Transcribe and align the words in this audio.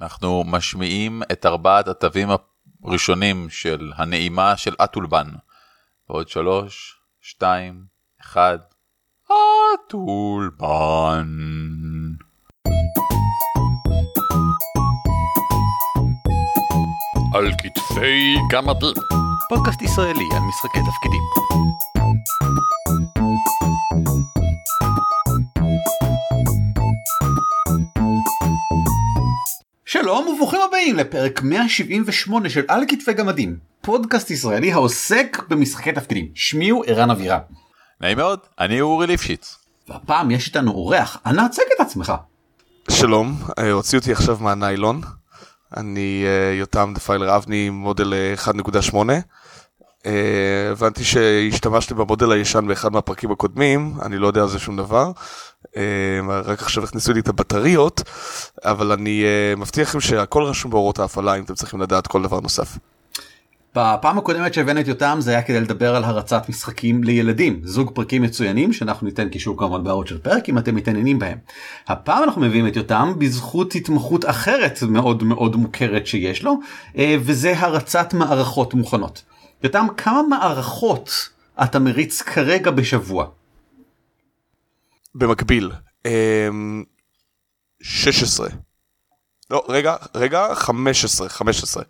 אנחנו 0.00 0.44
משמיעים 0.46 1.22
את 1.32 1.46
ארבעת 1.46 1.88
התווים 1.88 2.28
הראשונים 2.84 3.50
של 3.50 3.92
הנעימה 3.96 4.56
של 4.56 4.74
אטולבן. 4.84 5.26
ועוד 6.08 6.28
שלוש, 6.28 6.96
שתיים, 7.20 7.84
אחד, 8.20 8.58
אטולבן. 9.26 11.28
על 17.34 17.52
כתפי 17.52 18.36
גמדים. 18.50 18.94
פודקאסט 19.48 19.82
ישראלי 19.82 20.28
על 20.32 20.42
משחקי 20.48 20.78
תפקידים. 20.78 21.22
שלום 30.14 30.28
וברוכים 30.28 30.60
הבאים 30.68 30.96
לפרק 30.96 31.42
178 31.42 32.50
של 32.50 32.62
על 32.68 32.84
כתפי 32.88 33.12
גמדים, 33.12 33.56
פודקאסט 33.80 34.30
ישראלי 34.30 34.72
העוסק 34.72 35.42
במשחקי 35.48 35.92
תפקידים. 35.92 36.28
שמי 36.34 36.68
הוא 36.68 36.84
ערן 36.86 37.10
אבירם. 37.10 37.38
נעים 38.00 38.16
מאוד, 38.16 38.38
אני 38.60 38.80
אורי 38.80 39.06
ליפשיץ. 39.06 39.58
והפעם 39.88 40.30
יש 40.30 40.46
איתנו 40.48 40.70
אורח, 40.70 41.18
אנא 41.26 41.42
הצג 41.42 41.62
את 41.76 41.80
עצמך. 41.80 42.12
שלום, 42.90 43.36
אה, 43.58 43.70
הוציאו 43.70 44.00
אותי 44.00 44.12
עכשיו 44.12 44.38
מהניילון. 44.40 45.00
אני 45.76 46.24
אה, 46.26 46.54
יותם 46.54 46.92
דפיילר 46.94 47.36
אבני 47.36 47.70
מודל 47.70 48.14
אה, 48.14 48.34
1.8. 48.44 48.96
אה, 50.06 50.70
הבנתי 50.70 51.04
שהשתמשתי 51.04 51.94
במודל 51.94 52.32
הישן 52.32 52.66
באחד 52.66 52.92
מהפרקים 52.92 53.30
הקודמים, 53.30 53.94
אני 54.02 54.18
לא 54.18 54.26
יודע 54.26 54.42
על 54.42 54.48
זה 54.48 54.58
שום 54.58 54.76
דבר. 54.76 55.10
אה, 55.76 55.82
רק 56.44 56.62
עכשיו 56.62 56.84
הכניסו 56.84 57.12
לי 57.12 57.20
את 57.20 57.28
הבטריות, 57.28 58.02
אבל 58.64 58.92
אני 58.92 59.24
אה, 59.24 59.56
מבטיח 59.56 59.88
לכם 59.88 60.00
שהכל 60.00 60.42
רשום 60.42 60.70
בהוראות 60.70 60.98
ההפעלה 60.98 61.34
אם 61.34 61.44
אתם 61.44 61.54
צריכים 61.54 61.80
לדעת 61.80 62.06
כל 62.06 62.22
דבר 62.22 62.40
נוסף. 62.40 62.78
בפעם 63.76 64.18
הקודמת 64.18 64.54
שהבאנו 64.54 64.80
את 64.80 64.88
יותם 64.88 65.16
זה 65.20 65.30
היה 65.30 65.42
כדי 65.42 65.60
לדבר 65.60 65.96
על 65.96 66.04
הרצת 66.04 66.48
משחקים 66.48 67.04
לילדים, 67.04 67.60
זוג 67.64 67.90
פרקים 67.94 68.22
מצוינים 68.22 68.72
שאנחנו 68.72 69.06
ניתן 69.06 69.28
קישור 69.28 69.58
כמובן 69.58 69.84
בהערות 69.84 70.06
של 70.06 70.18
פרק 70.18 70.48
אם 70.48 70.58
אתם 70.58 70.74
מתעניינים 70.74 71.18
בהם. 71.18 71.38
הפעם 71.88 72.22
אנחנו 72.22 72.40
מביאים 72.40 72.66
את 72.66 72.76
יותם 72.76 73.12
בזכות 73.18 73.74
התמחות 73.74 74.24
אחרת 74.24 74.82
מאוד 74.82 75.22
מאוד 75.22 75.56
מוכרת 75.56 76.06
שיש 76.06 76.42
לו, 76.42 76.54
וזה 76.98 77.58
הרצת 77.58 78.14
מערכות 78.14 78.74
מוכנות. 78.74 79.22
יותם, 79.64 79.86
כמה 79.96 80.22
מערכות 80.22 81.28
אתה 81.62 81.78
מריץ 81.78 82.22
כרגע 82.22 82.70
בשבוע? 82.70 83.26
במקביל, 85.14 85.70
אה, 86.06 86.48
16. 87.82 88.48
לא, 89.50 89.64
רגע, 89.68 89.96
רגע, 90.14 90.54
15, 90.54 91.28
15. 91.28 91.82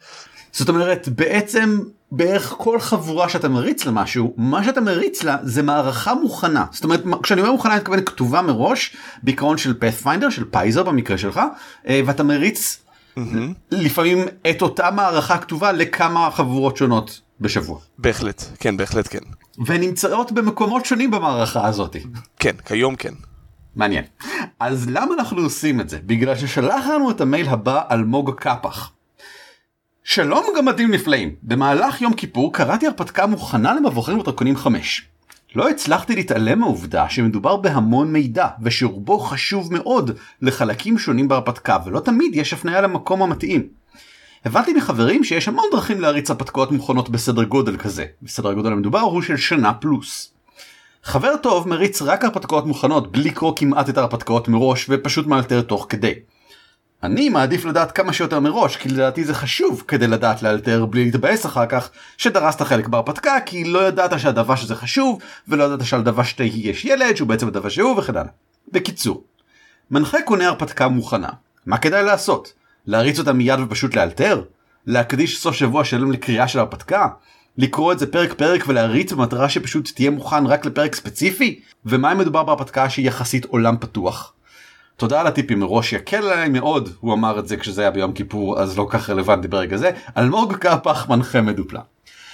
זאת 0.52 0.68
אומרת 0.68 1.08
בעצם 1.08 1.80
בערך 2.12 2.54
כל 2.58 2.80
חבורה 2.80 3.28
שאתה 3.28 3.48
מריץ 3.48 3.84
למשהו 3.84 4.34
מה 4.36 4.64
שאתה 4.64 4.80
מריץ 4.80 5.22
לה 5.22 5.36
זה 5.42 5.62
מערכה 5.62 6.14
מוכנה 6.14 6.66
זאת 6.70 6.84
אומרת 6.84 7.02
כשאני 7.22 7.40
אומר 7.40 7.52
מוכנה 7.52 7.72
אני 7.72 7.80
מתכוון 7.80 8.04
כתובה 8.04 8.42
מראש 8.42 8.96
בעיקרון 9.22 9.58
של 9.58 9.74
Pathfinder 9.80 10.30
של 10.30 10.44
Paizo 10.50 10.82
במקרה 10.82 11.18
שלך 11.18 11.40
אה, 11.88 12.00
ואתה 12.06 12.22
מריץ 12.22 12.84
Mm-hmm. 13.18 13.54
לפעמים 13.70 14.18
את 14.50 14.62
אותה 14.62 14.90
מערכה 14.90 15.38
כתובה 15.38 15.72
לכמה 15.72 16.30
חבורות 16.30 16.76
שונות 16.76 17.20
בשבוע 17.44 17.78
בהחלט, 17.98 18.42
כן, 18.60 18.76
בהחלט 18.76 19.08
כן. 19.10 19.18
ונמצאות 19.66 20.32
במקומות 20.32 20.84
שונים 20.84 21.10
במערכה 21.10 21.66
הזאת. 21.66 21.96
כן, 22.38 22.56
כיום 22.64 22.96
כן. 22.96 23.14
מעניין. 23.76 24.04
אז 24.60 24.88
למה 24.88 25.14
אנחנו 25.14 25.42
עושים 25.42 25.80
את 25.80 25.88
זה? 25.88 25.98
בגלל 26.06 26.36
ששלח 26.36 26.86
לנו 26.86 27.10
את 27.10 27.20
המייל 27.20 27.48
הבא 27.48 27.82
אלמוג 27.90 28.30
קפח. 28.36 28.90
שלום 30.04 30.44
גמדים 30.56 30.90
נפלאים, 30.90 31.34
במהלך 31.42 32.02
יום 32.02 32.14
כיפור 32.14 32.52
קראתי 32.52 32.86
הרפתקה 32.86 33.26
מוכנה 33.26 33.74
למבוכים 33.74 34.18
ודרקונים 34.18 34.56
5. 34.56 35.08
לא 35.54 35.68
הצלחתי 35.68 36.14
להתעלם 36.14 36.58
מהעובדה 36.58 37.08
שמדובר 37.08 37.56
בהמון 37.56 38.12
מידע 38.12 38.48
ושרובו 38.62 39.18
חשוב 39.18 39.72
מאוד 39.72 40.10
לחלקים 40.42 40.98
שונים 40.98 41.28
בהרפתקה 41.28 41.78
ולא 41.86 42.00
תמיד 42.00 42.34
יש 42.34 42.52
הפניה 42.52 42.80
למקום 42.80 43.22
המתאים. 43.22 43.68
הבנתי 44.44 44.72
מחברים 44.72 45.24
שיש 45.24 45.48
המון 45.48 45.64
דרכים 45.72 46.00
להריץ 46.00 46.30
הרפתקאות 46.30 46.72
מוכנות 46.72 47.08
בסדר 47.08 47.44
גודל 47.44 47.76
כזה, 47.76 48.06
בסדר 48.22 48.48
הגודל 48.48 48.72
המדובר 48.72 49.00
הוא 49.00 49.22
של 49.22 49.36
שנה 49.36 49.74
פלוס. 49.74 50.32
חבר 51.02 51.36
טוב 51.36 51.68
מריץ 51.68 52.02
רק 52.02 52.24
הרפתקאות 52.24 52.66
מוכנות 52.66 53.12
בלי 53.12 53.24
לקרוא 53.24 53.52
כמעט 53.56 53.88
את 53.88 53.98
ההרפתקאות 53.98 54.48
מראש 54.48 54.86
ופשוט 54.88 55.26
מאלתר 55.26 55.62
תוך 55.62 55.86
כדי. 55.88 56.14
אני 57.02 57.28
מעדיף 57.28 57.64
לדעת 57.64 57.92
כמה 57.92 58.12
שיותר 58.12 58.40
מראש 58.40 58.76
כי 58.76 58.88
לדעתי 58.88 59.24
זה 59.24 59.34
חשוב 59.34 59.82
כדי 59.88 60.06
לדעת 60.06 60.42
לאלתר 60.42 60.86
בלי 60.86 61.04
להתבאס 61.04 61.46
אחר 61.46 61.66
כך 61.66 61.90
שדרסת 62.16 62.62
חלק 62.62 62.88
בהרפתקה 62.88 63.36
כי 63.46 63.64
לא 63.64 63.88
ידעת 63.88 64.20
שהדבש 64.20 64.62
הזה 64.62 64.74
חשוב 64.74 65.18
ולא 65.48 65.64
ידעת 65.64 65.86
שעל 65.86 66.02
דבש 66.02 66.32
תהי 66.32 66.60
יש 66.64 66.84
ילד 66.84 67.16
שהוא 67.16 67.28
בעצם 67.28 67.48
הדבש 67.48 67.74
שהוא 67.74 67.98
וכן 67.98 68.16
הלאה. 68.16 68.30
בקיצור, 68.72 69.24
מנחה 69.90 70.22
קונה 70.22 70.48
הרפתקה 70.48 70.88
מוכנה, 70.88 71.28
מה 71.66 71.78
כדאי 71.78 72.02
לעשות? 72.04 72.63
להריץ 72.86 73.18
אותה 73.18 73.32
מיד 73.32 73.60
ופשוט 73.60 73.96
לאלתר? 73.96 74.42
להקדיש 74.86 75.38
סוף 75.38 75.54
שבוע 75.54 75.84
שלם 75.84 76.12
לקריאה 76.12 76.48
של 76.48 76.58
הרפתקה? 76.58 77.08
לקרוא 77.58 77.92
את 77.92 77.98
זה 77.98 78.12
פרק 78.12 78.32
פרק 78.32 78.64
ולהריץ 78.68 79.12
במטרה 79.12 79.48
שפשוט 79.48 79.90
תהיה 79.94 80.10
מוכן 80.10 80.46
רק 80.46 80.66
לפרק 80.66 80.94
ספציפי? 80.94 81.60
ומה 81.86 82.12
אם 82.12 82.18
מדובר 82.18 82.42
בהרפתקה 82.44 82.90
שהיא 82.90 83.06
יחסית 83.06 83.44
עולם 83.44 83.76
פתוח? 83.80 84.32
תודה 84.96 85.20
על 85.20 85.26
הטיפים 85.26 85.60
מראש 85.60 85.92
יקל 85.92 86.16
עליי 86.16 86.48
מאוד 86.48 86.88
הוא 87.00 87.14
אמר 87.14 87.38
את 87.38 87.48
זה 87.48 87.56
כשזה 87.56 87.80
היה 87.80 87.90
ביום 87.90 88.12
כיפור 88.12 88.60
אז 88.60 88.78
לא 88.78 88.86
כך 88.90 89.10
רלוונטי 89.10 89.48
ברגע 89.48 89.76
זה 89.76 89.90
אלמוג 90.16 90.54
קפח 90.54 91.08
מנחה 91.08 91.40
מדופלם. 91.40 91.80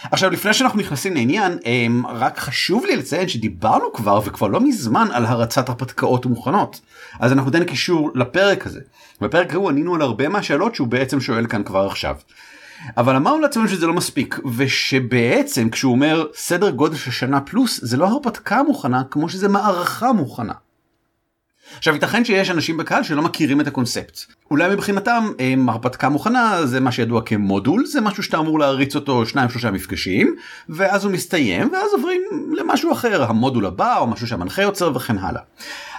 עכשיו 0.03 0.31
לפני 0.31 0.55
שאנחנו 0.55 0.79
נכנסים 0.79 1.15
לעניין 1.15 1.59
הם, 1.65 2.07
רק 2.07 2.39
חשוב 2.39 2.85
לי 2.85 2.97
לציין 2.97 3.29
שדיברנו 3.29 3.93
כבר 3.93 4.21
וכבר 4.25 4.47
לא 4.47 4.61
מזמן 4.61 5.09
על 5.13 5.27
הרצת 5.27 5.69
הרפתקאות 5.69 6.27
מוכנות 6.27 6.81
אז 7.21 7.33
אנחנו 7.33 7.51
ניתן 7.51 7.65
קישור 7.65 8.11
לפרק 8.15 8.67
הזה. 8.67 8.81
בפרק 9.21 9.53
ההוא 9.53 9.71
ענינו 9.71 9.95
על 9.95 10.03
הרבה 10.03 10.29
מהשאלות 10.29 10.75
שהוא 10.75 10.89
בעצם 10.89 11.21
שואל 11.21 11.47
כאן 11.47 11.63
כבר 11.63 11.87
עכשיו. 11.87 12.17
אבל 12.97 13.17
אמרנו 13.17 13.41
לעצמנו 13.41 13.69
שזה 13.69 13.87
לא 13.87 13.93
מספיק 13.93 14.39
ושבעצם 14.57 15.71
כשהוא 15.71 15.93
אומר 15.93 16.27
סדר 16.35 16.71
גודל 16.71 16.97
של 16.97 17.11
שנה 17.11 17.41
פלוס 17.41 17.81
זה 17.83 17.97
לא 17.97 18.07
הרפתקה 18.07 18.63
מוכנה 18.63 19.03
כמו 19.11 19.29
שזה 19.29 19.49
מערכה 19.49 20.13
מוכנה. 20.13 20.53
עכשיו 21.77 21.95
ייתכן 21.95 22.25
שיש 22.25 22.51
אנשים 22.51 22.77
בקהל 22.77 23.03
שלא 23.03 23.23
מכירים 23.23 23.61
את 23.61 23.67
הקונספט. 23.67 24.21
אולי 24.51 24.75
מבחינתם 24.75 25.33
הרפתקה 25.69 26.09
מוכנה 26.09 26.67
זה 26.67 26.81
מה 26.81 26.93
שידוע 26.93 27.23
כמודול 27.23 27.87
זה 27.87 28.01
משהו 28.01 28.23
שאתה 28.23 28.39
אמור 28.39 28.59
להריץ 28.59 28.95
אותו 28.95 29.27
שניים 29.27 29.49
שלושה 29.49 29.71
מפגשים 29.71 30.37
ואז 30.69 31.05
הוא 31.05 31.13
מסתיים 31.13 31.71
ואז 31.73 31.93
עוברים 31.93 32.23
למשהו 32.53 32.93
אחר 32.93 33.25
המודול 33.25 33.67
הבא 33.67 33.99
או 33.99 34.07
משהו 34.07 34.27
שהמנחה 34.27 34.63
יוצר 34.63 34.97
וכן 34.97 35.19
הלאה. 35.19 35.43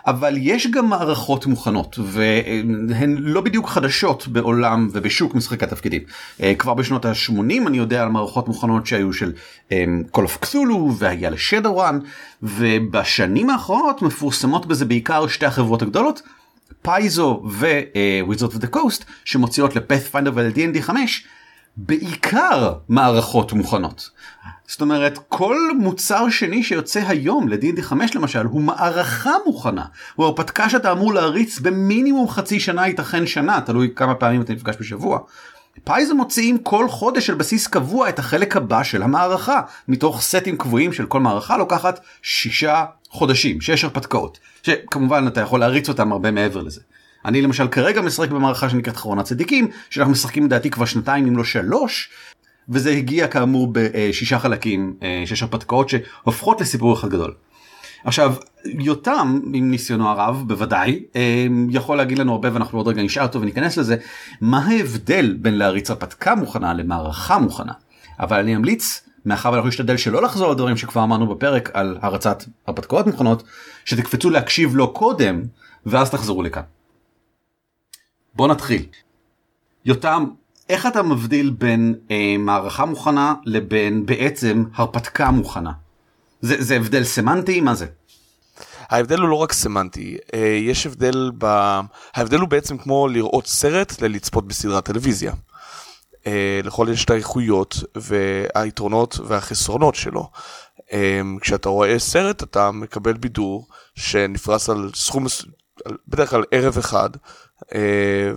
אבל 0.07 0.33
יש 0.37 0.67
גם 0.67 0.89
מערכות 0.89 1.45
מוכנות 1.45 1.99
והן 2.03 3.15
לא 3.19 3.41
בדיוק 3.41 3.69
חדשות 3.69 4.27
בעולם 4.27 4.89
ובשוק 4.91 5.35
משחקי 5.35 5.65
התפקידים. 5.65 6.01
אה, 6.41 6.55
כבר 6.55 6.73
בשנות 6.73 7.05
ה-80 7.05 7.67
אני 7.67 7.77
יודע 7.77 8.03
על 8.03 8.09
מערכות 8.09 8.47
מוכנות 8.47 8.87
שהיו 8.87 9.13
של 9.13 9.33
אה, 9.71 9.85
Call 10.15 10.19
of 10.19 10.45
Cthulhu 10.45 10.91
והיה 10.97 11.29
לשדורן 11.29 11.99
ובשנים 12.43 13.49
האחרונות 13.49 14.01
מפורסמות 14.01 14.65
בזה 14.65 14.85
בעיקר 14.85 15.27
שתי 15.27 15.45
החברות 15.45 15.81
הגדולות 15.81 16.21
פייזו 16.81 17.43
וויזרד 17.43 18.51
of 18.51 18.55
the 18.55 18.75
Coast 18.75 19.03
שמוציאות 19.25 19.75
לפאת'פיינדר 19.75 20.31
ול-D&D 20.35 20.81
5 20.81 21.25
בעיקר 21.77 22.73
מערכות 22.89 23.53
מוכנות. 23.53 24.09
זאת 24.67 24.81
אומרת 24.81 25.19
כל 25.29 25.57
מוצר 25.79 26.29
שני 26.29 26.63
שיוצא 26.63 27.03
היום 27.07 27.47
ל-D&D 27.47 27.81
5 27.81 28.15
למשל 28.15 28.45
הוא 28.45 28.61
מערכה 28.61 29.31
מוכנה 29.45 29.85
הוא 30.15 30.25
הרפתקה 30.25 30.69
שאתה 30.69 30.91
אמור 30.91 31.13
להריץ 31.13 31.59
במינימום 31.59 32.29
חצי 32.29 32.59
שנה 32.59 32.87
ייתכן 32.87 33.27
שנה 33.27 33.61
תלוי 33.61 33.89
כמה 33.95 34.15
פעמים 34.15 34.41
אתה 34.41 34.53
נפגש 34.53 34.75
בשבוע. 34.79 35.19
פייזר 35.83 36.13
מוציאים 36.13 36.57
כל 36.57 36.89
חודש 36.89 37.29
על 37.29 37.35
בסיס 37.35 37.67
קבוע 37.67 38.09
את 38.09 38.19
החלק 38.19 38.57
הבא 38.57 38.83
של 38.83 39.03
המערכה 39.03 39.61
מתוך 39.87 40.21
סטים 40.21 40.57
קבועים 40.57 40.93
של 40.93 41.05
כל 41.05 41.19
מערכה 41.19 41.57
לוקחת 41.57 41.99
שישה 42.21 42.85
חודשים 43.09 43.61
שש 43.61 43.83
הרפתקאות 43.83 44.39
שכמובן 44.63 45.27
אתה 45.27 45.41
יכול 45.41 45.59
להריץ 45.59 45.89
אותם 45.89 46.11
הרבה 46.11 46.31
מעבר 46.31 46.61
לזה. 46.61 46.81
אני 47.25 47.41
למשל 47.41 47.67
כרגע 47.67 48.01
משחק 48.01 48.29
במערכה 48.29 48.69
שנקראת 48.69 48.95
אחרון 48.95 49.19
הצדיקים 49.19 49.67
שאנחנו 49.89 50.11
משחקים 50.11 50.45
לדעתי 50.45 50.69
כבר 50.69 50.85
שנתיים 50.85 51.27
אם 51.27 51.37
לא 51.37 51.43
שלוש 51.43 52.09
וזה 52.69 52.91
הגיע 52.91 53.27
כאמור 53.27 53.69
בשישה 53.71 54.39
חלקים 54.39 54.93
שש 55.25 55.43
הרפתקאות 55.43 55.89
שהופכות 55.89 56.61
לסיפור 56.61 56.93
אחד 56.93 57.09
גדול. 57.09 57.33
עכשיו 58.03 58.33
יותם 58.65 59.39
עם 59.53 59.71
ניסיונו 59.71 60.09
הרב 60.09 60.43
בוודאי 60.47 61.03
יכול 61.69 61.97
להגיד 61.97 62.19
לנו 62.19 62.31
הרבה 62.31 62.49
ואנחנו 62.53 62.79
עוד 62.79 62.87
רגע 62.87 63.03
נשאל 63.03 63.23
אותו 63.23 63.41
וניכנס 63.41 63.77
לזה 63.77 63.95
מה 64.41 64.65
ההבדל 64.65 65.37
בין 65.39 65.57
להריץ 65.57 65.89
הרפתקה 65.89 66.35
מוכנה 66.35 66.73
למערכה 66.73 67.37
מוכנה 67.37 67.73
אבל 68.19 68.39
אני 68.39 68.55
אמליץ 68.55 69.07
מאחר 69.25 69.51
ואנחנו 69.51 69.67
נשתדל 69.67 69.97
שלא 69.97 70.21
לחזור 70.21 70.49
על 70.49 70.55
דברים 70.55 70.77
שכבר 70.77 71.03
אמרנו 71.03 71.27
בפרק 71.27 71.69
על 71.73 71.97
הרצת 72.01 72.43
הרפתקאות 72.67 73.07
מוכנות 73.07 73.43
שתקפצו 73.85 74.29
להקשיב 74.29 74.75
לו 74.75 74.93
קודם 74.93 75.41
ואז 75.85 76.09
תחזרו 76.09 76.43
לכאן. 76.43 76.61
בוא 78.35 78.47
נתחיל. 78.47 78.85
יותם, 79.85 80.25
איך 80.69 80.85
אתה 80.85 81.03
מבדיל 81.03 81.49
בין 81.49 81.95
אה, 82.11 82.35
מערכה 82.39 82.85
מוכנה 82.85 83.33
לבין 83.45 84.05
בעצם 84.05 84.63
הרפתקה 84.73 85.31
מוכנה? 85.31 85.71
זה, 86.41 86.55
זה 86.59 86.75
הבדל 86.75 87.03
סמנטי? 87.03 87.61
מה 87.61 87.75
זה? 87.75 87.85
ההבדל 88.89 89.19
הוא 89.19 89.29
לא 89.29 89.35
רק 89.35 89.53
סמנטי, 89.53 90.17
אה, 90.33 90.39
יש 90.39 90.85
הבדל 90.85 91.31
ב... 91.37 91.45
ההבדל 92.15 92.39
הוא 92.39 92.49
בעצם 92.49 92.77
כמו 92.77 93.07
לראות 93.07 93.47
סרט 93.47 94.01
ללצפות 94.01 94.47
בסדרת 94.47 94.85
טלוויזיה. 94.85 95.33
אה, 96.27 96.59
לכל 96.63 96.87
יש 96.91 97.05
את 97.05 97.09
האיכויות 97.09 97.75
והיתרונות 97.95 99.19
והחסרונות 99.27 99.95
שלו. 99.95 100.29
אה, 100.93 101.21
כשאתה 101.41 101.69
רואה 101.69 101.99
סרט 101.99 102.43
אתה 102.43 102.71
מקבל 102.71 103.13
בידור 103.13 103.67
שנפרס 103.95 104.69
על 104.69 104.89
סכום, 104.95 105.25
בדרך 106.07 106.29
כלל 106.29 106.43
ערב 106.51 106.77
אחד, 106.77 107.09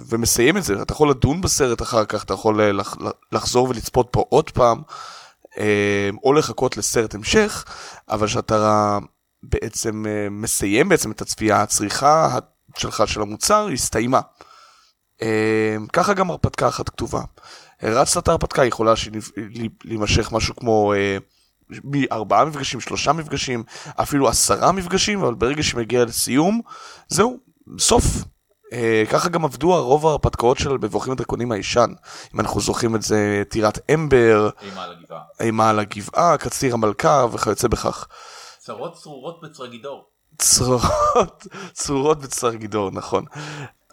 ומסיים 0.09 0.56
את 0.56 0.62
זה. 0.65 0.82
אתה 0.82 0.93
יכול 0.93 1.11
לדון 1.11 1.41
בסרט 1.41 1.82
אחר 1.82 2.05
כך, 2.05 2.25
אתה 2.25 2.35
יכול 2.35 2.61
אה, 2.61 2.73
לח- 2.73 2.97
לחזור 3.32 3.69
ולצפות 3.69 4.09
פה 4.11 4.25
עוד 4.29 4.50
פעם, 4.50 4.82
אה, 5.59 6.11
או 6.25 6.32
לחכות 6.32 6.76
לסרט 6.76 7.15
המשך, 7.15 7.65
אבל 8.09 8.26
כשאתה 8.26 8.99
בעצם 9.43 10.05
אה, 10.09 10.29
מסיים 10.31 10.88
בעצם 10.88 11.11
את 11.11 11.21
הצפייה, 11.21 11.62
הצריכה 11.62 12.38
שלך 12.76 13.03
של 13.06 13.21
המוצר 13.23 13.69
הסתיימה. 13.73 14.21
אה, 15.23 15.77
ככה 15.93 16.15
גם 16.15 16.31
הרפתקה 16.31 16.69
אחת 16.69 16.88
כתובה. 16.88 17.20
הרצת 17.82 18.23
את 18.23 18.29
ההרפתקה, 18.29 18.62
היא 18.62 18.69
יכולה 18.69 18.93
להימשך 19.85 20.32
משהו 20.32 20.56
כמו 20.56 20.93
אה, 20.97 21.17
מארבעה 21.85 22.44
מפגשים, 22.44 22.81
שלושה 22.81 23.12
מפגשים, 23.12 23.62
אפילו 23.97 24.29
עשרה 24.29 24.73
מפגשים, 24.73 25.20
אבל 25.20 25.35
ברגע 25.35 25.62
שמגיע 25.62 26.05
לסיום, 26.05 26.61
זהו, 27.09 27.38
סוף. 27.79 28.05
אה, 28.75 29.05
ככה 29.11 29.29
גם 29.29 29.44
עבדו 29.44 29.75
הרוב 29.75 30.06
ההרפתקאות 30.06 30.59
של 30.59 30.79
מבוכים 30.82 31.12
ודרקונים 31.12 31.53
הישן. 31.53 31.91
אם 32.35 32.41
אנחנו 32.41 32.61
זוכרים 32.61 32.97
את 32.97 33.03
זה, 33.03 33.43
טירת 33.49 33.91
אמבר, 33.94 34.50
אימה 34.62 34.85
על 34.85 34.93
הגבעה. 34.93 35.21
אימה 35.41 35.71
על 35.71 35.79
הגבעה, 35.79 36.37
קציר 36.37 36.75
המלכה 36.75 37.26
וכיוצא 37.32 37.69
בכך. 37.69 38.06
צרות 38.59 38.94
צרורות 38.94 39.41
בצרגידור. 39.43 40.05
צרורות, 40.38 41.47
צרורות 41.73 42.21
בצר 42.21 42.55
גידור, 42.55 42.91
נכון. 42.91 43.25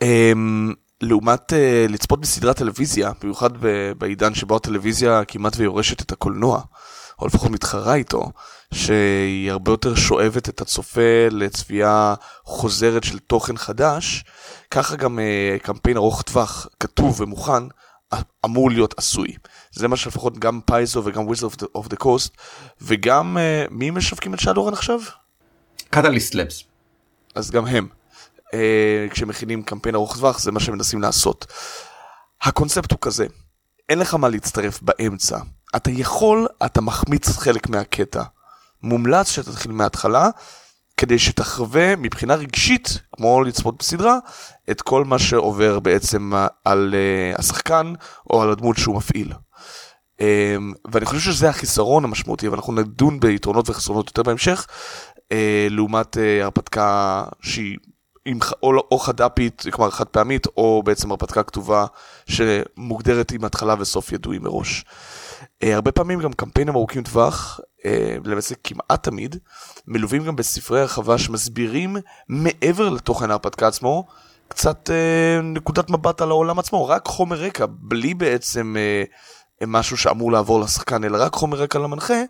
Um, 0.04 0.74
לעומת 1.02 1.54
uh, 1.54 1.92
לצפות 1.92 2.22
בסדרת 2.22 2.58
טלוויזיה, 2.58 3.12
במיוחד 3.22 3.50
בעידן 3.98 4.34
שבו 4.34 4.56
הטלוויזיה 4.56 5.26
כמעט 5.26 5.54
ויורשת 5.58 6.02
את 6.02 6.12
הקולנוע, 6.12 6.62
או 7.20 7.28
לפחות 7.28 7.52
מתחרה 7.52 7.96
איתו, 7.96 8.32
שהיא 8.74 9.52
הרבה 9.52 9.72
יותר 9.72 9.96
שואבת 9.96 10.50
את 10.50 10.62
הצופה 10.62 11.28
לצפייה 11.32 12.14
חוזרת 12.44 13.04
של 13.04 13.20
תוכן 13.20 13.58
חדש, 13.58 14.24
ככה 14.72 14.96
גם 14.96 15.20
uh, 15.20 15.64
קמפיין 15.64 15.98
ארוך 15.98 16.22
טווח, 16.22 16.68
כתוב 16.80 17.22
ומוכן, 17.22 17.64
אמור 18.46 18.72
להיות 18.72 18.94
עשוי. 18.98 19.28
זה 19.72 19.88
מה 19.88 19.98
שלפחות 19.98 20.40
גם 20.40 20.60
Paizo 20.66 21.02
וגם 21.06 21.28
Wizards 21.28 21.48
of 21.76 21.88
the 21.88 21.96
Coast, 21.96 22.38
וגם, 22.82 23.38
uh, 23.38 23.74
מי 23.74 23.92
משווקים 23.92 24.34
את 24.34 24.40
Shadowrun 24.40 24.74
עכשיו? 24.74 25.00
Catalyst 25.90 26.36
Labs. 26.36 26.64
אז 27.36 27.52
גם 27.52 27.66
הם. 27.66 27.88
אה, 28.54 29.08
כשמכינים 29.12 29.64
קמפיין 29.64 29.96
ארוך 29.96 30.18
טווח 30.18 30.40
זה 30.40 30.52
מה 30.52 30.60
שהם 30.60 30.74
מנסים 30.74 31.02
לעשות. 31.02 31.46
הקונספט 32.42 32.92
הוא 32.92 33.00
כזה, 33.02 33.26
אין 33.90 34.00
לך 34.00 34.14
מה 34.14 34.30
להצטרף 34.30 34.82
באמצע. 34.82 35.40
אתה 35.76 35.92
יכול, 35.92 36.48
אתה 36.66 36.82
מחמיץ 36.82 37.30
חלק 37.30 37.70
מהקטע. 37.70 38.24
מומלץ 38.84 39.32
שתתחיל 39.32 39.72
מההתחלה, 39.72 40.30
כדי 40.98 41.20
שתחווה 41.20 41.96
מבחינה 41.96 42.36
רגשית, 42.36 43.00
כמו 43.16 43.44
לצפות 43.44 43.76
בסדרה, 43.80 44.18
את 44.72 44.82
כל 44.82 45.06
מה 45.06 45.20
שעובר 45.20 45.80
בעצם 45.80 46.34
על 46.66 46.94
uh, 46.94 47.40
השחקן 47.40 47.94
או 48.30 48.42
על 48.42 48.52
הדמות 48.52 48.78
שהוא 48.78 48.96
מפעיל. 48.96 49.34
Um, 49.34 50.24
ואני 50.92 51.06
חושב 51.06 51.32
שזה 51.32 51.50
החיסרון 51.50 52.04
המשמעותי, 52.04 52.48
אבל 52.48 52.56
אנחנו 52.56 52.74
נדון 52.74 53.20
ביתרונות 53.20 53.70
וחסרונות 53.70 54.08
יותר 54.08 54.24
בהמשך, 54.24 54.68
uh, 55.08 55.34
לעומת 55.70 56.18
uh, 56.18 56.44
הרפתקה 56.44 57.24
שהיא 57.42 57.78
עם, 58.26 58.40
או, 58.64 58.72
או 58.92 59.00
חד"פית, 59.00 59.64
כלומר 59.72 59.92
חד 59.92 60.06
פעמית, 60.06 60.48
או 60.58 60.84
בעצם 60.86 61.12
הרפתקה 61.12 61.44
כתובה 61.44 61.86
שמוגדרת 62.26 63.32
עם 63.32 63.46
התחלה 63.46 63.76
וסוף 63.80 64.12
ידועים 64.12 64.44
מראש. 64.44 64.86
Uh, 65.44 65.68
הרבה 65.68 65.92
פעמים 65.92 66.20
גם 66.20 66.34
קמפיינים 66.34 66.76
ארוכים 66.76 67.04
טווח, 67.04 67.60
uh, 67.80 67.84
למעשה 68.26 68.56
כמעט 68.64 69.04
תמיד, 69.04 69.36
מלווים 69.88 70.24
גם 70.24 70.36
בספרי 70.36 70.82
הרחבה 70.82 71.18
שמסבירים 71.18 71.98
מעבר 72.30 72.90
לתוכן 72.90 73.30
ההרפתקה 73.30 73.68
עצמו, 73.68 74.06
קצת 74.48 74.90
uh, 74.90 75.44
נקודת 75.44 75.90
מבט 75.90 76.22
על 76.22 76.30
העולם 76.30 76.60
עצמו, 76.60 76.88
רק 76.88 77.08
חומר 77.08 77.36
רקע, 77.36 77.66
בלי 77.70 78.14
בעצם 78.14 78.76
משהו 79.68 79.98
שאמור 79.98 80.32
לעבור 80.32 80.62
לשחקן, 80.62 81.04
אלא 81.04 81.18
רק 81.24 81.34
חומר 81.34 81.58
רקע 81.58 81.80
למנחה, 81.80 82.22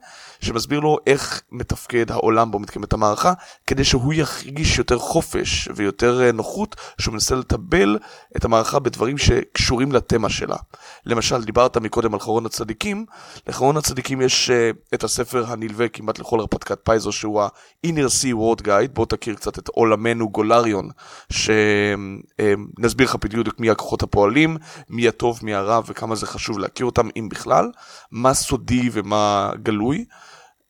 שמסביר 0.42 0.80
לו 0.80 0.98
איך 1.08 1.42
מתפקד 1.52 2.12
העולם 2.12 2.52
בו 2.52 2.60
מתקיימת 2.60 2.94
המערכה, 2.94 3.34
כדי 3.68 3.84
שהוא 3.84 4.14
ירגיש 4.14 4.78
יותר 4.78 4.98
חופש 4.98 5.70
ויותר 5.76 6.22
אה, 6.22 6.32
נוחות, 6.32 6.76
שהוא 7.02 7.14
מנסה 7.14 7.36
לטבל 7.36 7.98
את 8.38 8.46
המערכה 8.46 8.80
בדברים 8.80 9.18
שקשורים 9.18 9.92
לתמה 9.92 10.30
שלה. 10.30 10.56
למשל, 11.06 11.44
דיברת 11.44 11.78
מקודם 11.78 12.14
על 12.14 12.20
חרון 12.20 12.46
הצדיקים, 12.46 13.06
לחרון 13.48 13.78
הצדיקים 13.78 14.22
יש 14.22 14.50
uh, 14.50 14.54
את 14.94 15.04
הספר 15.04 15.46
הנלווה 15.48 15.88
כמעט 15.88 16.20
לכל 16.20 16.40
הרפתקת 16.40 16.80
פייזו, 16.84 17.12
שהוא 17.12 17.42
ה-Inner 17.42 18.10
Sea 18.22 18.36
World 18.36 18.62
Guide, 18.66 18.92
בוא 18.94 19.06
תכיר 19.06 19.36
קצת 19.36 19.60
את 19.60 19.68
עולמנו 19.68 20.30
גולריון, 20.30 20.90
שנסביר 21.32 23.08
לך 23.08 23.16
בדיוק 23.16 23.60
מי 23.60 23.70
הכוחות 23.70 24.04
הפועלים, 24.04 24.58
מי 24.90 25.08
הטוב, 25.08 25.40
מי 25.44 25.54
הרע, 25.54 25.80
וכמה 25.86 26.16
זה 26.16 26.28
חשוב 26.28 26.60
להכיר 26.60 26.86
אותם, 26.86 27.10
אם 27.20 27.30
בכלל, 27.30 27.72
מה 28.12 28.34
סודי 28.34 28.90
ומה 28.94 29.52
גלוי. 29.64 30.06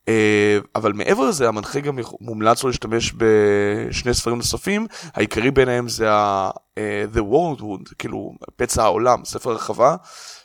אה, 0.08 0.58
אבל 0.76 0.94
מעבר 0.94 1.30
לזה 1.30 1.48
המנחה 1.48 1.80
גם 1.80 2.00
מומלץ 2.22 2.64
לו 2.64 2.70
להשתמש 2.70 3.14
בשני 3.18 4.14
ספרים 4.14 4.38
נוספים, 4.38 4.88
העיקרי 5.14 5.52
ביניהם 5.52 5.90
זה 5.90 6.12
ה- 6.12 6.50
אה, 6.78 7.06
The 7.14 7.18
World 7.20 7.62
Wound, 7.62 7.94
כאילו 8.00 8.34
פצע 8.56 8.84
העולם, 8.84 9.26
ספר 9.26 9.52
הרחבה 9.52 9.96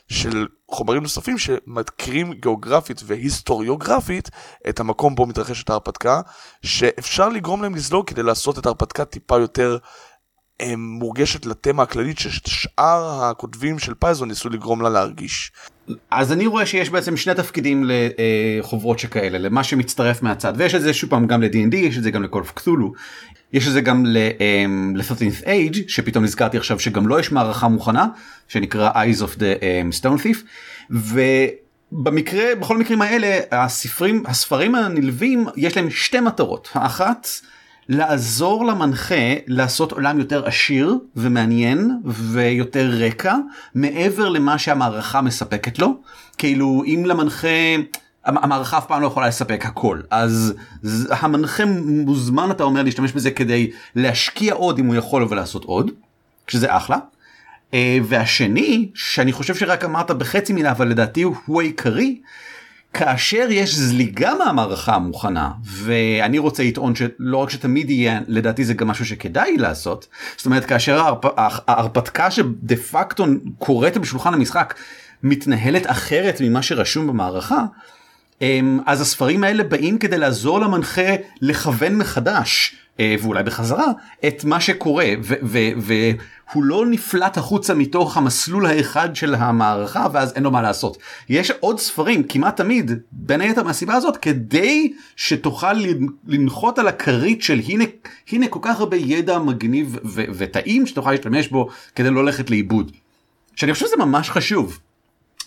של 0.07 0.47
חומרים 0.71 1.01
נוספים 1.03 1.37
שמכירים 1.37 2.33
גיאוגרפית 2.33 3.01
והיסטוריוגרפית 3.05 4.29
את 4.69 4.79
המקום 4.79 5.15
בו 5.15 5.25
מתרחשת 5.25 5.69
ההרפתקה, 5.69 6.21
שאפשר 6.61 7.29
לגרום 7.29 7.61
להם 7.61 7.75
לזלוג 7.75 8.07
כדי 8.07 8.23
לעשות 8.23 8.59
את 8.59 8.65
ההרפתקה 8.65 9.05
טיפה 9.05 9.39
יותר 9.39 9.77
מורגשת 10.77 11.45
לתמה 11.45 11.83
הכללית 11.83 12.19
ששאר 12.19 13.23
הכותבים 13.23 13.79
של 13.79 13.93
פייזון 13.93 14.27
ניסו 14.27 14.49
לגרום 14.49 14.81
לה 14.81 14.89
להרגיש. 14.89 15.51
אז 16.11 16.31
אני 16.31 16.47
רואה 16.47 16.65
שיש 16.65 16.89
בעצם 16.89 17.17
שני 17.17 17.35
תפקידים 17.35 17.83
לחוברות 17.87 18.99
שכאלה 18.99 19.37
למה 19.37 19.63
שמצטרף 19.63 20.23
מהצד. 20.23 20.53
ויש 20.57 20.75
את 20.75 20.81
זה 20.81 20.93
שוב 20.93 21.09
פעם 21.09 21.27
גם 21.27 21.41
ל-D&D 21.43 21.75
יש 21.75 21.97
את 21.97 22.03
זה 22.03 22.11
גם 22.11 22.23
לקולף 22.23 22.51
קתולו 22.51 22.93
יש 23.53 23.67
את 23.67 23.73
זה 23.73 23.81
גם 23.81 24.05
ל-13th 24.05 25.43
Age 25.43 25.77
שפתאום 25.87 26.23
נזכרתי 26.23 26.57
עכשיו 26.57 26.79
שגם 26.79 27.07
לו 27.07 27.19
יש 27.19 27.31
מערכה 27.31 27.67
מוכנה 27.67 28.07
שנקרא 28.47 28.91
Eyes 28.91 29.21
of 29.21 29.39
the 29.39 30.01
Stone 30.01 30.23
Thief. 30.23 30.37
ובמקרה 30.89 32.55
בכל 32.59 32.75
המקרים 32.75 33.01
האלה 33.01 33.39
הספרים 33.51 34.23
הספרים 34.25 34.75
הנלווים 34.75 35.45
יש 35.55 35.77
להם 35.77 35.89
שתי 35.89 36.19
מטרות. 36.19 36.69
האחת 36.73 37.27
לעזור 37.89 38.65
למנחה 38.65 39.15
לעשות 39.47 39.91
עולם 39.91 40.19
יותר 40.19 40.47
עשיר 40.47 40.97
ומעניין 41.15 41.91
ויותר 42.05 42.89
רקע 42.99 43.35
מעבר 43.75 44.29
למה 44.29 44.57
שהמערכה 44.57 45.21
מספקת 45.21 45.79
לו 45.79 45.97
כאילו 46.37 46.83
אם 46.85 47.03
למנחה 47.05 47.47
המ- 48.25 48.37
המערכה 48.37 48.77
אף 48.77 48.85
פעם 48.85 49.01
לא 49.01 49.07
יכולה 49.07 49.27
לספק 49.27 49.65
הכל 49.65 50.01
אז 50.11 50.53
המנחה 51.09 51.63
מוזמן 51.85 52.51
אתה 52.51 52.63
אומר 52.63 52.83
להשתמש 52.83 53.11
בזה 53.11 53.31
כדי 53.31 53.71
להשקיע 53.95 54.53
עוד 54.53 54.79
אם 54.79 54.85
הוא 54.85 54.95
יכול 54.95 55.27
ולעשות 55.29 55.63
עוד 55.63 55.91
שזה 56.47 56.77
אחלה. 56.77 56.97
אה, 57.73 57.97
והשני 58.03 58.89
שאני 58.93 59.31
חושב 59.31 59.55
שרק 59.55 59.83
אמרת 59.83 60.11
בחצי 60.11 60.53
מילה 60.53 60.71
אבל 60.71 60.87
לדעתי 60.87 61.21
הוא 61.21 61.61
העיקרי 61.61 62.19
כאשר 62.97 63.47
יש 63.49 63.75
זליגה 63.75 64.33
מהמערכה 64.35 64.95
המוכנה 64.95 65.51
ואני 65.63 66.39
רוצה 66.39 66.63
לטעון 66.63 66.95
שלא 66.95 67.37
רק 67.37 67.49
שתמיד 67.49 67.89
יהיה 67.89 68.19
לדעתי 68.27 68.65
זה 68.65 68.73
גם 68.73 68.87
משהו 68.87 69.05
שכדאי 69.05 69.57
לעשות 69.57 70.07
זאת 70.37 70.45
אומרת 70.45 70.65
כאשר 70.65 70.99
ההרפ... 70.99 71.25
ההרפתקה 71.67 72.31
שדה 72.31 72.75
פקטו 72.75 73.25
קורית 73.59 73.97
בשולחן 73.97 74.33
המשחק 74.33 74.73
מתנהלת 75.23 75.83
אחרת 75.91 76.41
ממה 76.41 76.61
שרשום 76.61 77.07
במערכה 77.07 77.63
אמ, 78.41 78.79
אז 78.85 79.01
הספרים 79.01 79.43
האלה 79.43 79.63
באים 79.63 79.97
כדי 79.97 80.17
לעזור 80.17 80.59
למנחה 80.59 81.15
לכוון 81.41 81.95
מחדש 81.95 82.75
ואולי 83.01 83.43
בחזרה 83.43 83.85
את 84.27 84.43
מה 84.43 84.59
שקורה 84.59 85.05
והוא 85.81 86.63
לא 86.63 86.85
נפלט 86.85 87.37
החוצה 87.37 87.73
מתוך 87.73 88.17
המסלול 88.17 88.65
האחד 88.65 89.15
של 89.15 89.35
המערכה 89.35 90.07
ואז 90.13 90.33
אין 90.35 90.43
לו 90.43 90.51
מה 90.51 90.61
לעשות. 90.61 90.97
יש 91.29 91.51
עוד 91.51 91.79
ספרים 91.79 92.23
כמעט 92.23 92.57
תמיד 92.57 92.91
בין 93.11 93.41
היתר 93.41 93.63
מהסיבה 93.63 93.95
הזאת 93.95 94.17
כדי 94.17 94.93
שתוכל 95.15 95.73
לנ- 95.73 96.11
לנחות 96.27 96.79
על 96.79 96.87
הכרית 96.87 97.41
של 97.41 97.61
הנה 97.67 97.83
הנה 98.31 98.47
כל 98.47 98.59
כך 98.61 98.79
הרבה 98.79 98.97
ידע 98.97 99.39
מגניב 99.39 99.97
וטעים 100.13 100.85
שתוכל 100.85 101.11
להשתמש 101.11 101.47
בו 101.47 101.67
כדי 101.95 102.09
לא 102.09 102.23
ללכת 102.25 102.49
לאיבוד. 102.49 102.91
שאני 103.55 103.73
חושב 103.73 103.85
שזה 103.85 103.95
ממש 103.97 104.29
חשוב. 104.29 104.79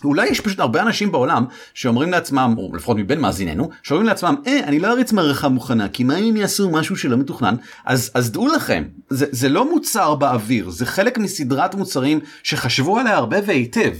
אולי 0.03 0.27
יש 0.27 0.41
פשוט 0.41 0.59
הרבה 0.59 0.81
אנשים 0.81 1.11
בעולם 1.11 1.45
שאומרים 1.73 2.11
לעצמם, 2.11 2.55
או 2.57 2.75
לפחות 2.75 2.97
מבין 2.97 3.19
מאזיננו, 3.19 3.69
שאומרים 3.83 4.07
לעצמם, 4.07 4.35
אה, 4.47 4.59
אני 4.63 4.79
לא 4.79 4.87
אריץ 4.87 5.11
מערכה 5.11 5.47
מוכנה, 5.47 5.89
כי 5.89 6.03
מה 6.03 6.17
אם 6.17 6.37
יעשו 6.37 6.69
משהו 6.69 6.95
שלא 6.95 7.17
מתוכנן? 7.17 7.55
אז, 7.85 8.11
אז 8.13 8.31
דעו 8.31 8.47
לכם, 8.47 8.83
זה, 9.09 9.25
זה 9.31 9.49
לא 9.49 9.71
מוצר 9.71 10.15
באוויר, 10.15 10.69
זה 10.69 10.85
חלק 10.85 11.17
מסדרת 11.17 11.75
מוצרים 11.75 12.19
שחשבו 12.43 12.97
עליה 12.97 13.15
הרבה 13.15 13.37
והיטב. 13.45 13.91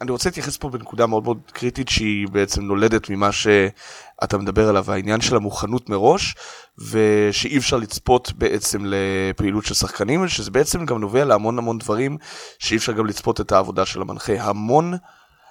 אני 0.00 0.10
רוצה 0.10 0.28
להתייחס 0.28 0.56
פה 0.56 0.68
בנקודה 0.68 1.06
מאוד 1.06 1.24
מאוד 1.24 1.38
קריטית 1.52 1.88
שהיא 1.88 2.28
בעצם 2.28 2.62
נולדת 2.62 3.10
ממה 3.10 3.32
שאתה 3.32 4.38
מדבר 4.38 4.68
עליו, 4.68 4.92
העניין 4.92 5.20
של 5.20 5.36
המוכנות 5.36 5.88
מראש, 5.88 6.34
ושאי 6.78 7.58
אפשר 7.58 7.76
לצפות 7.76 8.32
בעצם 8.32 8.84
לפעילות 8.84 9.64
של 9.64 9.74
שחקנים, 9.74 10.28
שזה 10.28 10.50
בעצם 10.50 10.86
גם 10.86 11.00
נובע 11.00 11.24
להמון 11.24 11.58
המון 11.58 11.78
דברים 11.78 12.16
שאי 12.58 12.76
אפשר 12.76 12.92
גם 12.92 13.06
לצפות 13.06 13.40
את 13.40 13.52
העבודה 13.52 13.86
של 13.86 14.02
המנחה. 14.02 14.32
המון, 14.38 14.94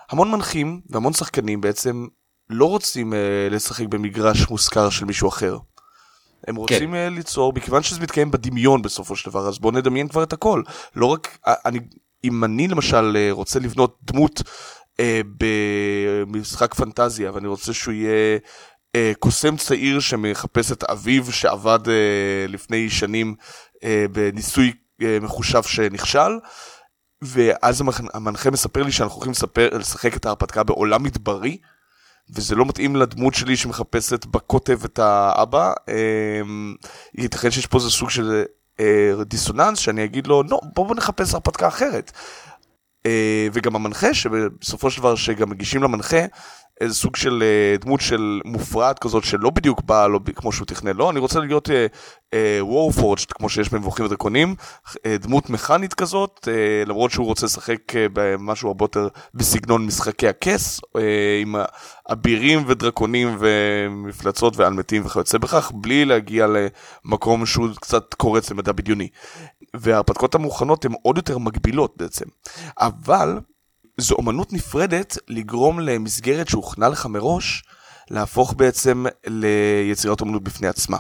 המון 0.10 0.32
מנחים 0.32 0.82
והמון 0.90 1.14
שחקנים 1.14 1.62
בעצם 1.62 2.08
לא 2.50 2.66
רוצים 2.66 3.14
uh, 3.14 3.16
לשחק 3.54 3.86
במגרש 3.86 4.50
מושכר 4.50 4.90
של 4.90 5.06
מישהו 5.06 5.30
אחר. 5.30 5.58
הם 6.48 6.56
רוצים 6.56 6.92
כן. 6.92 7.14
ליצור, 7.14 7.54
מכיוון 7.54 7.84
שזה 7.84 8.02
מתקיים 8.02 8.32
בדמיון 8.32 8.82
בסופו 8.82 9.16
של 9.16 9.30
דבר, 9.30 9.48
אז 9.48 9.60
בואו 9.60 9.74
נדמיין 9.74 10.08
כבר 10.08 10.24
את 10.24 10.34
הכל. 10.34 10.62
לא 10.96 11.06
רק, 11.06 11.38
אני 11.46 11.80
אם 12.28 12.44
אני 12.44 12.68
למשל 12.68 13.18
אה, 13.18 13.28
רוצה 13.32 13.60
לבנות 13.60 13.98
דמות 14.04 14.42
אה, 15.00 15.22
במשחק 15.38 16.74
פנטזיה 16.74 17.32
ואני 17.34 17.48
רוצה 17.48 17.74
שהוא 17.74 17.94
יהיה 17.94 18.38
אה, 18.96 19.12
קוסם 19.20 19.58
צעיר 19.58 20.00
שמחפש 20.00 20.72
את 20.72 20.84
אביו 20.84 21.32
שעבד 21.32 21.80
אה, 21.90 22.46
לפני 22.48 22.90
שנים 22.90 23.36
אה, 23.84 24.06
בניסוי 24.12 24.74
אה, 25.02 25.18
מחושב 25.22 25.64
שנכשל, 25.64 26.32
ואז 27.22 27.84
המנחה 28.14 28.52
מספר 28.52 28.84
לי 28.84 28.92
שאנחנו 28.92 29.16
הולכים 29.16 29.32
לספר, 29.32 29.78
לשחק 29.78 30.16
את 30.16 30.26
ההרפתקה 30.26 30.64
בעולם 30.64 31.04
מדברי. 31.04 31.58
וזה 32.30 32.56
לא 32.56 32.66
מתאים 32.66 32.96
לדמות 32.96 33.34
שלי 33.34 33.58
שמחפשת 33.58 34.26
בקוטב 34.26 34.84
את 34.86 35.00
האבא, 35.00 35.74
אה, 35.90 36.42
ייתכן 37.18 37.52
שיש 37.52 37.66
פה 37.66 37.78
איזה 37.78 37.90
סוג 37.90 38.10
של 38.10 38.44
אה, 38.80 39.24
דיסוננס 39.26 39.80
שאני 39.80 40.04
אגיד 40.04 40.28
לו, 40.28 40.44
לא, 40.44 40.60
בוא, 40.76 40.88
בוא 40.88 40.96
נחפש 40.96 41.34
הרפתקה 41.34 41.68
אחרת. 41.68 42.12
אה, 43.06 43.48
וגם 43.54 43.76
המנחה, 43.76 44.14
שבסופו 44.14 44.92
של 44.92 45.00
דבר 45.00 45.16
שגם 45.16 45.50
מגישים 45.50 45.84
למנחה, 45.84 46.26
איזה 46.82 46.96
סוג 46.96 47.16
של 47.16 47.44
uh, 47.44 47.84
דמות 47.84 48.02
של 48.02 48.42
מופרעת 48.46 49.00
כזאת 49.00 49.24
שלא 49.24 49.50
בדיוק 49.50 49.82
באה 49.82 50.08
לו 50.08 50.20
כמו 50.36 50.52
שהוא 50.52 50.66
תכנן, 50.66 50.98
לא, 50.98 51.10
אני 51.10 51.20
רוצה 51.20 51.40
להיות 51.40 51.70
וורפורג'ד 52.62 53.22
uh, 53.22 53.32
uh, 53.32 53.34
כמו 53.38 53.50
שיש 53.50 53.70
במבוכים 53.70 54.06
ודרקונים, 54.06 54.56
דמות 55.08 55.50
מכנית 55.50 55.94
כזאת, 55.94 56.48
למרות 56.86 57.12
שהוא 57.12 57.26
רוצה 57.26 57.46
לשחק 57.46 57.78
במשהו 58.14 58.68
הרבה 58.68 58.84
יותר 58.84 59.08
בסגנון 59.34 59.86
משחקי 59.86 60.28
הכס, 60.28 60.82
עם 61.42 61.56
אבירים 62.12 62.64
ודרקונים 62.68 63.38
ומפלצות 63.40 64.58
ואלמתים 64.58 65.06
וכיוצא 65.06 65.38
בכך, 65.38 65.72
בלי 65.76 66.06
להגיע 66.06 66.48
למקום 67.06 67.46
שהוא 67.46 67.68
קצת 67.76 68.14
קורץ 68.14 68.52
למדע 68.52 68.72
בדיוני. 68.72 69.08
וההרפתקאות 69.76 70.36
המוכנות 70.36 70.86
הן 70.86 70.94
עוד 71.02 71.18
יותר 71.18 71.38
מגבילות 71.38 71.94
בעצם. 71.98 72.26
אבל 72.80 73.40
זו 73.98 74.16
אומנות 74.16 74.54
נפרדת 74.54 75.18
לגרום 75.28 75.80
למסגרת 75.80 76.48
שהוכנה 76.48 76.90
לך 76.90 77.06
מראש, 77.06 77.64
להפוך 78.12 78.54
בעצם 78.58 79.06
ליצירת 79.28 80.22
אומנות 80.22 80.44
בפני 80.44 80.68
עצמה. 80.68 80.98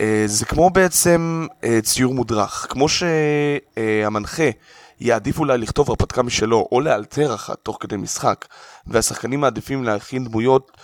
אה, 0.00 0.22
זה 0.26 0.44
כמו 0.44 0.70
בעצם 0.70 1.46
אה, 1.64 1.78
ציור 1.82 2.14
מודרך, 2.14 2.66
כמו 2.70 2.86
שהמנחה 2.88 4.50
יעדיף 5.00 5.38
אולי 5.38 5.58
לכתוב 5.58 5.90
הרפתקה 5.90 6.22
משלו 6.22 6.68
או 6.72 6.80
לאלתר 6.80 7.34
אחת 7.34 7.58
תוך 7.62 7.76
כדי 7.80 7.96
משחק, 7.96 8.44
והשחקנים 8.86 9.40
מעדיפים 9.40 9.84
להכין 9.84 10.24
דמויות 10.24 10.76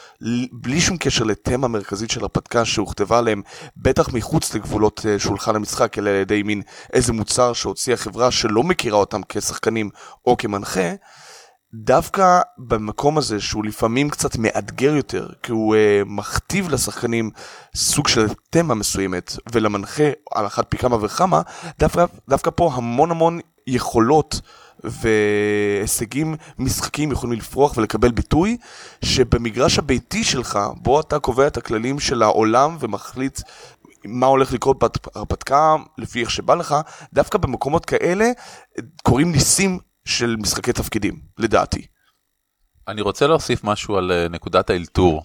בלי 0.53 0.81
שום 0.81 0.97
קשר 0.97 1.25
לתמה 1.25 1.69
מרכזית 1.69 2.11
של 2.11 2.21
הרפתקה 2.21 2.65
שהוכתבה 2.65 3.19
עליהם, 3.19 3.43
בטח 3.77 4.15
מחוץ 4.15 4.55
לגבולות 4.55 5.07
אה, 5.09 5.19
שולחן 5.19 5.57
המשחק, 5.57 5.99
אלא 5.99 6.11
על 6.11 6.17
ידי 6.17 6.43
מין 6.43 6.63
איזה 6.93 7.13
מוצר 7.13 7.53
שהוציאה 7.53 7.97
חברה 7.97 8.31
שלא 8.31 8.63
מכירה 8.63 8.99
אותם 8.99 9.21
כשחקנים 9.29 9.91
או 10.27 10.37
כמנחה. 10.37 10.91
דווקא 11.75 12.41
במקום 12.59 13.19
הזה 13.19 13.41
שהוא 13.41 13.65
לפעמים 13.65 14.11
קצת 14.11 14.37
מאתגר 14.37 14.95
יותר, 14.95 15.29
כי 15.43 15.53
הוא 15.53 15.75
uh, 15.75 15.79
מכתיב 16.07 16.69
לשחקנים 16.69 17.31
סוג 17.77 18.09
של 18.09 18.27
תמה 18.51 18.75
מסוימת, 18.75 19.37
ולמנחה 19.53 20.11
על 20.35 20.47
אחת 20.47 20.67
פי 20.69 20.79
כמה 20.79 20.97
וכמה, 21.01 21.43
דווקא, 21.79 22.05
דווקא 22.29 22.51
פה 22.55 22.71
המון 22.75 23.11
המון 23.11 23.41
יכולות 23.67 24.41
והישגים 24.85 26.37
משחקים 26.59 27.13
יכולים 27.13 27.39
לפרוח 27.39 27.77
ולקבל 27.77 28.11
ביטוי, 28.11 28.57
שבמגרש 29.05 29.79
הביתי 29.79 30.25
שלך, 30.25 30.59
בו 30.77 31.01
אתה 31.01 31.19
קובע 31.19 31.47
את 31.47 31.57
הכללים 31.57 32.01
של 32.01 32.23
העולם 32.23 32.77
ומחליט 32.81 33.41
מה 34.05 34.27
הולך 34.27 34.53
לקרות 34.53 34.77
בהרפתקה 35.15 35.77
לפי 35.99 36.21
איך 36.21 36.31
שבא 36.31 36.55
לך, 36.55 36.75
דווקא 37.13 37.39
במקומות 37.39 37.85
כאלה 37.85 38.31
קורים 39.03 39.33
ניסים 39.33 39.79
של 40.05 40.37
משחקי 40.37 40.73
תפקידים, 40.73 41.21
לדעתי. 41.39 41.87
אני 42.89 43.01
רוצה 43.01 43.27
להוסיף 43.27 43.65
משהו 43.65 43.97
על 43.97 44.13
אה, 44.13 44.29
נקודת 44.29 44.71
האלתור. 44.71 45.25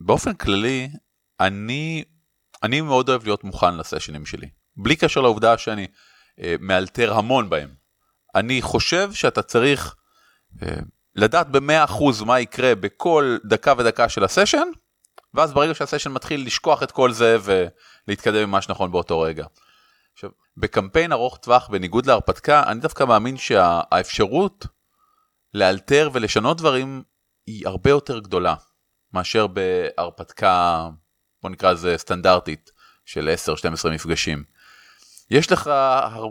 באופן 0.00 0.34
כללי, 0.34 0.88
אני, 1.40 2.04
אני 2.62 2.80
מאוד 2.80 3.08
אוהב 3.08 3.24
להיות 3.24 3.44
מוכן 3.44 3.76
לסשנים 3.76 4.26
שלי, 4.26 4.48
בלי 4.76 4.96
קשר 4.96 5.20
לעובדה 5.20 5.58
שאני 5.58 5.86
מאלתר 6.60 7.14
המון 7.14 7.50
בהם. 7.50 7.74
אני 8.34 8.62
חושב 8.62 9.12
שאתה 9.12 9.42
צריך 9.42 9.94
אה, 10.62 10.76
לדעת 11.14 11.48
במאה 11.48 11.84
אחוז 11.84 12.22
מה 12.22 12.40
יקרה 12.40 12.74
בכל 12.74 13.36
דקה 13.44 13.74
ודקה 13.78 14.08
של 14.08 14.24
הסשן, 14.24 14.68
ואז 15.34 15.52
ברגע 15.52 15.74
שהסשן 15.74 16.12
מתחיל 16.12 16.46
לשכוח 16.46 16.82
את 16.82 16.92
כל 16.92 17.12
זה 17.12 17.36
ולהתקדם 17.42 18.42
עם 18.42 18.50
מה 18.50 18.62
שנכון 18.62 18.92
באותו 18.92 19.20
רגע. 19.20 19.46
עכשיו, 20.12 20.30
בקמפיין 20.56 21.12
ארוך 21.12 21.38
טווח, 21.38 21.68
בניגוד 21.68 22.06
להרפתקה, 22.06 22.62
אני 22.66 22.80
דווקא 22.80 23.04
מאמין 23.04 23.36
שהאפשרות 23.36 24.66
לאלתר 25.54 26.10
ולשנות 26.12 26.58
דברים 26.58 27.02
היא 27.46 27.66
הרבה 27.66 27.90
יותר 27.90 28.18
גדולה 28.18 28.54
מאשר 29.12 29.46
בהרפתקה, 29.46 30.88
בוא 31.42 31.50
נקרא 31.50 31.72
לזה 31.72 31.94
סטנדרטית, 31.98 32.70
של 33.06 33.34
10-12 33.86 33.90
מפגשים. 33.90 34.44
יש 35.30 35.52
לך 35.52 35.70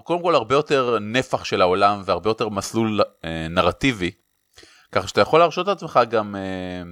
קודם 0.04 0.22
כל 0.22 0.36
הרבה 0.36 0.56
יותר 0.56 1.00
נפח 1.00 1.44
של 1.44 1.62
העולם 1.62 2.02
והרבה 2.06 2.30
יותר 2.30 2.50
מסלול 2.50 3.02
אה, 3.25 3.48
נרטיבי, 3.50 4.12
ככה 4.92 5.08
שאתה 5.08 5.22
יכול 5.22 5.40
להרשות 5.40 5.68
לעצמך 5.68 6.00
גם 6.10 6.36
אה, 6.36 6.84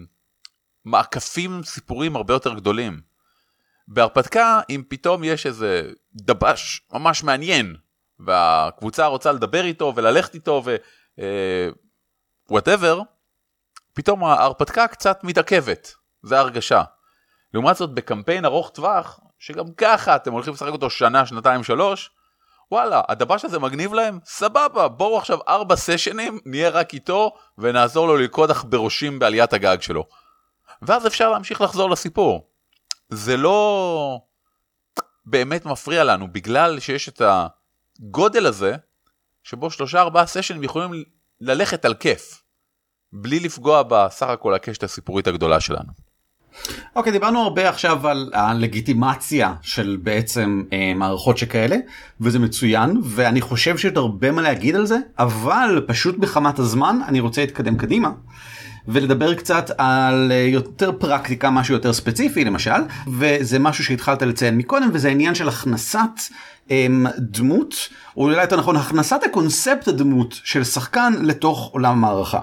מעקפים 0.86 1.64
סיפוריים 1.64 2.16
הרבה 2.16 2.34
יותר 2.34 2.54
גדולים. 2.54 3.02
בהרפתקה, 3.88 4.62
אם 4.70 4.84
פתאום 4.88 5.24
יש 5.24 5.46
איזה 5.46 5.92
דב"ש 6.16 6.82
ממש 6.94 7.24
מעניין, 7.24 7.76
והקבוצה 8.20 9.06
רוצה 9.06 9.32
לדבר 9.32 9.66
איתו 9.66 9.94
וללכת 9.96 10.36
איתו 10.36 10.64
ו 12.50 12.55
whatever, 12.55 13.00
אה, 13.00 13.04
פתאום 13.94 14.24
ההרפתקה 14.24 14.88
קצת 14.88 15.20
מתעכבת, 15.24 15.94
זה 16.24 16.38
ההרגשה. 16.38 16.84
לעומת 17.54 17.76
זאת 17.76 17.90
בקמפיין 17.90 18.46
ארוך 18.46 18.70
טווח, 18.70 19.20
שגם 19.40 19.66
ככה 19.78 20.16
אתם 20.16 20.32
הולכים 20.32 20.54
לשחק 20.54 20.72
אותו 20.72 20.90
שנה, 20.90 21.26
שנתיים, 21.26 21.64
שלוש, 21.64 22.12
וואלה, 22.72 23.02
הדב"ש 23.10 23.46
הזה 23.46 23.60
מגניב 23.60 23.94
להם? 23.94 24.20
סבבה, 24.26 24.88
בואו 24.88 25.18
עכשיו 25.18 25.38
ארבע 25.48 25.76
סשנים, 25.76 26.40
נהיה 26.46 26.70
רק 26.70 26.94
איתו, 26.94 27.32
ונעזור 27.58 28.08
לו 28.08 28.18
ללכוד 28.18 28.52
בראשים 28.66 29.20
בעליית 29.20 29.54
הגג 29.54 29.78
שלו. 29.82 30.08
ואז 30.82 31.08
אפשר 31.08 31.30
להמשיך 31.30 31.62
לחזור 31.62 31.90
לסיפור. 31.90 32.48
זה 33.10 33.38
לא 33.38 34.20
באמת 35.26 35.66
מפריע 35.66 36.04
לנו, 36.04 36.34
בגלל 36.34 36.80
שיש 36.80 37.10
את 37.10 37.22
הגודל 38.00 38.46
הזה, 38.46 38.76
שבו 39.44 39.72
שלושה 39.72 40.02
ארבעה 40.02 40.26
סשנים 40.26 40.64
יכולים 40.64 41.04
ללכת 41.42 41.86
על 41.86 41.94
כיף, 41.94 42.44
בלי 43.14 43.40
לפגוע 43.40 43.84
בסך 43.84 44.28
הכל 44.28 44.54
הקשת 44.54 44.84
הסיפורית 44.84 45.28
הגדולה 45.28 45.60
שלנו. 45.60 46.13
אוקיי 46.96 47.10
okay, 47.10 47.14
דיברנו 47.14 47.40
הרבה 47.40 47.70
עכשיו 47.70 48.08
על 48.08 48.32
הלגיטימציה 48.34 49.54
של 49.62 49.98
בעצם 50.04 50.64
אה, 50.74 50.94
מערכות 50.96 51.38
שכאלה 51.38 51.78
וזה 52.22 52.40
מצוין 52.40 53.02
ואני 53.04 53.42
חושב 53.42 53.78
שיש 53.78 53.92
הרבה 53.96 54.32
מה 54.32 54.42
להגיד 54.42 54.76
על 54.76 54.86
זה 54.86 54.98
אבל 55.20 55.86
פשוט 55.88 56.18
בחמת 56.18 56.60
הזמן 56.60 57.00
אני 57.08 57.20
רוצה 57.20 57.42
להתקדם 57.42 57.78
קדימה. 57.78 58.12
ולדבר 58.88 59.34
קצת 59.34 59.72
על 59.78 60.32
אה, 60.32 60.38
יותר 60.38 60.92
פרקטיקה, 60.92 61.50
משהו 61.50 61.74
יותר 61.74 61.94
ספציפי 61.94 62.46
למשל, 62.46 62.82
וזה 63.08 63.60
משהו 63.60 63.84
שהתחלת 63.84 64.22
לציין 64.22 64.58
מקודם, 64.58 64.90
וזה 64.94 65.08
העניין 65.08 65.36
של 65.36 65.50
הכנסת 65.50 66.00
הם, 66.70 67.08
אמ, 67.08 67.08
דמות, 67.20 67.76
או 68.18 68.24
אולי 68.24 68.42
יותר 68.42 68.58
נכון, 68.58 68.76
הכנסת 68.76 69.20
הקונספט 69.26 69.88
הדמות 69.88 70.40
של 70.44 70.64
שחקן 70.64 71.14
לתוך 71.22 71.70
עולם 71.74 71.92
המערכה. 71.92 72.40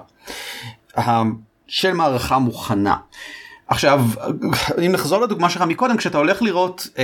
של 1.67 1.93
מערכה 1.93 2.39
מוכנה. 2.39 2.95
עכשיו 3.71 4.05
אם 4.85 4.91
נחזור 4.91 5.21
לדוגמה 5.21 5.49
שלך 5.49 5.61
מקודם 5.61 5.97
כשאתה 5.97 6.17
הולך 6.17 6.41
לראות 6.41 6.87
אה, 6.97 7.03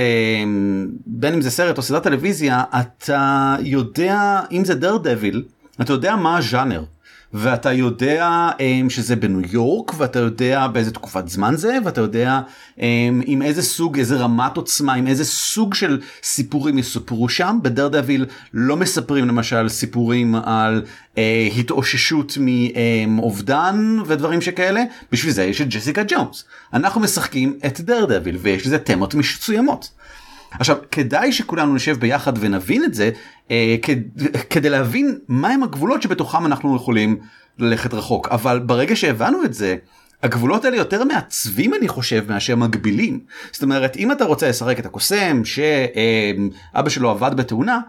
בין 1.06 1.34
אם 1.34 1.40
זה 1.40 1.50
סרט 1.50 1.78
או 1.78 1.82
סדרת 1.82 2.02
טלוויזיה 2.02 2.64
אתה 2.80 3.56
יודע 3.60 4.40
אם 4.52 4.64
זה 4.64 4.74
דר 4.74 4.96
דביל 4.96 5.44
אתה 5.80 5.92
יודע 5.92 6.16
מה 6.16 6.36
הז'אנר. 6.38 6.82
ואתה 7.34 7.72
יודע 7.72 8.48
um, 8.58 8.90
שזה 8.90 9.16
בניו 9.16 9.40
יורק 9.52 9.92
ואתה 9.96 10.18
יודע 10.18 10.66
באיזה 10.66 10.90
תקופת 10.90 11.28
זמן 11.28 11.56
זה 11.56 11.78
ואתה 11.84 12.00
יודע 12.00 12.40
um, 12.76 12.80
עם 13.24 13.42
איזה 13.42 13.62
סוג 13.62 13.98
איזה 13.98 14.16
רמת 14.16 14.56
עוצמה 14.56 14.94
עם 14.94 15.06
איזה 15.06 15.24
סוג 15.24 15.74
של 15.74 16.00
סיפורים 16.22 16.78
יסופרו 16.78 17.28
שם. 17.28 17.58
בדר 17.62 17.88
דביל 17.88 18.26
לא 18.54 18.76
מספרים 18.76 19.28
למשל 19.28 19.68
סיפורים 19.68 20.34
על 20.34 20.82
uh, 21.14 21.18
התאוששות 21.58 22.38
מאובדן 23.08 23.98
um, 24.00 24.04
ודברים 24.06 24.40
שכאלה. 24.40 24.84
בשביל 25.12 25.32
זה 25.32 25.44
יש 25.44 25.60
את 25.60 25.68
ג'סיקה 25.68 26.02
ג'ונס. 26.08 26.44
אנחנו 26.74 27.00
משחקים 27.00 27.58
את 27.66 27.80
דר 27.80 28.04
דביל 28.04 28.36
ויש 28.36 28.66
לזה 28.66 28.78
תמות 28.78 29.14
מסוימות. 29.14 29.90
עכשיו 30.50 30.76
כדאי 30.90 31.32
שכולנו 31.32 31.74
נשב 31.74 32.00
ביחד 32.00 32.32
ונבין 32.40 32.84
את 32.84 32.94
זה 32.94 33.10
כדי 34.50 34.70
להבין 34.70 35.18
מהם 35.28 35.62
הגבולות 35.62 36.02
שבתוכם 36.02 36.46
אנחנו 36.46 36.76
יכולים 36.76 37.16
ללכת 37.58 37.94
רחוק 37.94 38.28
אבל 38.28 38.58
ברגע 38.58 38.96
שהבנו 38.96 39.44
את 39.44 39.54
זה. 39.54 39.76
הגבולות 40.22 40.64
האלה 40.64 40.76
יותר 40.76 41.04
מעצבים 41.04 41.74
אני 41.74 41.88
חושב 41.88 42.24
מאשר 42.28 42.56
מגבילים. 42.56 43.20
זאת 43.52 43.62
אומרת 43.62 43.96
אם 43.96 44.12
אתה 44.12 44.24
רוצה 44.24 44.48
לשחק 44.48 44.78
את 44.78 44.86
הקוסם 44.86 45.42
שאבא 45.44 46.88
שלו 46.88 47.10
עבד 47.10 47.36
בתאונה 47.36 47.80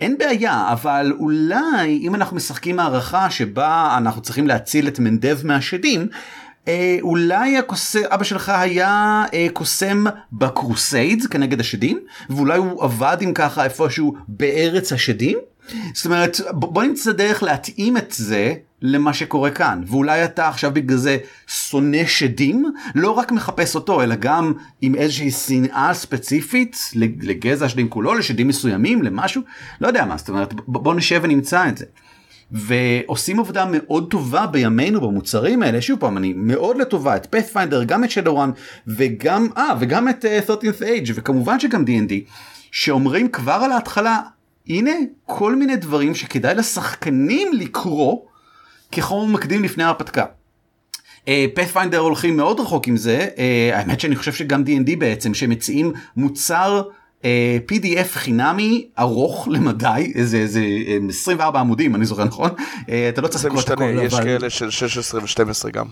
אין 0.00 0.18
בעיה 0.18 0.72
אבל 0.72 1.12
אולי 1.18 1.98
אם 2.02 2.14
אנחנו 2.14 2.36
משחקים 2.36 2.80
הערכה 2.80 3.30
שבה 3.30 3.94
אנחנו 3.96 4.22
צריכים 4.22 4.46
להציל 4.46 4.88
את 4.88 4.98
מנדב 4.98 5.38
מהשדים 5.44 6.08
אה, 6.68 6.98
אולי 7.02 7.58
הקוס... 7.58 7.96
אבא 7.96 8.24
שלך 8.24 8.48
היה 8.48 9.24
אה, 9.34 9.46
קוסם 9.52 10.04
בקרוסיידס 10.32 11.26
כנגד 11.26 11.60
השדים 11.60 12.00
ואולי 12.30 12.58
הוא 12.58 12.84
עבד 12.84 13.16
עם 13.20 13.34
ככה 13.34 13.64
איפשהו 13.64 14.14
בארץ 14.28 14.92
השדים. 14.92 15.38
זאת 15.94 16.06
אומרת 16.06 16.40
בוא 16.52 16.82
נמצא 16.82 17.12
דרך 17.12 17.42
להתאים 17.42 17.96
את 17.96 18.12
זה 18.16 18.54
למה 18.82 19.12
שקורה 19.12 19.50
כאן 19.50 19.82
ואולי 19.86 20.24
אתה 20.24 20.48
עכשיו 20.48 20.74
בגלל 20.74 20.96
זה 20.96 21.18
שונא 21.46 22.06
שדים 22.06 22.72
לא 22.94 23.10
רק 23.10 23.32
מחפש 23.32 23.74
אותו 23.74 24.02
אלא 24.02 24.14
גם 24.14 24.52
עם 24.80 24.94
איזושהי 24.94 25.30
שנאה 25.30 25.94
ספציפית 25.94 26.76
לגזע 27.22 27.64
השדים 27.64 27.88
כולו 27.88 28.14
לשדים 28.14 28.48
מסוימים 28.48 29.02
למשהו 29.02 29.42
לא 29.80 29.86
יודע 29.86 30.04
מה 30.04 30.16
זאת 30.16 30.28
אומרת 30.28 30.54
בוא 30.54 30.94
נשב 30.94 31.20
ונמצא 31.22 31.68
את 31.68 31.78
זה. 31.78 31.84
ועושים 32.54 33.40
עבודה 33.40 33.64
מאוד 33.70 34.10
טובה 34.10 34.46
בימינו 34.46 35.00
במוצרים 35.00 35.62
האלה 35.62 35.82
שוב 35.82 36.00
פעם 36.00 36.18
אני 36.18 36.32
מאוד 36.36 36.76
לטובה 36.76 37.16
את 37.16 37.26
פאת'פיינדר 37.26 37.84
גם 37.84 38.04
את 38.04 38.10
שדורן 38.10 38.50
וגם 38.86 39.48
אה 39.56 39.70
וגם 39.80 40.08
את 40.08 40.24
uh, 40.24 40.50
13th 40.50 40.80
Age 40.80 41.12
וכמובן 41.14 41.60
שגם 41.60 41.84
D&D 41.84 42.12
שאומרים 42.70 43.28
כבר 43.28 43.52
על 43.52 43.72
ההתחלה 43.72 44.20
הנה 44.68 44.90
כל 45.26 45.56
מיני 45.56 45.76
דברים 45.76 46.14
שכדאי 46.14 46.54
לשחקנים 46.54 47.48
לקרוא 47.52 48.18
כחומר 48.92 49.32
מקדים 49.32 49.64
לפני 49.64 49.84
ההרפתקה. 49.84 50.24
פאת'פיינדר 51.54 51.98
uh, 51.98 52.02
הולכים 52.02 52.36
מאוד 52.36 52.60
רחוק 52.60 52.86
עם 52.88 52.96
זה 52.96 53.28
uh, 53.34 53.74
האמת 53.74 54.00
שאני 54.00 54.16
חושב 54.16 54.32
שגם 54.32 54.62
D&D 54.66 54.96
בעצם 54.98 55.34
שמציעים 55.34 55.92
מוצר 56.16 56.82
אה, 56.82 57.03
pdf 57.68 58.08
חינמי 58.12 58.86
ארוך 58.98 59.48
למדי 59.50 60.12
איזה 60.14 60.36
איזה 60.36 60.60
24 61.08 61.60
עמודים 61.60 61.94
אני 61.94 62.04
זוכר 62.04 62.24
נכון 62.24 62.50
אה, 62.88 63.08
אתה 63.08 63.20
לא 63.20 63.28
צריך 63.28 63.44
לקרוא 63.44 63.60
את 63.60 63.70
הכל 63.70 63.98
יש 64.02 64.14
כאלה 64.14 64.50
של 64.50 64.70
16 64.70 65.20
ו12 65.20 65.70
גם. 65.70 65.86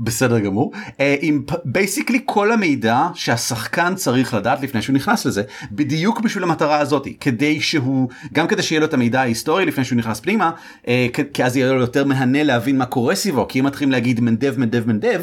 בסדר 0.00 0.38
גמור 0.38 0.72
אה, 1.00 1.16
עם 1.20 1.42
basically 1.64 2.20
כל 2.24 2.52
המידע 2.52 3.06
שהשחקן 3.14 3.94
צריך 3.94 4.34
לדעת 4.34 4.62
לפני 4.62 4.82
שהוא 4.82 4.94
נכנס 4.94 5.26
לזה 5.26 5.42
בדיוק 5.72 6.20
בשביל 6.20 6.44
המטרה 6.44 6.78
הזאת 6.78 7.08
כדי 7.20 7.60
שהוא 7.60 8.08
גם 8.32 8.46
כדי 8.46 8.62
שיהיה 8.62 8.80
לו 8.80 8.86
את 8.86 8.94
המידע 8.94 9.20
ההיסטורי 9.20 9.66
לפני 9.66 9.84
שהוא 9.84 9.98
נכנס 9.98 10.20
פנימה 10.20 10.50
אה, 10.88 11.06
כי 11.34 11.44
אז 11.44 11.56
יהיה 11.56 11.72
לו 11.72 11.80
יותר 11.80 12.04
מהנה 12.04 12.42
להבין 12.42 12.78
מה 12.78 12.86
קורה 12.86 13.14
סביבו 13.14 13.48
כי 13.48 13.60
אם 13.60 13.64
מתחילים 13.64 13.92
להגיד 13.92 14.20
מנדב 14.20 14.54
מנדב 14.58 14.86
מנדב 14.86 15.22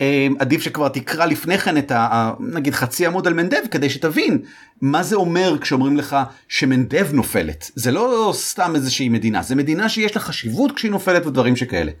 אה, 0.00 0.28
עדיף 0.38 0.62
שכבר 0.62 0.88
תקרא 0.88 1.26
לפני 1.26 1.58
כן 1.58 1.78
את 1.78 1.92
ה... 1.92 2.32
נגיד 2.40 2.74
חצי 2.74 3.06
עמוד 3.06 3.26
על 3.26 3.34
מנדב 3.34 3.66
כדי 3.70 3.90
שתבין 3.90 4.38
מה 4.80 5.02
זה 5.02 5.16
אומר 5.16 5.58
כשאומרים 5.60 5.96
לך 5.96 6.16
שמנדב 6.48 7.12
נופלת 7.12 7.70
זה 7.74 7.92
לא 7.92 8.32
סתם 8.36 8.72
איזושהי 8.74 9.08
מדינה 9.08 9.42
זה 9.42 9.54
מדינה 9.54 9.88
שיש 9.88 10.16
לה 10.16 10.22
חשיבות 10.22 10.72
כשהיא 10.72 10.90
נופלת 10.90 11.26
ודברים 11.26 11.56
שכאלה. 11.56 11.92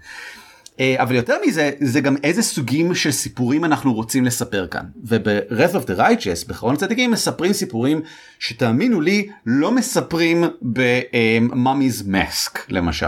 אה, 0.80 0.94
אבל 0.98 1.14
יותר 1.14 1.36
מזה 1.46 1.70
זה 1.80 2.00
גם 2.00 2.16
איזה 2.24 2.42
סוגים 2.42 2.94
של 2.94 3.10
סיפורים 3.10 3.64
אנחנו 3.64 3.94
רוצים 3.94 4.24
לספר 4.24 4.66
כאן. 4.66 4.84
וב-Wrath 5.04 5.74
of 5.74 5.88
the 5.88 5.98
Righteous 5.98 6.48
בחרון 6.48 6.74
הצדיקים 6.74 7.10
מספרים 7.10 7.52
סיפורים 7.52 8.00
שתאמינו 8.38 9.00
לי 9.00 9.28
לא 9.46 9.72
מספרים 9.72 10.44
ב-Mummy's 10.62 12.02
Mask 12.02 12.58
למשל. 12.68 13.06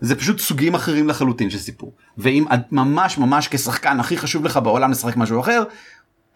זה 0.00 0.16
פשוט 0.16 0.40
סוגים 0.40 0.74
אחרים 0.74 1.08
לחלוטין 1.08 1.50
של 1.50 1.58
סיפור. 1.58 1.92
ואם 2.18 2.44
ממש 2.72 3.18
ממש 3.18 3.48
כשחקן 3.48 4.00
הכי 4.00 4.16
חשוב 4.16 4.44
לך 4.44 4.56
בעולם 4.56 4.90
לשחק 4.90 5.16
משהו 5.16 5.40
אחר 5.40 5.62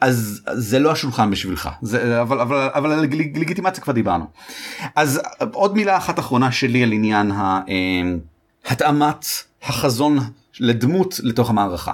אז 0.01 0.41
זה 0.53 0.79
לא 0.79 0.93
השולחן 0.93 1.31
בשבילך. 1.31 1.69
זה 1.83 2.23
אבל 2.23 2.41
אבל 2.41 2.69
אבל 2.75 2.93
על 2.93 3.01
לגיטימציה 3.35 3.83
כבר 3.83 3.93
דיברנו. 3.93 4.27
אז 4.97 5.21
עוד 5.53 5.77
מילה 5.77 5.97
אחת 5.97 6.19
אחרונה 6.19 6.53
שלי 6.53 6.83
על 6.83 6.93
עניין 6.93 7.33
ההתאמת 8.65 9.25
אה, 9.25 9.69
החזון 9.69 10.19
לדמות 10.61 11.21
לתוך 11.23 11.51
המערכה. 11.51 11.93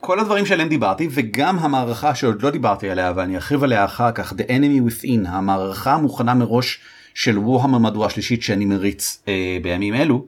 כל 0.00 0.20
הדברים 0.20 0.46
שעליהם 0.46 0.68
דיברתי 0.68 1.08
וגם 1.10 1.58
המערכה 1.58 2.14
שעוד 2.14 2.42
לא 2.42 2.50
דיברתי 2.50 2.90
עליה 2.90 3.12
ואני 3.16 3.36
ארחיב 3.36 3.64
עליה 3.64 3.84
אחר 3.84 4.12
כך 4.12 4.32
The 4.32 4.44
Enemy 4.48 4.90
Within 4.90 5.28
המערכה 5.28 5.92
המוכנה 5.92 6.34
מראש 6.34 6.80
של 7.14 7.38
וורהמר 7.38 7.78
מהדורה 7.78 8.10
שלישית 8.10 8.42
שאני 8.42 8.64
מריץ 8.64 9.22
אה, 9.28 9.58
בימים 9.62 9.94
אלו 9.94 10.26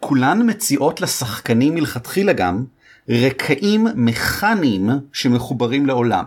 כולן 0.00 0.50
מציעות 0.50 1.00
לשחקנים 1.00 1.74
מלכתחילה 1.74 2.32
גם 2.32 2.64
רקעים 3.08 3.86
מכניים 3.94 4.90
שמחוברים 5.12 5.86
לעולם 5.86 6.24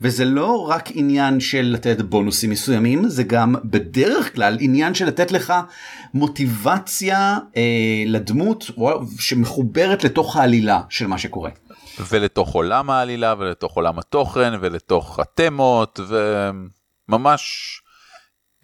וזה 0.00 0.24
לא 0.24 0.68
רק 0.68 0.88
עניין 0.94 1.40
של 1.40 1.62
לתת 1.62 2.00
בונוסים 2.00 2.50
מסוימים 2.50 3.08
זה 3.08 3.22
גם 3.22 3.54
בדרך 3.64 4.34
כלל 4.34 4.56
עניין 4.60 4.94
של 4.94 5.06
לתת 5.06 5.32
לך 5.32 5.52
מוטיבציה 6.14 7.38
אה, 7.56 7.62
לדמות 8.06 8.70
שמחוברת 9.18 10.04
לתוך 10.04 10.36
העלילה 10.36 10.80
של 10.88 11.06
מה 11.06 11.18
שקורה. 11.18 11.50
ולתוך 12.10 12.54
עולם 12.54 12.90
העלילה 12.90 13.34
ולתוך 13.38 13.76
עולם 13.76 13.98
התוכן 13.98 14.52
ולתוך 14.60 15.18
התמות 15.18 16.00
וממש 17.08 17.42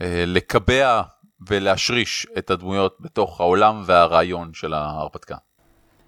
אה, 0.03 0.25
לקבע 0.27 1.03
ולהשריש 1.49 2.27
את 2.39 2.51
הדמויות 2.51 2.97
בתוך 3.01 3.41
העולם 3.41 3.83
והרעיון 3.87 4.51
של 4.55 4.75
ההרפתקה. 4.75 5.37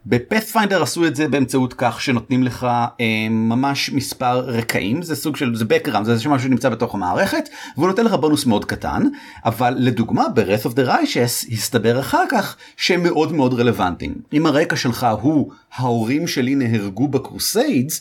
בפאת'פיינדר 0.06 0.82
עשו 0.82 1.06
את 1.06 1.16
זה 1.16 1.28
באמצעות 1.28 1.74
כך 1.78 2.00
שנותנים 2.00 2.42
לך 2.42 2.66
אה, 3.00 3.28
ממש 3.30 3.90
מספר 3.90 4.38
רקעים 4.38 5.02
זה 5.02 5.16
סוג 5.16 5.36
של 5.36 5.54
זה 5.54 5.64
background 5.64 6.04
זה 6.04 6.14
משהו 6.14 6.38
שנמצא 6.38 6.68
בתוך 6.68 6.94
המערכת 6.94 7.48
והוא 7.76 7.88
נותן 7.88 8.04
לך 8.04 8.12
בונוס 8.12 8.46
מאוד 8.46 8.64
קטן 8.64 9.02
אבל 9.44 9.74
לדוגמה 9.78 10.28
ב-Wrath 10.28 10.66
of 10.66 10.74
the 10.74 10.88
Righteous 10.88 11.52
הסתבר 11.52 12.00
אחר 12.00 12.24
כך 12.30 12.56
שהם 12.76 13.02
מאוד 13.02 13.32
מאוד 13.32 13.54
רלוונטיים. 13.54 14.14
אם 14.32 14.46
הרקע 14.46 14.76
שלך 14.76 15.06
הוא 15.20 15.52
ההורים 15.74 16.26
שלי 16.26 16.54
נהרגו 16.54 17.08
בקרוסיידס 17.08 18.00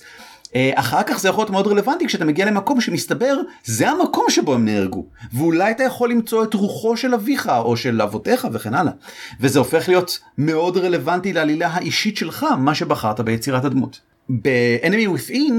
אחר 0.56 1.04
כך 1.04 1.20
זה 1.20 1.30
יכול 1.30 1.42
להיות 1.42 1.50
מאוד 1.50 1.68
רלוונטי 1.68 2.08
כשאתה 2.08 2.26
מגיע 2.26 2.46
למקום 2.46 2.82
שמסתבר 2.82 3.38
זה 3.64 3.90
המקום 3.90 4.26
שבו 4.30 4.54
הם 4.54 4.66
נהרגו 4.66 5.06
ואולי 5.34 5.72
אתה 5.72 5.84
יכול 5.84 6.12
למצוא 6.12 6.44
את 6.44 6.54
רוחו 6.54 6.98
של 6.98 7.14
אביך 7.14 7.52
או 7.58 7.78
של 7.78 8.02
אבותיך 8.02 8.48
וכן 8.54 8.74
הלאה 8.74 8.92
וזה 9.40 9.60
הופך 9.60 9.88
להיות 9.88 10.20
מאוד 10.38 10.78
רלוונטי 10.78 11.34
לעלילה 11.34 11.68
האישית 11.68 12.18
שלך 12.18 12.46
מה 12.58 12.76
שבחרת 12.76 13.20
ביצירת 13.20 13.66
הדמות. 13.66 14.00
ב-Enemy 14.30 15.18
Within 15.18 15.54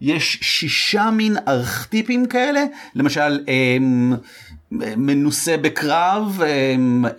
יש 0.00 0.38
שישה 0.42 1.10
מין 1.10 1.36
ארכטיפים 1.48 2.26
כאלה 2.26 2.64
למשל 2.94 3.44
הם, 3.48 4.14
מנוסה 4.70 5.56
בקרב 5.56 6.40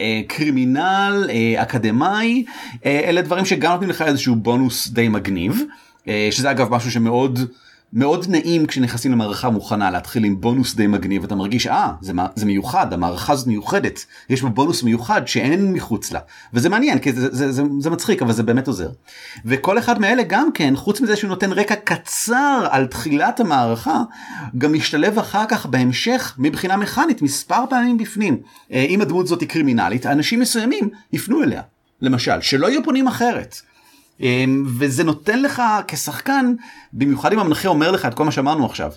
אה, 0.02 0.22
קרימינל 0.28 1.30
אה, 1.30 1.64
אקדמאי 1.64 2.46
אלה 2.86 3.22
דברים 3.22 3.46
שגם 3.46 3.72
נותנים 3.72 3.90
לך 3.90 4.02
איזשהו 4.02 4.36
בונוס 4.36 4.88
די 4.88 5.08
מגניב. 5.10 5.64
אה, 6.08 6.28
שזה 6.32 6.52
אגב 6.52 6.76
משהו 6.76 6.92
שמאוד 6.92 7.40
מאוד 7.94 8.26
נעים 8.30 8.66
כשנכנסים 8.66 9.12
למערכה 9.12 9.50
מוכנה 9.50 9.92
להתחיל 9.92 10.24
עם 10.24 10.42
בונוס 10.42 10.76
די 10.76 10.88
מגניב 10.88 11.24
אתה 11.24 11.36
מרגיש 11.36 11.68
אה 11.68 11.92
זה, 12.02 12.14
זה 12.36 12.46
מיוחד 12.46 12.94
המערכה 12.94 13.34
הזאת 13.34 13.48
מיוחדת 13.48 14.06
יש 14.30 14.42
בה 14.42 14.50
בונוס 14.50 14.84
מיוחד 14.84 15.28
שאין 15.28 15.74
מחוץ 15.74 16.12
לה 16.12 16.20
וזה 16.54 16.70
מעניין 16.70 17.00
כי 17.00 17.14
זה, 17.14 17.36
זה, 17.36 17.52
זה, 17.52 17.64
זה 17.80 17.90
מצחיק 17.90 18.22
אבל 18.22 18.34
זה 18.34 18.44
באמת 18.44 18.68
עוזר. 18.68 18.90
וכל 19.46 19.78
אחד 19.78 20.00
מאלה 20.02 20.24
גם 20.24 20.52
כן 20.54 20.76
חוץ 20.76 21.02
מזה 21.02 21.16
שהוא 21.16 21.30
נותן 21.30 21.52
רקע 21.52 21.76
קצר 21.76 22.68
על 22.72 22.88
תחילת 22.88 23.40
המערכה 23.40 24.02
גם 24.58 24.74
משתלב 24.74 25.20
אחר 25.20 25.46
כך 25.50 25.66
בהמשך 25.66 26.36
מבחינה 26.38 26.78
מכנית 26.78 27.22
מספר 27.22 27.64
פעמים 27.70 27.98
בפנים 27.98 28.38
אה, 28.72 28.86
אם 28.90 29.02
הדמות 29.02 29.26
הזאת 29.26 29.42
היא 29.42 29.50
קרימינלית 29.50 30.06
אנשים 30.06 30.40
מסוימים 30.40 30.90
יפנו 31.14 31.44
אליה 31.44 31.62
למשל 32.02 32.42
שלא 32.42 32.68
יהיו 32.68 32.84
פונים 32.84 33.08
אחרת. 33.08 33.62
אמ, 34.22 34.66
וזה 34.68 35.04
נותן 35.04 35.42
לך 35.42 35.62
כשחקן, 35.88 36.54
במיוחד 36.94 37.34
אם 37.34 37.40
המנחה 37.40 37.68
אומר 37.68 37.92
לך 37.92 38.06
את 38.06 38.14
כל 38.14 38.26
מה 38.26 38.32
שאמרנו 38.32 38.66
עכשיו, 38.66 38.92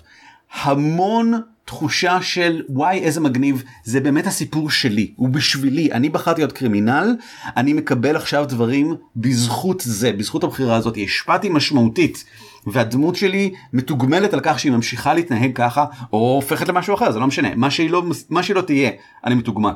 המון 0.53 1.41
תחושה 1.65 2.21
של 2.21 2.63
וואי 2.69 2.99
איזה 2.99 3.19
מגניב 3.19 3.63
זה 3.83 3.99
באמת 3.99 4.27
הסיפור 4.27 4.71
שלי 4.71 5.13
הוא 5.15 5.29
בשבילי 5.29 5.91
אני 5.91 6.09
בחרתי 6.09 6.41
להיות 6.41 6.51
קרימינל 6.51 7.15
אני 7.57 7.73
מקבל 7.73 8.15
עכשיו 8.15 8.45
דברים 8.49 8.95
בזכות 9.15 9.81
זה 9.85 10.11
בזכות 10.11 10.43
הבחירה 10.43 10.75
הזאת 10.75 10.97
השפעתי 11.03 11.49
משמעותית 11.49 12.25
והדמות 12.67 13.15
שלי 13.15 13.53
מתוגמלת 13.73 14.33
על 14.33 14.39
כך 14.43 14.59
שהיא 14.59 14.71
ממשיכה 14.71 15.13
להתנהג 15.13 15.51
ככה 15.55 15.85
או 16.13 16.17
הופכת 16.17 16.67
למשהו 16.67 16.95
אחר 16.95 17.11
זה 17.11 17.19
לא 17.19 17.27
משנה 17.27 17.55
מה 17.55 17.71
שהיא 17.71 17.89
לא 17.89 18.03
מה 18.29 18.43
שהיא 18.43 18.55
לא 18.55 18.61
תהיה 18.61 18.91
אני 19.25 19.35
מתוגמל. 19.35 19.73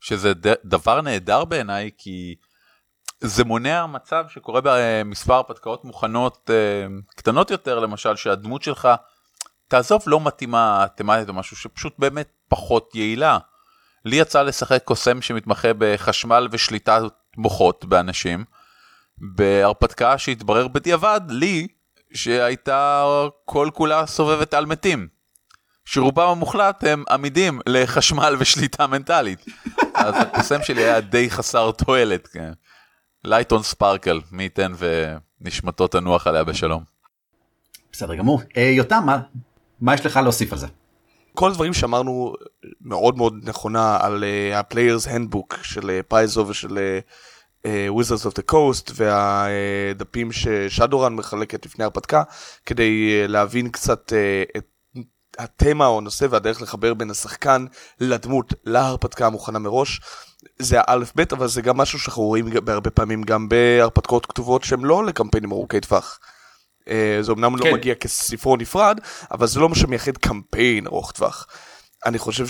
שזה 0.00 0.32
דבר 0.64 1.00
נהדר 1.00 1.44
בעיניי 1.44 1.90
כי 1.98 2.34
זה 3.26 3.44
מונע 3.44 3.86
מצב 3.86 4.24
שקורה 4.28 4.60
במספר 4.64 5.34
הרפתקאות 5.34 5.84
מוכנות 5.84 6.50
אה, 6.52 6.86
קטנות 7.16 7.50
יותר 7.50 7.78
למשל 7.78 8.16
שהדמות 8.16 8.62
שלך 8.62 8.88
תעזוב 9.68 10.02
לא 10.06 10.20
מתאימה 10.20 10.86
תמטית 10.96 11.28
או 11.28 11.34
משהו 11.34 11.56
שפשוט 11.56 11.94
באמת 11.98 12.28
פחות 12.48 12.94
יעילה. 12.94 13.38
לי 14.04 14.16
יצא 14.16 14.42
לשחק 14.42 14.84
קוסם 14.84 15.22
שמתמחה 15.22 15.68
בחשמל 15.78 16.48
ושליטת 16.50 17.02
מוחות 17.36 17.84
באנשים 17.84 18.44
בהרפתקה 19.18 20.18
שהתברר 20.18 20.68
בדיעבד 20.68 21.20
לי 21.28 21.68
שהייתה 22.14 23.04
כל 23.44 23.70
כולה 23.74 24.06
סובבת 24.06 24.54
על 24.54 24.66
מתים. 24.66 25.08
שרובם 25.84 26.28
המוחלט 26.28 26.84
הם 26.84 27.04
עמידים 27.10 27.60
לחשמל 27.66 28.36
ושליטה 28.38 28.86
מנטלית. 28.86 29.44
אז 29.94 30.14
הקוסם 30.18 30.62
שלי 30.62 30.82
היה 30.82 31.00
די 31.00 31.30
חסר 31.30 31.70
תועלת. 31.70 32.26
כן. 32.26 32.52
לייטון 33.26 33.62
ספרקל, 33.62 34.20
מי 34.32 34.42
ייתן 34.42 34.72
ונשמתו 35.40 35.88
תנוח 35.88 36.26
עליה 36.26 36.44
בשלום. 36.44 36.82
בסדר 37.92 38.14
גמור. 38.14 38.40
אה, 38.56 38.62
יותם, 38.62 39.02
מה, 39.06 39.18
מה 39.80 39.94
יש 39.94 40.06
לך 40.06 40.16
להוסיף 40.16 40.52
על 40.52 40.58
זה? 40.58 40.66
כל 41.34 41.50
הדברים 41.50 41.74
שאמרנו 41.74 42.34
מאוד 42.80 43.16
מאוד 43.16 43.34
נכונה 43.42 43.98
על 44.00 44.24
uh, 44.24 44.56
ה-Players 44.56 45.08
Handbook 45.08 45.56
של 45.62 46.00
פייזו 46.08 46.44
uh, 46.44 46.48
ושל 46.48 46.78
uh, 47.62 47.66
Wizards 47.68 48.26
of 48.26 48.32
the 48.32 48.52
Coast 48.52 48.92
והדפים 48.94 50.32
ששדורן 50.32 51.14
מחלקת 51.14 51.66
לפני 51.66 51.84
הרפתקה 51.84 52.22
כדי 52.66 53.22
uh, 53.24 53.28
להבין 53.28 53.68
קצת 53.68 54.12
uh, 54.12 54.58
את 54.58 54.66
התמה 55.38 55.86
או 55.86 55.98
הנושא 55.98 56.26
והדרך 56.30 56.62
לחבר 56.62 56.94
בין 56.94 57.10
השחקן 57.10 57.66
לדמות 58.00 58.54
להרפתקה 58.64 59.26
המוכנה 59.26 59.58
מראש. 59.58 60.00
זה 60.58 60.80
האלף 60.80 61.12
בית 61.14 61.32
אבל 61.32 61.48
זה 61.48 61.62
גם 61.62 61.76
משהו 61.76 61.98
שאנחנו 61.98 62.22
רואים 62.22 62.50
בהרבה 62.64 62.90
פעמים 62.90 63.22
גם 63.22 63.48
בהרפתקאות 63.48 64.26
כתובות 64.26 64.64
שהם 64.64 64.84
לא 64.84 65.04
לקמפיינים 65.06 65.52
ארוכי 65.52 65.80
טווח. 65.80 66.18
אה, 66.88 67.18
זה 67.20 67.32
אמנם 67.32 67.56
לא 67.56 67.62
כן. 67.62 67.70
לא 67.70 67.74
מגיע 67.74 67.94
כספרון 67.94 68.60
נפרד, 68.60 69.00
אבל 69.30 69.46
זה 69.46 69.60
לא 69.60 69.68
מה 69.68 69.74
שמייחד 69.74 70.16
קמפיין 70.16 70.86
ארוך 70.86 71.12
טווח. 71.12 71.46
אני 72.06 72.18
חושב 72.18 72.46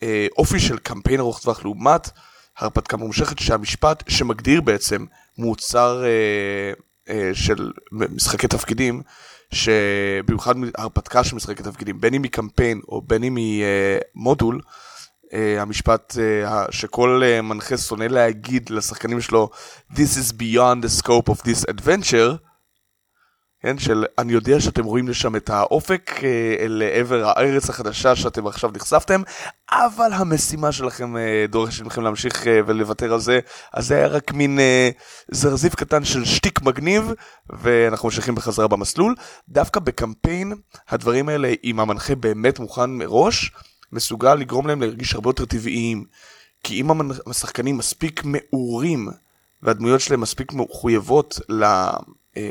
שהאופי 0.00 0.60
של 0.60 0.78
קמפיין 0.78 1.20
ארוך 1.20 1.40
טווח 1.40 1.64
לעומת 1.64 2.10
הרפתקה 2.58 2.96
ממושכת, 2.96 3.38
שהמשפט 3.38 4.02
שמגדיר 4.08 4.60
בעצם 4.60 5.04
מוצר 5.38 6.02
אה, 6.04 6.72
אה, 7.08 7.30
של 7.34 7.72
משחקי 7.90 8.48
תפקידים, 8.48 9.02
שבמיוחד 9.52 10.54
הרפתקה 10.78 11.24
של 11.24 11.36
משחקי 11.36 11.62
תפקידים, 11.62 12.00
בין 12.00 12.14
אם 12.14 12.22
היא 12.22 12.32
קמפיין 12.32 12.80
או 12.88 13.02
בין 13.02 13.24
אם 13.24 13.36
היא 13.36 13.62
אה, 13.62 13.98
מודול, 14.14 14.60
המשפט 15.32 16.16
uh, 16.16 16.72
שכל 16.72 17.22
uh, 17.22 17.42
מנחה 17.42 17.76
שונא 17.76 18.04
להגיד 18.04 18.70
לשחקנים 18.70 19.20
שלו 19.20 19.50
This 19.92 20.16
is 20.16 20.32
beyond 20.32 20.84
the 20.84 21.02
scope 21.02 21.32
of 21.32 21.42
this 21.46 21.64
adventure 21.70 22.50
כן, 23.62 23.78
של 23.78 24.04
אני 24.18 24.32
יודע 24.32 24.60
שאתם 24.60 24.84
רואים 24.84 25.08
לשם 25.08 25.36
את 25.36 25.50
האופק 25.50 26.10
אה, 26.24 26.54
אל 26.58 26.82
עבר 26.92 27.24
הארץ 27.24 27.70
החדשה 27.70 28.16
שאתם 28.16 28.46
עכשיו 28.46 28.70
נחשפתם, 28.74 29.22
אבל 29.70 30.12
המשימה 30.12 30.72
שלכם 30.72 31.16
אה, 31.16 31.44
דורשת 31.48 31.84
מכם 31.84 32.02
להמשיך 32.02 32.46
אה, 32.46 32.60
ולוותר 32.66 33.12
על 33.12 33.20
זה, 33.20 33.40
אז 33.72 33.86
זה 33.86 33.96
היה 33.96 34.06
רק 34.06 34.32
מין 34.32 34.58
זרזיף 35.30 35.74
קטן 35.74 36.04
של 36.04 36.24
שטיק 36.24 36.62
מגניב, 36.62 37.12
ואנחנו 37.50 38.08
ממשיכים 38.08 38.34
בחזרה 38.34 38.68
במסלול. 38.68 39.14
דווקא 39.48 39.80
בקמפיין, 39.80 40.52
הדברים 40.88 41.28
האלה, 41.28 41.52
אם 41.64 41.80
המנחה 41.80 42.14
באמת 42.14 42.58
מוכן 42.58 42.90
מראש, 42.90 43.52
מסוגל 43.92 44.34
לגרום 44.34 44.66
להם 44.66 44.80
להרגיש 44.80 45.14
הרבה 45.14 45.28
יותר 45.28 45.44
טבעיים. 45.44 46.04
כי 46.62 46.80
אם 46.80 47.10
השחקנים 47.26 47.78
מספיק 47.78 48.22
מעורים, 48.24 49.08
והדמויות 49.62 50.00
שלהם 50.00 50.20
מספיק 50.20 50.52
מחויבות 50.52 51.40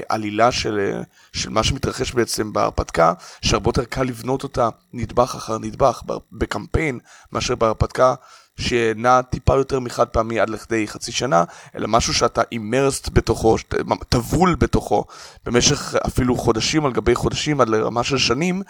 עלילה 0.10 0.52
של, 0.52 1.02
של 1.34 1.49
מה 1.49 1.63
שמתרחש 1.63 2.12
בעצם 2.12 2.54
בהרפתקה, 2.54 3.13
שהרבה 3.41 3.69
יותר 3.69 3.86
קל 3.86 4.04
לבנות 4.04 4.43
אותה 4.43 4.69
נדבך 4.93 5.36
אחר 5.36 5.58
נדבך 5.58 6.04
בקמפיין, 6.32 6.99
מאשר 7.32 7.56
בהרפתקה 7.56 8.15
שנע 8.60 9.21
טיפה 9.21 9.56
יותר 9.56 9.80
מחד 9.80 10.08
פעמי 10.08 10.39
עד 10.39 10.49
לכדי 10.49 10.88
חצי 10.88 11.12
שנה, 11.12 11.43
אלא 11.75 11.88
משהו 11.88 12.13
שאתה 12.13 12.41
אימרסט 12.52 13.10
בתוכו, 13.13 13.56
טבול 14.10 14.56
בתוכו, 14.56 15.06
במשך 15.45 15.95
אפילו 16.08 16.38
חודשים 16.38 16.86
על 16.86 16.91
גבי 16.93 17.15
חודשים 17.15 17.62
עד 17.62 17.69
לרמה 17.69 18.04
של 18.04 18.17
שנים, 18.17 18.62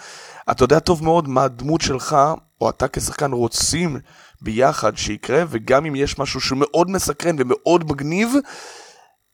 אתה 0.52 0.64
יודע 0.64 0.80
טוב 0.80 1.04
מאוד 1.04 1.28
מה 1.28 1.44
הדמות 1.44 1.82
שלך, 1.82 2.18
או 2.62 2.70
אתה 2.70 2.88
כשחקן 2.88 3.32
רוצים 3.32 3.98
ביחד 4.42 4.98
שיקרה, 4.98 5.44
וגם 5.50 5.86
אם 5.86 5.96
יש 5.96 6.20
משהו 6.20 6.42
שמאוד 6.42 6.90
מסקרן 6.90 7.36
ומאוד 7.40 7.92
מגניב, 7.92 8.34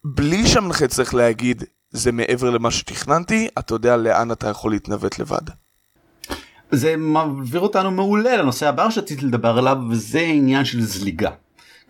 בלי 0.04 0.48
שהמנחה 0.48 0.88
צריך 0.88 1.14
להגיד, 1.14 1.64
זה 1.92 2.12
מעבר 2.12 2.50
למה 2.50 2.72
שתכננתי, 2.72 3.48
אתה 3.60 3.74
יודע 3.74 3.98
לאן 3.98 4.32
אתה 4.32 4.50
יכול 4.50 4.72
להתנווט 4.72 5.20
לבד. 5.20 5.42
זה 6.72 6.96
מעביר 6.98 7.60
אותנו 7.60 7.92
מעולה 7.92 8.38
לנושא 8.38 8.68
הבא 8.70 8.90
שרציתי 8.90 9.26
לדבר 9.26 9.58
עליו, 9.58 9.78
וזה 9.90 10.20
עניין 10.20 10.66
של 10.66 10.82
זליגה. 10.82 11.32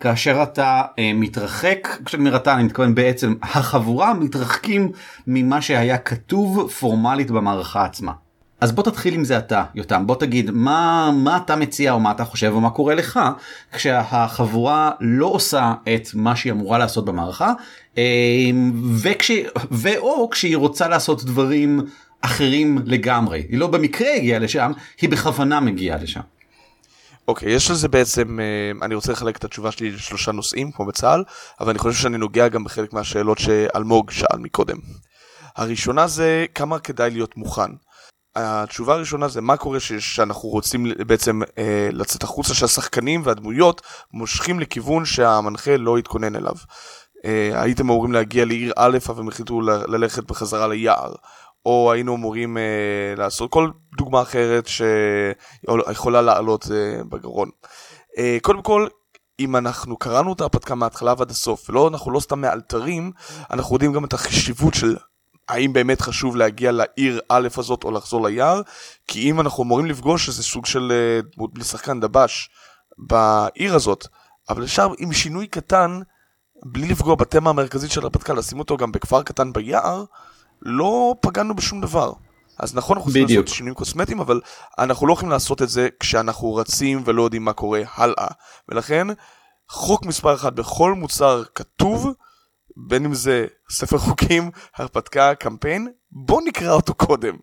כאשר 0.00 0.42
אתה 0.42 0.82
אה, 0.98 1.12
מתרחק, 1.14 1.88
כשאני 2.04 2.24
אומר 2.24 2.36
אתה 2.36 2.54
אני 2.54 2.62
מתכוון 2.64 2.94
בעצם 2.94 3.34
החבורה 3.42 4.14
מתרחקים 4.14 4.92
ממה 5.26 5.62
שהיה 5.62 5.98
כתוב 5.98 6.70
פורמלית 6.70 7.30
במערכה 7.30 7.84
עצמה. 7.84 8.12
אז 8.60 8.72
בוא 8.72 8.82
תתחיל 8.84 9.14
עם 9.14 9.24
זה 9.24 9.38
אתה, 9.38 9.64
יותם, 9.74 10.06
בוא 10.06 10.16
תגיד 10.16 10.50
מה, 10.50 11.10
מה 11.14 11.36
אתה 11.36 11.56
מציע 11.56 11.92
או 11.92 12.00
מה 12.00 12.10
אתה 12.10 12.24
חושב 12.24 12.52
או 12.54 12.60
מה 12.60 12.70
קורה 12.70 12.94
לך 12.94 13.20
כשהחבורה 13.72 14.90
לא 15.00 15.26
עושה 15.26 15.74
את 15.94 16.08
מה 16.14 16.36
שהיא 16.36 16.52
אמורה 16.52 16.78
לעשות 16.78 17.04
במערכה, 17.04 17.52
אמ, 17.96 18.72
וכש, 19.02 19.30
ואו 19.70 20.30
כשהיא 20.30 20.56
רוצה 20.56 20.88
לעשות 20.88 21.24
דברים 21.24 21.80
אחרים 22.20 22.78
לגמרי. 22.84 23.46
היא 23.48 23.58
לא 23.58 23.66
במקרה 23.66 24.14
הגיעה 24.14 24.38
לשם, 24.38 24.72
היא 25.00 25.10
בכוונה 25.10 25.60
מגיעה 25.60 25.98
לשם. 25.98 26.20
אוקיי, 27.28 27.48
okay, 27.48 27.50
יש 27.50 27.70
לזה 27.70 27.88
בעצם, 27.88 28.40
אה, 28.40 28.86
אני 28.86 28.94
רוצה 28.94 29.12
לחלק 29.12 29.36
את 29.36 29.44
התשובה 29.44 29.72
שלי 29.72 29.90
לשלושה 29.90 30.32
נושאים, 30.32 30.72
כמו 30.72 30.86
בצה"ל, 30.86 31.24
אבל 31.60 31.70
אני 31.70 31.78
חושב 31.78 32.02
שאני 32.02 32.18
נוגע 32.18 32.48
גם 32.48 32.64
בחלק 32.64 32.92
מהשאלות 32.92 33.38
שאלמוג 33.38 34.10
שאל 34.10 34.38
מקודם. 34.38 34.76
הראשונה 35.56 36.06
זה 36.06 36.46
כמה 36.54 36.78
כדאי 36.78 37.10
להיות 37.10 37.36
מוכן. 37.36 37.70
התשובה 38.36 38.94
הראשונה 38.94 39.28
זה 39.28 39.40
מה 39.40 39.56
קורה 39.56 39.80
שאנחנו 39.80 40.48
רוצים 40.48 40.86
בעצם 41.06 41.40
אה, 41.58 41.88
לצאת 41.92 42.22
החוצה 42.22 42.54
שהשחקנים 42.54 43.22
והדמויות 43.24 43.82
מושכים 44.12 44.60
לכיוון 44.60 45.04
שהמנחה 45.04 45.76
לא 45.76 45.98
יתכונן 45.98 46.36
אליו. 46.36 46.54
אה, 47.24 47.62
הייתם 47.62 47.84
אמורים 47.84 48.12
להגיע 48.12 48.44
לעיר 48.44 48.72
א' 48.76 48.98
אבל 49.08 49.20
הם 49.20 49.28
החליטו 49.28 49.60
ללכת 49.60 50.24
בחזרה 50.24 50.68
ליער. 50.68 51.14
או 51.66 51.92
היינו 51.92 52.14
אמורים 52.14 52.58
אה, 52.58 52.62
לעשות 53.16 53.50
כל 53.50 53.70
דוגמה 53.98 54.22
אחרת 54.22 54.66
שיכולה 54.66 56.22
לעלות 56.22 56.66
אה, 56.70 57.04
בגרון. 57.08 57.50
אה, 58.18 58.38
קודם 58.42 58.62
כל, 58.62 58.86
אם 59.40 59.56
אנחנו 59.56 59.96
קראנו 59.96 60.32
את 60.32 60.40
ההרפתקה 60.40 60.74
מההתחלה 60.74 61.14
ועד 61.18 61.30
הסוף, 61.30 61.70
ולא, 61.70 61.88
אנחנו 61.88 62.10
לא 62.10 62.20
סתם 62.20 62.40
מאלתרים, 62.40 63.12
אנחנו 63.50 63.74
יודעים 63.74 63.92
גם 63.92 64.04
את 64.04 64.12
החשיבות 64.12 64.74
של 64.74 64.96
האם 65.48 65.72
באמת 65.72 66.00
חשוב 66.00 66.36
להגיע 66.36 66.72
לעיר 66.72 67.20
א' 67.28 67.48
הזאת 67.58 67.84
או 67.84 67.90
לחזור 67.90 68.26
ליער, 68.26 68.60
כי 69.08 69.30
אם 69.30 69.40
אנחנו 69.40 69.64
אמורים 69.64 69.86
לפגוש 69.86 70.28
איזה 70.28 70.42
סוג 70.42 70.66
של 70.66 70.92
אה, 70.92 71.20
דמות 71.36 71.50
לשחקן 71.58 72.00
דבש 72.00 72.50
בעיר 72.98 73.74
הזאת, 73.74 74.06
אבל 74.48 74.64
אפשר 74.64 74.88
עם 74.98 75.12
שינוי 75.12 75.46
קטן, 75.46 76.00
בלי 76.64 76.88
לפגוע 76.88 77.14
בתמה 77.14 77.50
המרכזית 77.50 77.90
של 77.90 78.02
הרפתקה, 78.02 78.34
לשים 78.34 78.58
אותו 78.58 78.76
גם 78.76 78.92
בכפר 78.92 79.22
קטן 79.22 79.52
ביער, 79.52 80.04
לא 80.62 81.14
פגענו 81.20 81.54
בשום 81.54 81.80
דבר. 81.80 82.12
אז 82.58 82.74
נכון, 82.74 82.96
אנחנו 82.96 83.12
צריכים 83.12 83.28
לעשות 83.28 83.48
שינויים 83.48 83.74
קוסמטיים, 83.74 84.20
אבל 84.20 84.40
אנחנו 84.78 85.06
לא 85.06 85.12
יכולים 85.12 85.30
לעשות 85.30 85.62
את 85.62 85.68
זה 85.68 85.88
כשאנחנו 86.00 86.54
רצים 86.54 87.02
ולא 87.04 87.22
יודעים 87.22 87.44
מה 87.44 87.52
קורה 87.52 87.80
הלאה. 87.94 88.26
ולכן, 88.68 89.06
חוק 89.68 90.06
מספר 90.06 90.34
אחד 90.34 90.56
בכל 90.56 90.94
מוצר 90.94 91.42
כתוב, 91.54 92.12
בין 92.76 93.04
אם 93.04 93.14
זה 93.14 93.46
ספר 93.70 93.98
חוקים, 93.98 94.50
הרפתקה, 94.76 95.34
קמפיין, 95.34 95.88
בוא 96.10 96.42
נקרא 96.42 96.72
אותו 96.72 96.94
קודם. 96.94 97.36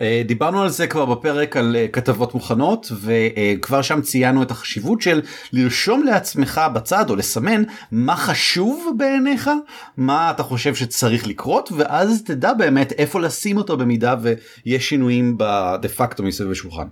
אה, 0.00 0.22
דיברנו 0.26 0.62
על 0.62 0.68
זה 0.68 0.86
כבר 0.86 1.04
בפרק 1.04 1.56
על 1.56 1.76
אה, 1.76 1.88
כתבות 1.88 2.34
מוכנות 2.34 2.92
וכבר 3.00 3.82
שם 3.82 4.00
ציינו 4.00 4.42
את 4.42 4.50
החשיבות 4.50 5.02
של 5.02 5.22
לרשום 5.52 6.02
לעצמך 6.02 6.60
בצד 6.74 7.10
או 7.10 7.16
לסמן 7.16 7.62
מה 7.92 8.16
חשוב 8.16 8.92
בעיניך 8.96 9.50
מה 9.96 10.30
אתה 10.30 10.42
חושב 10.42 10.74
שצריך 10.74 11.26
לקרות 11.26 11.72
ואז 11.76 12.22
תדע 12.22 12.52
באמת 12.52 12.92
איפה 12.92 13.20
לשים 13.20 13.56
אותו 13.56 13.76
במידה 13.76 14.14
ויש 14.22 14.88
שינויים 14.88 15.38
בדה 15.38 15.88
פקטו 15.88 16.22
מסביב 16.22 16.50
השולחן. 16.50 16.86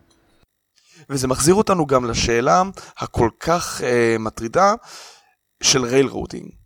וזה 1.10 1.28
מחזיר 1.28 1.54
אותנו 1.54 1.87
גם 1.87 2.04
לשאלה 2.04 2.62
הכל 2.98 3.28
כך 3.40 3.80
אה, 3.84 4.16
מטרידה 4.18 4.74
של 5.62 5.84
רייל 5.84 6.06
רוטינג. 6.06 6.63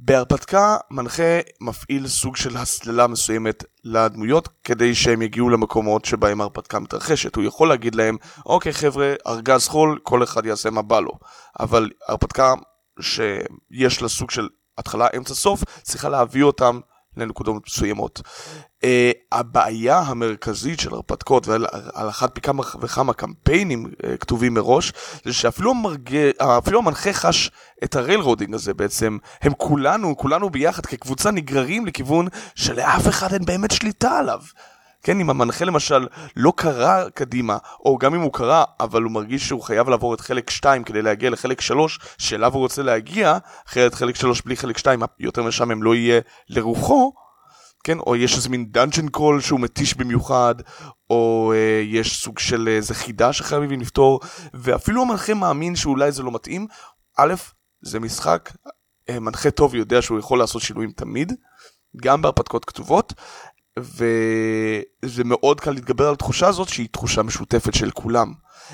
בהרפתקה 0.00 0.76
מנחה 0.90 1.40
מפעיל 1.60 2.08
סוג 2.08 2.36
של 2.36 2.56
הסללה 2.56 3.06
מסוימת 3.06 3.64
לדמויות 3.84 4.48
כדי 4.64 4.94
שהם 4.94 5.22
יגיעו 5.22 5.50
למקומות 5.50 6.04
שבהם 6.04 6.40
ההרפתקה 6.40 6.78
מתרחשת. 6.78 7.36
הוא 7.36 7.44
יכול 7.44 7.68
להגיד 7.68 7.94
להם, 7.94 8.16
אוקיי 8.46 8.72
חבר'ה, 8.72 9.14
ארגז 9.26 9.68
חול, 9.68 9.98
כל 10.02 10.22
אחד 10.22 10.46
יעשה 10.46 10.70
מה 10.70 10.82
בא 10.82 11.00
לו. 11.00 11.12
אבל 11.60 11.90
הרפתקה 12.08 12.54
שיש 13.00 14.02
לה 14.02 14.08
סוג 14.08 14.30
של 14.30 14.48
התחלה, 14.78 15.06
אמצע, 15.16 15.34
סוף, 15.34 15.64
צריכה 15.82 16.08
להביא 16.08 16.42
אותם 16.42 16.80
לנקודות 17.18 17.62
מסוימות. 17.66 18.22
Uh, 18.82 18.84
הבעיה 19.32 19.98
המרכזית 19.98 20.80
של 20.80 20.94
הרפתקאות 20.94 21.48
ועל 21.48 21.66
אחת 21.94 22.38
מכמה 22.38 22.62
וכמה 22.80 23.12
קמפיינים 23.12 23.86
uh, 23.86 24.16
כתובים 24.16 24.54
מראש 24.54 24.92
זה 25.24 25.32
שאפילו 25.32 25.70
המרג... 25.70 26.16
המנחה 26.78 27.12
חש 27.12 27.50
את 27.84 27.96
ה 27.96 28.01
railroading 28.01 28.54
הזה 28.54 28.74
בעצם 28.74 29.18
הם 29.42 29.52
כולנו 29.56 30.16
כולנו 30.16 30.50
ביחד 30.50 30.86
כקבוצה 30.86 31.30
נגררים 31.30 31.86
לכיוון 31.86 32.28
שלאף 32.54 33.08
אחד 33.08 33.32
אין 33.32 33.44
באמת 33.44 33.70
שליטה 33.70 34.18
עליו. 34.18 34.40
כן, 35.08 35.20
אם 35.20 35.30
המנחה 35.30 35.64
למשל 35.64 36.06
לא 36.36 36.52
קרא 36.56 37.08
קדימה, 37.14 37.58
או 37.84 37.98
גם 37.98 38.14
אם 38.14 38.20
הוא 38.20 38.32
קרא, 38.32 38.64
אבל 38.80 39.02
הוא 39.02 39.12
מרגיש 39.12 39.48
שהוא 39.48 39.62
חייב 39.62 39.88
לעבור 39.88 40.14
את 40.14 40.20
חלק 40.20 40.50
2 40.50 40.84
כדי 40.84 41.02
להגיע 41.02 41.30
לחלק 41.30 41.60
3 41.60 41.98
שאליו 42.18 42.54
הוא 42.54 42.60
רוצה 42.60 42.82
להגיע, 42.82 43.38
אחרת 43.68 43.94
חלק 43.94 44.16
3 44.16 44.42
בלי 44.42 44.56
חלק 44.56 44.78
2 44.78 45.00
יותר 45.20 45.42
משעמם 45.42 45.82
לא 45.82 45.94
יהיה 45.94 46.20
לרוחו, 46.48 47.12
כן, 47.84 47.98
או 47.98 48.16
יש 48.16 48.36
איזה 48.36 48.48
מין 48.48 48.66
dungeon 48.70 49.08
crawl 49.08 49.40
שהוא 49.40 49.60
מתיש 49.60 49.94
במיוחד, 49.94 50.54
או 51.10 51.52
אה, 51.56 51.82
יש 51.84 52.22
סוג 52.22 52.38
של 52.38 52.68
איזה 52.68 52.94
חידה 52.94 53.32
שחייבים 53.32 53.80
לפתור, 53.80 54.20
ואפילו 54.54 55.02
המנחה 55.02 55.34
מאמין 55.34 55.76
שאולי 55.76 56.12
זה 56.12 56.22
לא 56.22 56.30
מתאים. 56.32 56.66
א', 57.18 57.34
זה 57.82 58.00
משחק, 58.00 58.52
אה, 59.08 59.20
מנחה 59.20 59.50
טוב 59.50 59.74
יודע 59.74 60.02
שהוא 60.02 60.18
יכול 60.18 60.38
לעשות 60.38 60.62
שינויים 60.62 60.90
תמיד, 60.90 61.32
גם 61.96 62.22
בהרפתקאות 62.22 62.64
כתובות, 62.64 63.12
וזה 63.82 65.24
מאוד 65.24 65.60
קל 65.60 65.70
להתגבר 65.70 66.06
על 66.06 66.12
התחושה 66.12 66.48
הזאת 66.48 66.68
שהיא 66.68 66.88
תחושה 66.92 67.22
משותפת 67.22 67.74
של 67.74 67.90
כולם. 67.90 68.32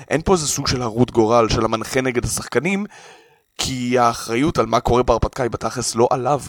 אין 0.09 0.21
פה 0.21 0.33
איזה 0.33 0.47
סוג 0.47 0.67
של 0.67 0.81
הרות 0.81 1.11
גורל 1.11 1.49
של 1.49 1.65
המנחה 1.65 2.01
נגד 2.01 2.25
השחקנים, 2.25 2.85
כי 3.57 3.99
האחריות 3.99 4.57
על 4.57 4.65
מה 4.65 4.79
קורה 4.79 5.03
בהרפתקה 5.03 5.43
היא 5.43 5.51
בתכלס 5.51 5.95
לא 5.95 6.07
עליו, 6.11 6.41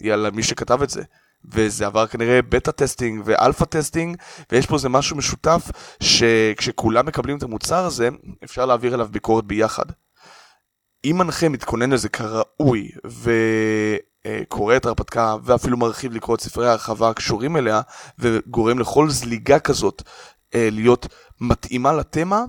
היא 0.00 0.12
על 0.12 0.30
מי 0.30 0.42
שכתב 0.42 0.82
את 0.82 0.90
זה. 0.90 1.02
וזה 1.44 1.86
עבר 1.86 2.06
כנראה 2.06 2.42
beta 2.42 2.72
testing 2.72 3.22
ו 3.24 3.31
alpha 3.31 3.64
testing, 3.64 4.16
ויש 4.52 4.66
פה 4.66 4.74
איזה 4.74 4.88
משהו 4.88 5.16
משותף 5.16 5.70
שכשכולם 6.02 7.06
מקבלים 7.06 7.38
את 7.38 7.42
המוצר 7.42 7.84
הזה, 7.84 8.08
אפשר 8.44 8.66
להעביר 8.66 8.94
אליו 8.94 9.08
ביקורת 9.10 9.44
ביחד. 9.44 9.84
אם 11.04 11.16
מנחה 11.18 11.48
מתכונן 11.48 11.90
לזה 11.90 12.08
כראוי, 12.08 12.90
ו... 13.06 13.30
אה, 14.26 14.40
קורא 14.48 14.76
את 14.76 14.86
ההרפתקה 14.86 15.36
ואפילו 15.44 15.76
מרחיב 15.76 16.12
לקרוא 16.12 16.36
את 16.36 16.40
ספרי 16.40 16.68
ההרחבה 16.68 17.08
הקשורים 17.08 17.56
אליה 17.56 17.80
וגורם 18.18 18.78
לכל 18.78 19.10
זליגה 19.10 19.58
כזאת 19.58 20.02
אה, 20.54 20.68
להיות 20.72 21.06
מתאימה 21.40 21.92
לתמה. 21.92 22.44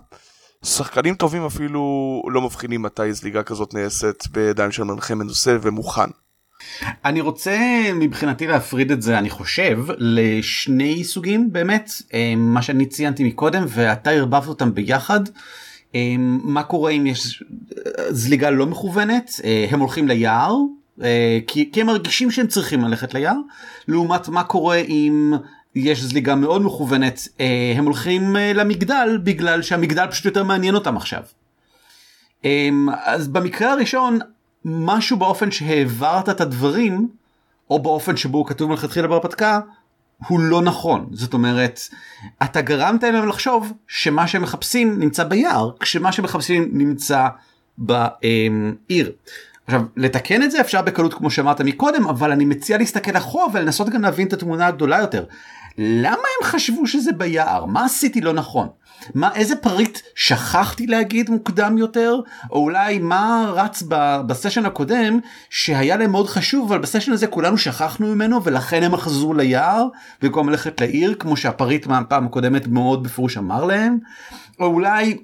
שחקנים 0.66 1.16
טובים 1.16 1.46
אפילו 1.46 1.82
לא 2.28 2.42
מבחינים 2.42 2.82
מתי 2.82 3.14
זליגה 3.14 3.44
כזאת 3.44 3.74
נעשית 3.74 4.28
בידיים 4.32 4.72
של 4.72 4.84
מנחה 4.84 5.16
מנוסה 5.16 5.58
ומוכן. 5.62 6.10
אני 7.06 7.22
רוצה 7.22 7.58
מבחינתי 7.96 8.48
להפריד 8.48 8.92
את 8.92 9.02
זה 9.02 9.18
אני 9.18 9.30
חושב 9.30 9.80
לשני 9.98 11.04
סוגים 11.04 11.52
באמת 11.52 11.92
אה, 12.14 12.34
מה 12.38 12.62
שאני 12.62 12.86
ציינתי 12.86 13.24
מקודם 13.24 13.66
ואתה 13.68 14.10
ערבבת 14.10 14.48
אותם 14.48 14.74
ביחד. 14.74 15.20
מה 16.44 16.64
קורה 16.64 16.92
אם 16.92 17.08
יש 17.08 17.44
זליגה 18.10 18.50
לא 18.50 18.66
מכוונת 18.66 19.32
הם 19.72 19.80
הולכים 19.80 20.08
ליער 20.08 20.56
כי, 21.48 21.70
כי 21.74 21.82
הם 21.82 21.88
מרגישים 21.88 22.32
שהם 22.32 22.48
צריכים 22.48 22.84
ללכת 22.84 23.14
ליער, 23.14 23.38
לעומת 23.88 24.28
מה 24.28 24.44
קורה 24.44 24.78
אם 24.78 25.34
יש 25.76 26.02
זליגה 26.02 26.36
מאוד 26.36 26.62
מכוונת, 26.62 27.28
אה, 27.40 27.74
הם 27.78 27.86
הולכים 27.86 28.38
אה, 28.38 28.54
למגדל 28.54 29.20
בגלל 29.24 29.62
שהמגדל 29.62 30.08
פשוט 30.12 30.26
יותר 30.26 30.44
מעניין 30.44 30.76
אותם 30.76 30.98
עכשיו. 30.98 31.24
אז 33.06 33.28
במקרה 33.28 33.72
הראשון, 33.72 34.20
משהו 34.66 35.18
באופן 35.18 35.52
שהעברת 35.52 36.30
את 36.30 36.42
הדברים, 36.42 37.10
או 37.70 37.80
באופן 37.80 38.18
שבו 38.18 38.38
הוא 38.38 38.48
כתוב 38.48 38.70
מלכתחילה 38.70 39.08
בהרפתקה, 39.08 39.60
הוא 40.28 40.40
לא 40.40 40.62
נכון. 40.62 41.10
זאת 41.12 41.34
אומרת, 41.34 41.80
אתה 42.44 42.62
גרמת 42.62 43.04
להם 43.04 43.28
לחשוב 43.28 43.74
שמה 43.88 44.28
שהם 44.28 44.42
מחפשים 44.42 45.00
נמצא 45.00 45.24
ביער, 45.24 45.72
כשמה 45.80 46.12
שהם 46.12 46.26
מחפשים 46.26 46.70
נמצא 46.74 47.28
בעיר. 47.78 49.12
עכשיו 49.72 49.88
לתקן 49.98 50.44
את 50.44 50.52
זה 50.52 50.62
אפשר 50.62 50.82
בקלות 50.82 51.14
כמו 51.14 51.32
שאמרת 51.32 51.62
מקודם 51.62 52.08
אבל 52.08 52.32
אני 52.32 52.46
מציע 52.46 52.78
להסתכל 52.78 53.18
אחורה 53.18 53.46
ולנסות 53.54 53.90
גם 53.90 54.02
להבין 54.02 54.28
את 54.28 54.34
התמונה 54.34 54.68
הגדולה 54.68 55.00
יותר. 55.00 55.26
למה 55.78 56.12
הם 56.12 56.48
חשבו 56.48 56.88
שזה 56.88 57.12
ביער? 57.12 57.66
מה 57.66 57.86
עשיתי 57.86 58.22
לא 58.22 58.34
נכון? 58.34 58.68
מה 59.16 59.30
איזה 59.36 59.56
פריט 59.56 60.00
שכחתי 60.16 60.88
להגיד 60.88 61.30
מוקדם 61.30 61.78
יותר 61.78 62.20
או 62.52 62.60
אולי 62.60 63.00
מה 63.00 63.52
רץ 63.56 63.84
בסשן 64.28 64.66
הקודם 64.66 65.20
שהיה 65.50 65.98
להם 65.98 66.12
מאוד 66.12 66.28
חשוב 66.28 66.72
אבל 66.72 66.82
בסשן 66.82 67.12
הזה 67.12 67.28
כולנו 67.28 67.58
שכחנו 67.58 68.16
ממנו 68.16 68.44
ולכן 68.44 68.84
הם 68.84 68.98
חזרו 68.98 69.34
ליער 69.34 69.88
במקום 70.22 70.50
ללכת 70.50 70.82
לעיר 70.82 71.16
כמו 71.20 71.38
שהפריט 71.38 71.88
מהפעם 71.88 72.26
הקודמת 72.26 72.68
מאוד 72.68 73.04
בפירוש 73.04 73.38
אמר 73.38 73.66
להם 73.66 73.98
או 74.60 74.66
אולי 74.66 75.18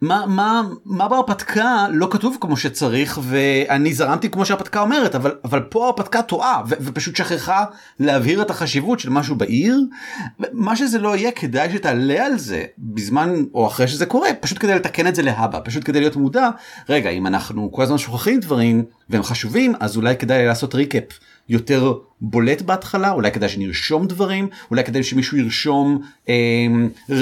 מה 0.00 0.26
מה 0.26 0.62
מה 0.84 1.08
בהרפתקה 1.08 1.86
לא 1.90 2.08
כתוב 2.10 2.36
כמו 2.40 2.56
שצריך 2.56 3.20
ואני 3.22 3.94
זרמתי 3.94 4.30
כמו 4.30 4.46
שהרפתקה 4.46 4.80
אומרת 4.80 5.14
אבל 5.14 5.34
אבל 5.44 5.60
פה 5.60 5.84
ההרפתקה 5.84 6.22
טועה 6.22 6.62
ופשוט 6.66 7.16
שכחה 7.16 7.64
להבהיר 8.00 8.42
את 8.42 8.50
החשיבות 8.50 9.00
של 9.00 9.10
משהו 9.10 9.36
בעיר. 9.36 9.80
מה 10.52 10.76
שזה 10.76 10.98
לא 10.98 11.16
יהיה 11.16 11.32
כדאי 11.32 11.72
שתעלה 11.72 12.26
על 12.26 12.38
זה 12.38 12.64
בזמן 12.78 13.44
או 13.54 13.66
אחרי 13.66 13.88
שזה 13.88 14.06
קורה 14.06 14.28
פשוט 14.40 14.58
כדי 14.58 14.74
לתקן 14.74 15.06
את 15.06 15.14
זה 15.14 15.22
להבא 15.22 15.60
פשוט 15.64 15.84
כדי 15.84 16.00
להיות 16.00 16.16
מודע. 16.16 16.48
רגע 16.88 17.10
אם 17.10 17.26
אנחנו 17.26 17.72
כל 17.72 17.82
הזמן 17.82 17.98
שוכחים 17.98 18.40
דברים 18.40 18.84
והם 19.10 19.22
חשובים 19.22 19.72
אז 19.80 19.96
אולי 19.96 20.16
כדאי 20.16 20.46
לעשות 20.46 20.74
ריקאפ 20.74 21.04
יותר 21.50 21.94
בולט 22.20 22.62
בהתחלה 22.62 23.10
אולי 23.10 23.32
כדאי 23.32 23.48
שנרשום 23.48 24.06
דברים 24.06 24.48
אולי 24.70 24.84
כדאי 24.84 25.02
שמישהו 25.02 25.36
ירשום 25.36 26.02
אה, 26.28 26.34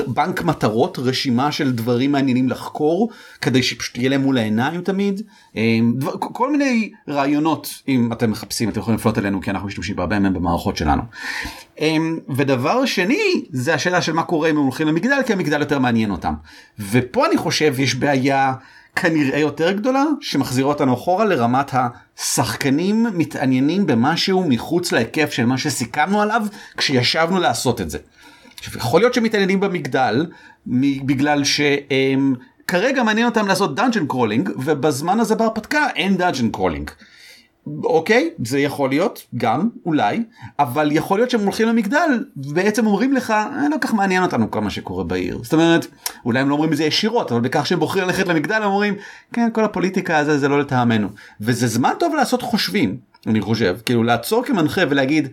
בנק 0.06 0.42
מטרות 0.42 0.98
רשימה 0.98 1.52
של 1.52 1.72
דברים 1.72 2.12
מעניינים 2.12 2.48
לחקור 2.48 3.10
כדי 3.40 3.62
שפשוט 3.62 3.98
יהיה 3.98 4.08
להם 4.08 4.20
מול 4.20 4.38
העיניים 4.38 4.80
תמיד 4.80 5.22
אה, 5.56 5.78
דבר, 5.94 6.12
כל 6.18 6.52
מיני 6.52 6.90
רעיונות 7.08 7.82
אם 7.88 8.12
אתם 8.12 8.30
מחפשים 8.30 8.68
אתם 8.68 8.80
יכולים 8.80 8.98
לפנות 8.98 9.18
אלינו 9.18 9.40
כי 9.40 9.50
אנחנו 9.50 9.68
משתמשים 9.68 9.96
בהרבה 9.96 10.18
מהם 10.18 10.34
במערכות 10.34 10.76
שלנו. 10.76 11.02
אה, 11.80 11.96
ודבר 12.36 12.86
שני 12.86 13.44
זה 13.52 13.74
השאלה 13.74 14.02
של 14.02 14.12
מה 14.12 14.22
קורה 14.22 14.50
אם 14.50 14.56
הם 14.56 14.62
הולכים 14.62 14.88
למגדל 14.88 15.22
כי 15.26 15.32
המגדל 15.32 15.60
יותר 15.60 15.78
מעניין 15.78 16.10
אותם 16.10 16.34
ופה 16.90 17.26
אני 17.26 17.36
חושב 17.36 17.80
יש 17.80 17.94
בעיה. 17.94 18.54
כנראה 19.00 19.38
יותר 19.38 19.72
גדולה 19.72 20.04
שמחזירה 20.20 20.68
אותנו 20.68 20.94
אחורה 20.94 21.24
לרמת 21.24 21.70
השחקנים 22.18 23.06
מתעניינים 23.14 23.86
במשהו 23.86 24.44
מחוץ 24.48 24.92
להיקף 24.92 25.32
של 25.32 25.46
מה 25.46 25.58
שסיכמנו 25.58 26.22
עליו 26.22 26.42
כשישבנו 26.76 27.40
לעשות 27.40 27.80
את 27.80 27.90
זה. 27.90 27.98
עכשיו 28.58 28.76
יכול 28.76 29.00
להיות 29.00 29.14
שמתעניינים 29.14 29.60
במגדל 29.60 30.26
בגלל 31.06 31.44
שהם 31.44 32.34
כרגע 32.66 33.02
מעניין 33.02 33.26
אותם 33.26 33.46
לעשות 33.46 33.74
dungeon 33.74 34.06
crawling 34.06 34.50
ובזמן 34.56 35.20
הזה 35.20 35.34
בהרפתקה 35.34 35.86
אין 35.96 36.16
dungeon 36.16 36.50
crawling. 36.50 36.90
אוקיי 37.84 38.30
זה 38.44 38.58
יכול 38.58 38.88
להיות 38.88 39.26
גם 39.36 39.68
אולי 39.86 40.22
אבל 40.58 40.88
יכול 40.92 41.18
להיות 41.18 41.30
שהם 41.30 41.40
הולכים 41.40 41.68
למגדל 41.68 42.24
בעצם 42.36 42.86
אומרים 42.86 43.12
לך 43.12 43.30
אה, 43.30 43.68
לא 43.70 43.76
כך 43.80 43.94
מעניין 43.94 44.22
אותנו 44.22 44.50
כל 44.50 44.60
מה 44.60 44.70
שקורה 44.70 45.04
בעיר 45.04 45.40
זאת 45.42 45.52
אומרת 45.52 45.86
אולי 46.24 46.40
הם 46.40 46.48
לא 46.48 46.54
אומרים 46.54 46.72
את 46.72 46.76
זה 46.76 46.84
ישירות 46.84 47.32
אבל 47.32 47.40
בכך 47.40 47.66
שהם 47.66 47.78
בוחרים 47.78 48.04
ללכת 48.04 48.28
למגדל 48.28 48.54
הם 48.54 48.70
אומרים 48.70 48.94
כן 49.32 49.48
כל 49.52 49.64
הפוליטיקה 49.64 50.18
הזה 50.18 50.38
זה 50.38 50.48
לא 50.48 50.60
לטעמנו 50.60 51.08
וזה 51.40 51.66
זמן 51.66 51.92
טוב 51.98 52.14
לעשות 52.14 52.42
חושבים 52.42 52.96
אני 53.26 53.40
חושב 53.40 53.76
כאילו 53.86 54.02
לעצור 54.02 54.44
כמנחה 54.44 54.80
ולהגיד 54.90 55.28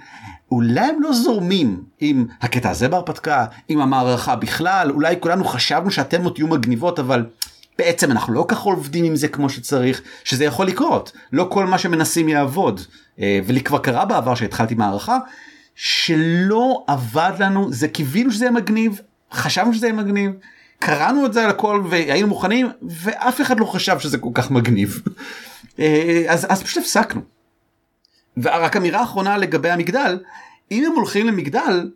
אולי 0.51 0.79
הם 0.79 1.01
לא 1.01 1.13
זורמים 1.13 1.83
עם 1.99 2.25
הקטע 2.41 2.69
הזה 2.69 2.87
בהרפתקה 2.87 3.45
עם 3.67 3.81
המערכה 3.81 4.35
בכלל 4.35 4.91
אולי 4.91 5.15
כולנו 5.19 5.45
חשבנו 5.45 5.91
שאתם 5.91 6.23
עוד 6.23 6.33
תהיו 6.33 6.47
מגניבות 6.47 6.99
אבל. 6.99 7.25
בעצם 7.77 8.11
אנחנו 8.11 8.33
לא 8.33 8.45
כך 8.47 8.59
עובדים 8.59 9.05
עם 9.05 9.15
זה 9.15 9.27
כמו 9.27 9.49
שצריך 9.49 10.01
שזה 10.23 10.45
יכול 10.45 10.65
לקרות 10.67 11.11
לא 11.31 11.47
כל 11.51 11.65
מה 11.65 11.77
שמנסים 11.77 12.29
יעבוד 12.29 12.81
אה, 13.19 13.39
ולי 13.45 13.61
כבר 13.61 13.77
קרה 13.77 14.05
בעבר 14.05 14.35
שהתחלתי 14.35 14.75
מערכה 14.75 15.17
שלא 15.75 16.83
עבד 16.87 17.31
לנו, 17.39 17.73
זה 17.73 17.87
קיווינו 17.87 18.31
שזה 18.31 18.45
יהיה 18.45 18.51
מגניב, 18.51 19.01
חשבנו 19.31 19.73
שזה 19.73 19.87
יהיה 19.87 19.95
מגניב, 19.95 20.31
קראנו 20.79 21.25
את 21.25 21.33
זה 21.33 21.43
על 21.43 21.49
הכל 21.49 21.83
והיינו 21.89 22.27
מוכנים, 22.27 22.69
ואף 22.81 23.41
אחד 23.41 23.59
לא 23.59 23.65
חשב 23.65 23.99
שזה 23.99 24.17
כל 24.17 24.29
כך 24.33 24.51
מגניב. 24.51 25.01
אה, 25.79 26.23
אז, 26.27 26.47
אז 26.49 26.63
פשוט 26.63 26.83
הפסקנו. 26.83 27.21
ורק 28.37 28.75
אמירה 28.77 29.03
אחרונה 29.03 29.37
לגבי 29.37 29.69
המגדל, 29.69 30.19
אם 30.71 30.85
הם 30.85 30.91
הולכים 30.91 31.27
למגדל, 31.27 31.89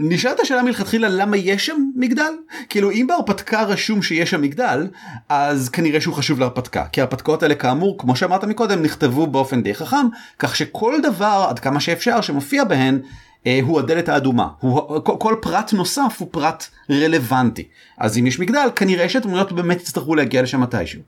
נשאלת 0.00 0.40
השאלה 0.40 0.62
מלכתחילה 0.62 1.08
למה 1.08 1.36
יש 1.36 1.66
שם 1.66 1.76
מגדל? 1.94 2.32
כאילו 2.68 2.90
אם 2.90 3.06
בהרפתקה 3.08 3.62
רשום 3.62 4.02
שיש 4.02 4.30
שם 4.30 4.42
מגדל, 4.42 4.86
אז 5.28 5.68
כנראה 5.68 6.00
שהוא 6.00 6.14
חשוב 6.14 6.40
להרפתקה. 6.40 6.84
כי 6.92 7.00
ההרפתקאות 7.00 7.42
האלה 7.42 7.54
כאמור, 7.54 7.98
כמו 7.98 8.16
שאמרת 8.16 8.44
מקודם, 8.44 8.82
נכתבו 8.82 9.26
באופן 9.26 9.62
די 9.62 9.74
חכם, 9.74 10.06
כך 10.38 10.56
שכל 10.56 10.94
דבר 11.02 11.46
עד 11.48 11.58
כמה 11.58 11.80
שאפשר 11.80 12.20
שמופיע 12.20 12.64
בהן, 12.64 13.00
אה, 13.46 13.60
הוא 13.62 13.78
הדלת 13.78 14.08
האדומה. 14.08 14.48
הוא, 14.60 15.00
כל, 15.04 15.16
כל 15.18 15.36
פרט 15.42 15.72
נוסף 15.72 16.16
הוא 16.18 16.28
פרט 16.30 16.66
רלוונטי. 16.90 17.68
אז 17.98 18.18
אם 18.18 18.26
יש 18.26 18.40
מגדל, 18.40 18.68
כנראה 18.76 19.08
שהדמויות 19.08 19.52
באמת 19.52 19.80
יצטרכו 19.80 20.14
להגיע 20.14 20.42
לשם 20.42 20.60
מתישהו. 20.60 21.00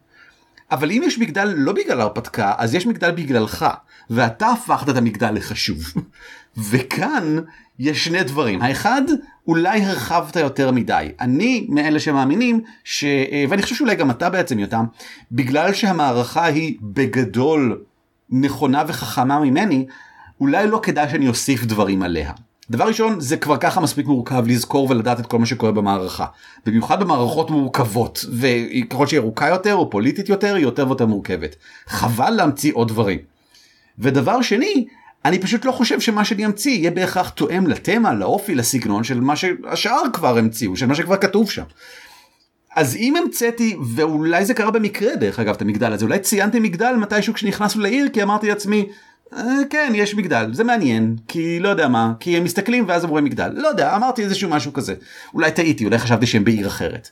אבל 0.70 0.90
אם 0.90 1.03
יש 1.05 1.18
מגדל 1.18 1.55
לא 1.57 1.72
בגלל 1.72 2.01
הרפתקה, 2.01 2.53
אז 2.59 2.74
יש 2.74 2.87
מגדל 2.87 3.11
בגללך, 3.11 3.66
ואתה 4.11 4.46
הפכת 4.48 4.88
את 4.88 4.96
המגדל 4.96 5.31
לחשוב. 5.31 5.79
וכאן 6.57 7.39
יש 7.79 8.05
שני 8.05 8.23
דברים. 8.23 8.63
האחד, 8.63 9.03
אולי 9.49 9.85
הרחבת 9.85 10.37
יותר 10.37 10.71
מדי. 10.71 11.09
אני 11.21 11.67
מאלה 11.69 12.01
שמאמינים, 12.01 12.61
ש... 12.85 13.05
ואני 13.49 13.63
חושב 13.63 13.75
שאולי 13.75 13.95
גם 13.95 14.11
אתה 14.11 14.31
בעצם 14.31 14.59
יותם, 14.59 14.85
בגלל 15.33 15.73
שהמערכה 15.73 16.45
היא 16.45 16.77
בגדול 16.83 17.81
נכונה 18.31 18.83
וחכמה 18.89 19.41
ממני, 19.41 19.87
אולי 20.41 20.69
לא 20.69 20.81
כדאי 20.83 21.11
שאני 21.11 21.29
אוסיף 21.29 21.65
דברים 21.65 22.03
עליה. 22.03 22.33
דבר 22.71 22.85
ראשון 22.85 23.21
זה 23.21 23.37
כבר 23.37 23.57
ככה 23.57 23.81
מספיק 23.81 24.07
מורכב 24.07 24.45
לזכור 24.47 24.91
ולדעת 24.91 25.21
את 25.21 25.27
כל 25.27 25.39
מה 25.39 25.47
שקורה 25.47 25.73
במערכה. 25.73 26.27
במיוחד 26.67 27.01
במערכות 27.01 27.51
מורכבות 27.51 28.25
וככל 28.33 29.07
שהיא 29.07 29.21
ארוכה 29.21 29.49
יותר 29.49 29.75
או 29.75 29.91
פוליטית 29.91 30.29
יותר 30.29 30.55
היא 30.55 30.63
יותר 30.63 30.87
ויותר 30.87 31.07
מורכבת. 31.07 31.57
חבל 31.87 32.31
להמציא 32.31 32.73
עוד 32.75 32.89
דברים. 32.89 33.19
ודבר 33.99 34.43
שני 34.43 34.87
אני 35.29 35.38
פשוט 35.38 35.64
לא 35.64 35.73
חושב 35.73 36.01
שמה 36.01 36.25
שאני 36.25 36.47
אמציא 36.47 36.73
יהיה 36.73 36.91
בהכרח 36.91 37.29
תואם 37.29 37.67
לתמה 37.67 38.14
לאופי 38.14 38.55
לסגנון 38.55 39.05
של 39.05 39.21
מה 39.21 39.37
שהשאר 39.37 40.03
כבר 40.12 40.38
המציאו 40.38 40.77
של 40.77 40.87
מה 40.87 40.95
שכבר 40.95 41.17
כתוב 41.17 41.51
שם. 41.51 41.62
אז 42.77 42.97
אם 42.97 43.17
המצאתי 43.17 43.77
ואולי 43.95 44.45
זה 44.45 44.55
קרה 44.55 44.71
במקרה 44.71 45.17
דרך 45.17 45.38
אגב 45.38 45.55
את 45.55 45.62
המגדל 45.62 45.93
הזה 45.93 46.05
אולי 46.05 46.19
ציינתי 46.19 46.61
מגדל 46.61 46.93
מתישהו 46.93 47.35
כשנכנסנו 47.35 47.83
לעיר 47.83 48.09
כי 48.09 48.23
אמרתי 48.23 48.49
לעצמי 48.49 48.87
אה, 49.33 49.43
כן 49.71 49.93
יש 49.95 50.14
מגדל 50.14 50.51
זה 50.53 50.64
מעניין 50.64 51.17
כי 51.29 51.61
לא 51.61 51.69
יודע 51.69 51.88
מה 51.88 52.12
כי 52.21 52.37
הם 52.37 52.45
מסתכלים 52.45 52.85
ואז 52.88 53.05
הם 53.05 53.11
רואים 53.11 53.25
מגדל 53.25 53.51
לא 53.55 53.69
יודע 53.69 53.97
אמרתי 53.97 54.25
איזשהו 54.25 54.51
משהו 54.51 54.73
כזה 54.73 54.95
אולי 55.35 55.53
טעיתי 55.53 55.85
אולי 55.85 55.99
חשבתי 55.99 56.27
שהם 56.27 56.45
בעיר 56.45 56.67
אחרת. 56.67 57.11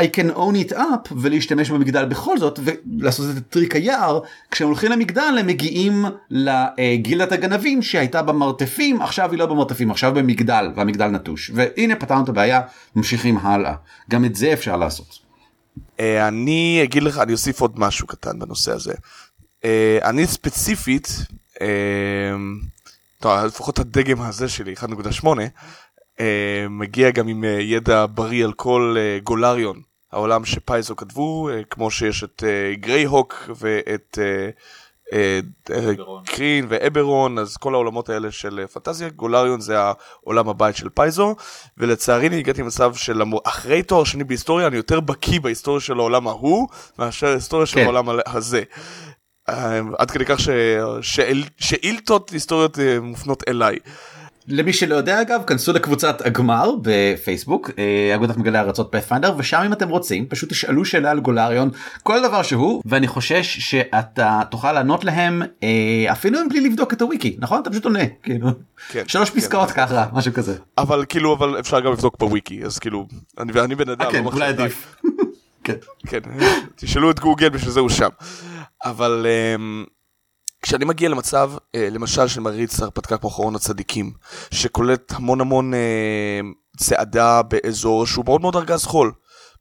I 0.00 0.04
can 0.04 0.36
own 0.36 0.70
it 0.70 0.72
up 0.72 1.12
ולהשתמש 1.16 1.70
במגדל 1.70 2.04
בכל 2.04 2.38
זאת 2.38 2.60
ולעשות 2.64 3.36
את 3.36 3.42
טריק 3.48 3.76
היער 3.76 4.20
כשהם 4.50 4.68
הולכים 4.68 4.92
למגדל 4.92 5.36
הם 5.40 5.46
מגיעים 5.46 6.04
לגילדת 6.30 7.32
הגנבים 7.32 7.82
שהייתה 7.82 8.22
במרתפים 8.22 9.02
עכשיו 9.02 9.30
היא 9.30 9.38
לא 9.38 9.46
במרתפים 9.46 9.90
עכשיו 9.90 10.14
במגדל 10.14 10.70
והמגדל 10.76 11.06
נטוש 11.06 11.50
והנה 11.54 11.96
פתרנו 11.96 12.24
את 12.24 12.28
הבעיה 12.28 12.60
ממשיכים 12.96 13.36
הלאה 13.36 13.74
גם 14.10 14.24
את 14.24 14.34
זה 14.34 14.52
אפשר 14.52 14.76
לעשות. 14.76 15.18
אה, 16.00 16.28
אני 16.28 16.80
אגיד 16.82 17.02
לך 17.02 17.18
אני 17.18 17.32
אוסיף 17.32 17.60
עוד 17.60 17.78
משהו 17.78 18.06
קטן 18.06 18.38
בנושא 18.38 18.72
הזה. 18.72 18.94
אה, 19.64 19.98
אני 20.02 20.26
ספציפית, 20.26 21.08
אה, 21.60 21.66
לפחות 23.46 23.78
הדגם 23.78 24.22
הזה 24.22 24.48
שלי 24.48 24.74
1.8 24.74 25.26
מגיע 26.70 27.10
גם 27.10 27.28
עם 27.28 27.44
ידע 27.60 28.06
בריא 28.14 28.44
על 28.44 28.52
כל 28.52 28.96
גולריון 29.22 29.82
העולם 30.12 30.44
שפייזו 30.44 30.96
כתבו 30.96 31.48
כמו 31.70 31.90
שיש 31.90 32.24
את 32.24 32.42
גריי 32.74 33.04
הוק 33.04 33.50
ואת 33.56 34.18
קרין 36.24 36.66
ואברון 36.68 37.38
אז 37.38 37.56
כל 37.56 37.74
העולמות 37.74 38.08
האלה 38.08 38.30
של 38.30 38.66
פנטזיה 38.72 39.08
גולריון 39.08 39.60
זה 39.60 39.76
העולם 39.80 40.48
הבית 40.48 40.76
של 40.76 40.88
פייזו 40.88 41.36
ולצערי 41.78 42.28
אני 42.28 42.38
הגעתי 42.38 42.62
למצב 42.62 42.94
של 42.94 43.22
אחרי 43.44 43.82
תואר 43.82 44.04
שני 44.04 44.24
בהיסטוריה 44.24 44.66
אני 44.66 44.76
יותר 44.76 45.00
בקיא 45.00 45.40
בהיסטוריה 45.40 45.80
של 45.80 45.98
העולם 45.98 46.28
ההוא 46.28 46.68
מאשר 46.98 47.26
ההיסטוריה 47.26 47.66
של 47.66 47.74
כן. 47.74 47.84
העולם 47.84 48.08
הזה. 48.26 48.62
עד 49.98 50.10
כדי 50.10 50.24
כך 50.24 50.38
שאילתות 51.60 52.30
היסטוריות 52.30 52.78
אה, 52.78 53.00
מופנות 53.00 53.42
אליי. 53.48 53.78
למי 54.48 54.72
שלא 54.72 54.94
יודע 54.94 55.20
אגב 55.20 55.42
כנסו 55.46 55.72
לקבוצת 55.72 56.26
הגמר 56.26 56.70
בפייסבוק 56.82 57.70
אה, 57.78 58.14
אגודת 58.14 58.36
מגלי 58.36 58.58
ארצות 58.58 58.92
פאת'פיינדר 58.92 59.34
ושם 59.38 59.62
אם 59.66 59.72
אתם 59.72 59.88
רוצים 59.88 60.26
פשוט 60.26 60.50
תשאלו 60.50 60.84
שאלה 60.84 61.10
על 61.10 61.20
גולריון 61.20 61.70
כל 62.02 62.22
דבר 62.22 62.42
שהוא 62.42 62.82
ואני 62.84 63.08
חושש 63.08 63.58
שאתה 63.58 64.40
תוכל 64.50 64.72
לענות 64.72 65.04
להם 65.04 65.42
אה, 65.62 66.12
אפילו 66.12 66.38
בלי 66.48 66.60
לבדוק 66.60 66.92
את 66.92 67.02
הוויקי 67.02 67.36
נכון 67.38 67.60
אתה 67.62 67.70
פשוט 67.70 67.84
עונה 67.84 68.06
כאילו 68.22 68.48
כן, 68.88 69.02
שלוש 69.06 69.30
כן, 69.30 69.36
פסקאות 69.36 69.70
כן, 69.70 69.86
ככה 69.86 70.06
משהו 70.12 70.32
כזה 70.32 70.56
אבל 70.78 71.04
כאילו 71.08 71.34
אבל 71.34 71.60
אפשר 71.60 71.80
גם 71.80 71.92
לבדוק 71.92 72.18
בוויקי 72.18 72.64
אז 72.64 72.78
כאילו 72.78 73.06
אני, 73.38 73.52
אני 73.60 73.74
בן 73.74 73.88
אדם 73.88 74.12
כן, 74.12 74.24
לא 74.24 74.30
אולי 74.30 74.46
עדיף. 74.46 74.96
כן. 75.64 75.74
כן 76.06 76.20
תשאלו 76.76 77.10
את 77.10 77.20
גוגל 77.20 77.48
בשביל 77.48 77.70
זה 77.70 77.80
הוא 77.80 77.88
שם. 77.88 78.08
אבל 78.84 79.26
um, 79.56 79.90
כשאני 80.62 80.84
מגיע 80.84 81.08
למצב, 81.08 81.52
uh, 81.56 81.78
למשל 81.90 82.28
של 82.28 82.40
מריץ 82.40 82.80
הרפתקה 82.80 83.18
כמו 83.18 83.28
אחרון 83.28 83.54
הצדיקים, 83.54 84.12
שקולט 84.50 85.12
המון 85.12 85.40
המון 85.40 85.72
uh, 85.74 86.76
צעדה 86.76 87.42
באזור 87.42 88.06
שהוא 88.06 88.24
מאוד 88.24 88.40
מאוד 88.40 88.56
ארגז 88.56 88.84
חול. 88.84 89.12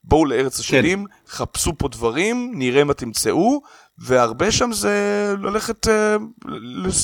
בואו 0.03 0.25
לארץ 0.25 0.59
השדים, 0.59 1.05
כן. 1.05 1.13
חפשו 1.27 1.73
פה 1.77 1.87
דברים, 1.87 2.51
נראה 2.55 2.83
מה 2.83 2.93
תמצאו, 2.93 3.61
והרבה 3.97 4.51
שם 4.51 4.73
זה 4.73 5.35
ללכת 5.41 5.87
uh, 5.87 5.91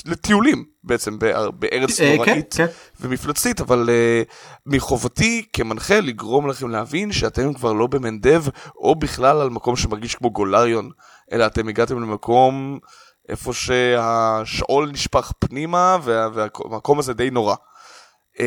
לטיולים 0.06 0.66
בעצם 0.84 1.20
בארץ 1.60 2.00
uh, 2.00 2.04
נוראית 2.04 2.54
כן, 2.54 2.66
כן. 2.66 2.72
ומפלצתית, 3.02 3.62
אבל 3.62 3.90
uh, 3.90 4.34
מחובתי 4.66 5.46
כמנחה 5.54 6.00
לגרום 6.00 6.48
לכם 6.48 6.70
להבין 6.70 7.12
שאתם 7.12 7.54
כבר 7.54 7.74
לא 7.74 7.88
במנדב 7.88 8.44
או 8.76 8.96
בכלל 8.96 9.42
על 9.42 9.50
מקום 9.50 9.76
שמרגיש 9.76 10.16
כמו 10.16 10.32
גולריון. 10.32 10.90
אלא 11.32 11.46
אתם 11.46 11.68
הגעתם 11.68 12.02
למקום 12.02 12.80
איפה 13.30 13.54
שהשאול 13.54 14.90
נשפך 14.92 15.32
פנימה 15.40 15.98
וה, 16.04 16.30
והמקום 16.34 17.00
הזה 17.00 17.13
די 17.13 17.30
נורא. 17.30 17.56
Uh, 18.38 18.40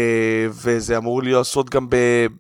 וזה 0.49 0.97
אמור 0.97 1.23
לעשות 1.23 1.71
גם 1.71 1.89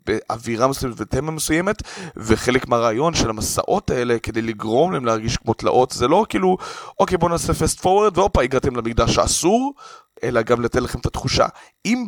באווירה 0.06 0.66
מסוימת 0.68 0.94
ותמה 1.00 1.30
מסוימת 1.30 1.82
וחלק 2.16 2.68
מהרעיון 2.68 3.14
של 3.14 3.30
המסעות 3.30 3.90
האלה 3.90 4.18
כדי 4.18 4.42
לגרום 4.42 4.92
להם 4.92 5.04
להרגיש 5.04 5.36
כמו 5.36 5.54
תלאות 5.54 5.90
זה 5.90 6.08
לא 6.08 6.26
כאילו 6.28 6.56
אוקיי 7.00 7.18
בוא 7.18 7.28
נעשה 7.28 7.54
פסט 7.54 7.80
פורוורד 7.80 8.18
והופה 8.18 8.42
הגעתם 8.42 8.76
למקדש 8.76 9.18
האסור 9.18 9.74
אלא 10.22 10.42
גם 10.42 10.60
לתת 10.60 10.80
לכם 10.80 10.98
את 10.98 11.06
התחושה 11.06 11.46
אם 11.86 12.04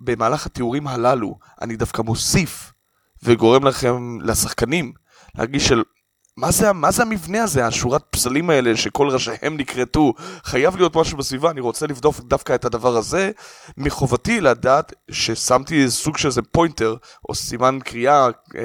במהלך 0.00 0.46
התיאורים 0.46 0.88
הללו 0.88 1.38
אני 1.62 1.76
דווקא 1.76 2.02
מוסיף 2.02 2.72
וגורם 3.22 3.64
לכם 3.64 4.18
לשחקנים 4.20 4.92
להרגיש 5.34 5.68
של 5.68 5.82
מה 6.36 6.50
זה, 6.50 6.72
מה 6.72 6.90
זה 6.90 7.02
המבנה 7.02 7.42
הזה, 7.42 7.66
השורת 7.66 8.02
פסלים 8.10 8.50
האלה 8.50 8.76
שכל 8.76 9.08
ראשיהם 9.08 9.56
נקרטו? 9.56 10.14
חייב 10.44 10.76
להיות 10.76 10.96
משהו 10.96 11.18
בסביבה, 11.18 11.50
אני 11.50 11.60
רוצה 11.60 11.86
לבדוק 11.86 12.20
דווקא 12.20 12.54
את 12.54 12.64
הדבר 12.64 12.96
הזה. 12.96 13.30
מחובתי 13.76 14.40
לדעת 14.40 14.92
ששמתי 15.10 15.90
סוג 15.90 16.18
של 16.18 16.28
איזה 16.28 16.42
פוינטר, 16.42 16.96
או 17.28 17.34
סימן 17.34 17.78
קריאה 17.84 18.26
אה, 18.56 18.62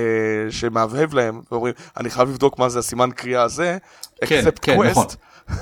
שמהבהב 0.49 1.13
להם, 1.13 1.41
ואומרים, 1.51 1.73
אני 1.97 2.09
חייב 2.09 2.29
לבדוק 2.29 2.59
מה 2.59 2.69
זה 2.69 2.79
הסימן 2.79 3.11
קריאה 3.11 3.43
הזה, 3.43 3.77
כן, 4.25 4.43
כן, 4.61 4.77
quest. 4.77 4.89
נכון. 4.89 5.05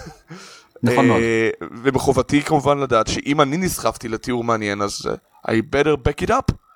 נכון 0.84 1.08
מאוד. 1.08 1.22
אה, 1.22 1.50
ומחובתי 1.84 2.41
כמובן 2.41 2.78
לדעת 2.78 3.08
שאם 3.08 3.41
אני 3.41 3.58
נסחפתי 3.58 4.08
לתיאור 4.08 4.43
מעניין, 4.43 4.82
אז 4.82 5.02
I 5.48 5.52
better 5.52 6.08
back 6.08 6.28
it 6.28 6.30
up. 6.30 6.67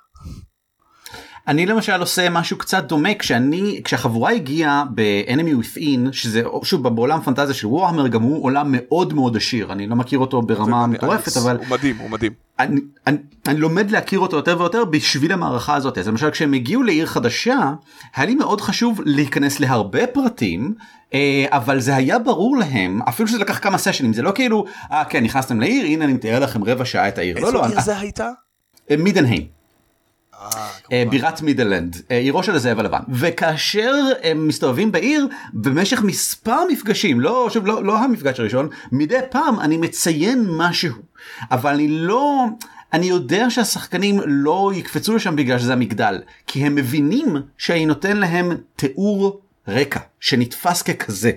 אני 1.47 1.65
למשל 1.65 2.01
עושה 2.01 2.29
משהו 2.29 2.57
קצת 2.57 2.83
דומה 2.83 3.15
כשאני 3.19 3.81
כשהחבורה 3.83 4.31
הגיעה 4.31 4.83
ב-enemy 4.95 5.63
within 5.63 6.11
שזה 6.11 6.43
שוב 6.63 6.87
בעולם 6.87 7.21
פנטזיה 7.21 7.53
של 7.53 7.67
וורהמר 7.67 8.07
גם 8.07 8.21
הוא 8.21 8.43
עולם 8.43 8.67
מאוד 8.71 9.13
מאוד 9.13 9.37
עשיר 9.37 9.71
אני 9.71 9.87
לא 9.87 9.95
מכיר 9.95 10.19
אותו 10.19 10.41
ברמה 10.41 10.87
מטורפת 10.87 11.37
אבל 11.37 11.57
הוא 11.57 11.65
מדהים 11.69 11.97
הוא 11.97 12.09
מדהים. 12.09 12.31
אני, 12.59 12.81
אני, 13.07 13.17
אני 13.47 13.59
לומד 13.59 13.91
להכיר 13.91 14.19
אותו 14.19 14.37
יותר 14.37 14.59
ויותר 14.59 14.85
בשביל 14.85 15.31
המערכה 15.31 15.75
הזאת 15.75 15.97
אז 15.97 16.07
למשל 16.07 16.31
כשהם 16.31 16.53
הגיעו 16.53 16.83
לעיר 16.83 17.05
חדשה 17.05 17.71
היה 18.15 18.25
לי 18.25 18.35
מאוד 18.35 18.61
חשוב 18.61 19.01
להיכנס 19.05 19.59
להרבה 19.59 20.07
פרטים 20.07 20.73
אה, 21.13 21.45
אבל 21.49 21.79
זה 21.79 21.95
היה 21.95 22.19
ברור 22.19 22.57
להם 22.57 23.01
אפילו 23.01 23.29
שזה 23.29 23.39
לקח 23.39 23.59
כמה 23.59 23.77
סשנים 23.77 24.13
זה 24.13 24.21
לא 24.21 24.31
כאילו 24.35 24.65
אה 24.91 25.05
כן 25.05 25.23
נכנסתם 25.23 25.59
לעיר 25.59 25.85
הנה 25.85 26.05
אני 26.05 26.13
מתאר 26.13 26.39
לכם 26.39 26.63
רבע 26.63 26.85
שעה 26.85 27.07
את 27.07 27.17
העיר. 27.17 27.37
איזו 27.37 27.51
לא, 27.51 27.65
עיר 27.65 27.75
לא, 27.75 27.81
זה 27.81 27.97
הייתה? 27.97 28.29
מידנהיים. 28.97 29.60
אה, 30.91 31.03
בירת 31.09 31.41
מידלנד, 31.41 32.01
אה, 32.11 32.17
עירו 32.17 32.43
של 32.43 32.55
הזאב 32.55 32.79
הלבן. 32.79 32.99
וכאשר 33.09 33.95
הם 34.23 34.47
מסתובבים 34.47 34.91
בעיר, 34.91 35.27
במשך 35.53 36.01
מספר 36.01 36.57
מפגשים, 36.71 37.19
לא, 37.19 37.47
שוב, 37.53 37.67
לא, 37.67 37.83
לא 37.83 37.99
המפגש 37.99 38.39
הראשון, 38.39 38.69
מדי 38.91 39.19
פעם 39.29 39.59
אני 39.59 39.77
מציין 39.77 40.45
משהו. 40.49 40.93
אבל 41.51 41.73
אני 41.73 41.87
לא... 41.87 42.45
אני 42.93 43.05
יודע 43.05 43.49
שהשחקנים 43.49 44.19
לא 44.25 44.71
יקפצו 44.75 45.15
לשם 45.15 45.35
בגלל 45.35 45.59
שזה 45.59 45.73
המגדל, 45.73 46.21
כי 46.47 46.65
הם 46.65 46.75
מבינים 46.75 47.35
שאני 47.57 47.85
נותן 47.85 48.17
להם 48.17 48.51
תיאור 48.75 49.41
רקע 49.71 49.99
שנתפס 50.19 50.81
ככזה 50.81 51.31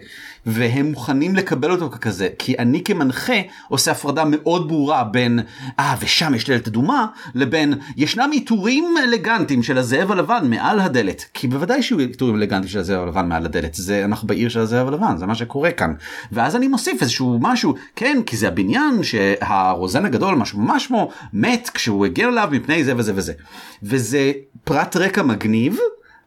והם 0.47 0.87
מוכנים 0.87 1.37
לקבל 1.37 1.71
אותו 1.71 1.91
ככזה 1.91 2.29
כי 2.39 2.55
אני 2.59 2.85
כמנחה 2.85 3.35
עושה 3.69 3.91
הפרדה 3.91 4.25
מאוד 4.27 4.69
ברורה 4.69 5.05
בין 5.05 5.41
אה 5.79 5.95
ושם 6.01 6.35
יש 6.35 6.51
דלת 6.51 6.69
אדומה 6.69 7.07
לבין 7.35 7.75
ישנם 7.97 8.31
עיטורים 8.33 8.95
אלגנטיים 9.05 9.63
של 9.63 9.79
הזאב 9.79 10.13
הלבן 10.13 10.51
מעל 10.51 10.81
הדלת 10.81 11.25
כי 11.35 11.49
בוודאי 11.49 11.83
שיהיו 11.83 11.99
עיטורים 11.99 12.37
אלגנטיים 12.37 12.69
של 12.69 12.79
הזאב 12.79 13.03
הלבן 13.03 13.29
מעל 13.29 13.45
הדלת 13.45 13.75
זה 13.75 14.05
אנחנו 14.05 14.29
בעיר 14.29 14.49
של 14.49 14.61
הזאב 14.61 14.89
הלבן 14.89 15.17
זה 15.17 15.27
מה 15.27 15.35
שקורה 15.35 15.71
כאן 15.71 15.95
ואז 16.33 16.57
אני 16.57 16.69
מוסיף 16.69 17.03
איזשהו 17.03 17.39
משהו 17.41 17.75
כן 17.97 18.19
כי 18.27 18.37
זה 18.37 18.49
הבניין 18.49 19.03
שהרוזן 19.03 20.05
הגדול 20.05 20.35
משהו 20.35 20.59
ממש 20.59 20.93
מת 21.33 21.71
כשהוא 21.75 22.07
הגיע 22.07 22.29
אליו 22.29 22.49
מפני 22.53 22.85
זה 22.85 22.97
וזה 22.97 23.13
וזה 23.17 23.33
וזה 23.83 24.33
פרט 24.65 24.97
רקע 24.97 25.23
מגניב. 25.23 25.79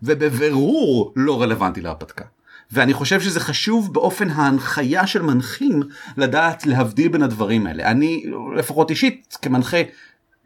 ובבירור 0.03 1.13
לא 1.15 1.41
רלוונטי 1.41 1.81
להרפתקה. 1.81 2.25
ואני 2.71 2.93
חושב 2.93 3.21
שזה 3.21 3.39
חשוב 3.39 3.93
באופן 3.93 4.29
ההנחיה 4.29 5.07
של 5.07 5.21
מנחים 5.21 5.81
לדעת 6.17 6.65
להבדיל 6.65 7.07
בין 7.07 7.23
הדברים 7.23 7.67
האלה. 7.67 7.91
אני 7.91 8.23
לפחות 8.55 8.89
אישית 8.89 9.37
כמנחה 9.41 9.77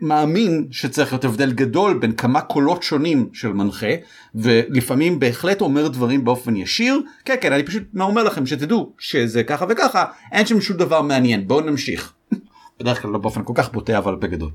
מאמין 0.02 0.68
שצריך 0.72 1.12
להיות 1.12 1.26
הבדל 1.26 1.52
גדול 1.52 1.97
בין 1.97 2.12
כמה 2.12 2.41
קולות 2.41 2.84
שונים 2.84 3.30
של 3.34 3.54
מנחה 3.54 3.88
ולפעמים 4.36 5.20
בהחלט 5.20 5.62
אומר 5.62 5.88
דברים 5.88 6.24
באופן 6.24 6.56
ישיר 6.56 7.02
כן 7.26 7.36
כן 7.41 7.54
אני 7.54 7.64
פשוט 7.64 7.84
אומר 7.99 8.24
לכם 8.24 8.45
שתדעו 8.45 8.93
שזה 8.99 9.43
ככה 9.43 9.66
וככה 9.70 10.06
אין 10.32 10.45
שם 10.45 10.62
שום 10.62 10.78
דבר 10.78 11.02
מעניין 11.02 11.47
בואו 11.47 11.62
נמשיך. 11.62 12.14
בדרך 12.80 13.02
כלל 13.02 13.12
לא 13.12 13.20
באופן 13.20 13.43
כל 13.43 13.54
כך 13.56 13.72
בוטה 13.72 13.97
אבל 13.97 14.16
בגדול. 14.16 14.49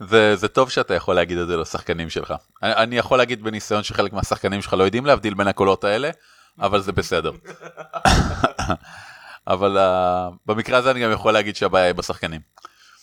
זה, 0.00 0.36
זה 0.36 0.48
טוב 0.48 0.70
שאתה 0.70 0.94
יכול 0.94 1.14
להגיד 1.14 1.38
את 1.38 1.48
זה 1.48 1.56
לשחקנים 1.56 2.10
שלך. 2.10 2.34
אני, 2.62 2.74
אני 2.74 2.98
יכול 2.98 3.18
להגיד 3.18 3.42
בניסיון 3.42 3.82
שחלק 3.82 4.12
מהשחקנים 4.12 4.62
שלך 4.62 4.72
לא 4.72 4.84
יודעים 4.84 5.06
להבדיל 5.06 5.34
בין 5.34 5.48
הקולות 5.48 5.84
האלה, 5.84 6.10
אבל 6.60 6.80
זה 6.80 6.92
בסדר. 6.92 7.32
אבל 9.48 9.78
uh, 9.78 10.34
במקרה 10.46 10.78
הזה 10.78 10.90
אני 10.90 11.00
גם 11.00 11.12
יכול 11.12 11.32
להגיד 11.32 11.56
שהבעיה 11.56 11.86
היא 11.86 11.92
בשחקנים. 11.92 12.40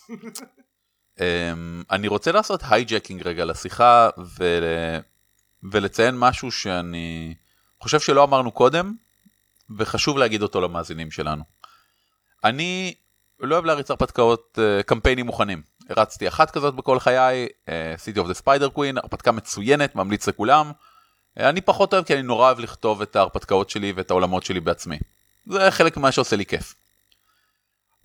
um, 0.09 1.21
אני 1.91 2.07
רוצה 2.07 2.31
לעשות 2.31 2.61
hijacking 2.69 3.27
רגע 3.27 3.45
לשיחה 3.45 4.09
ול... 4.37 4.63
ולציין 5.71 6.15
משהו 6.17 6.51
שאני 6.51 7.35
חושב 7.79 7.99
שלא 7.99 8.23
אמרנו 8.23 8.51
קודם, 8.51 8.93
וחשוב 9.77 10.17
להגיד 10.17 10.41
אותו 10.41 10.61
למאזינים 10.61 11.11
שלנו. 11.11 11.43
אני 12.43 12.93
לא 13.39 13.55
אוהב 13.55 13.65
להריץ 13.65 13.91
הרפתקאות 13.91 14.57
uh, 14.57 14.83
קמפיינים 14.83 15.25
מוכנים. 15.25 15.61
הרצתי 15.89 16.27
אחת 16.27 16.51
כזאת 16.51 16.75
בכל 16.75 16.99
חיי, 16.99 17.47
uh, 17.65 17.69
City 18.05 18.19
of 18.19 18.27
the 18.27 18.41
Spider 18.41 18.77
Queen, 18.77 18.97
הרפתקה 18.97 19.31
מצוינת, 19.31 19.95
ממליץ 19.95 20.27
לכולם. 20.27 20.71
Uh, 20.71 21.41
אני 21.43 21.61
פחות 21.61 21.93
אוהב 21.93 22.05
כי 22.05 22.13
אני 22.13 22.21
נורא 22.21 22.45
אוהב 22.45 22.59
לכתוב 22.59 23.01
את 23.01 23.15
ההרפתקאות 23.15 23.69
שלי 23.69 23.93
ואת 23.95 24.11
העולמות 24.11 24.43
שלי 24.43 24.59
בעצמי. 24.59 24.97
זה 25.45 25.71
חלק 25.71 25.97
ממה 25.97 26.11
שעושה 26.11 26.35
לי 26.35 26.45
כיף. 26.45 26.75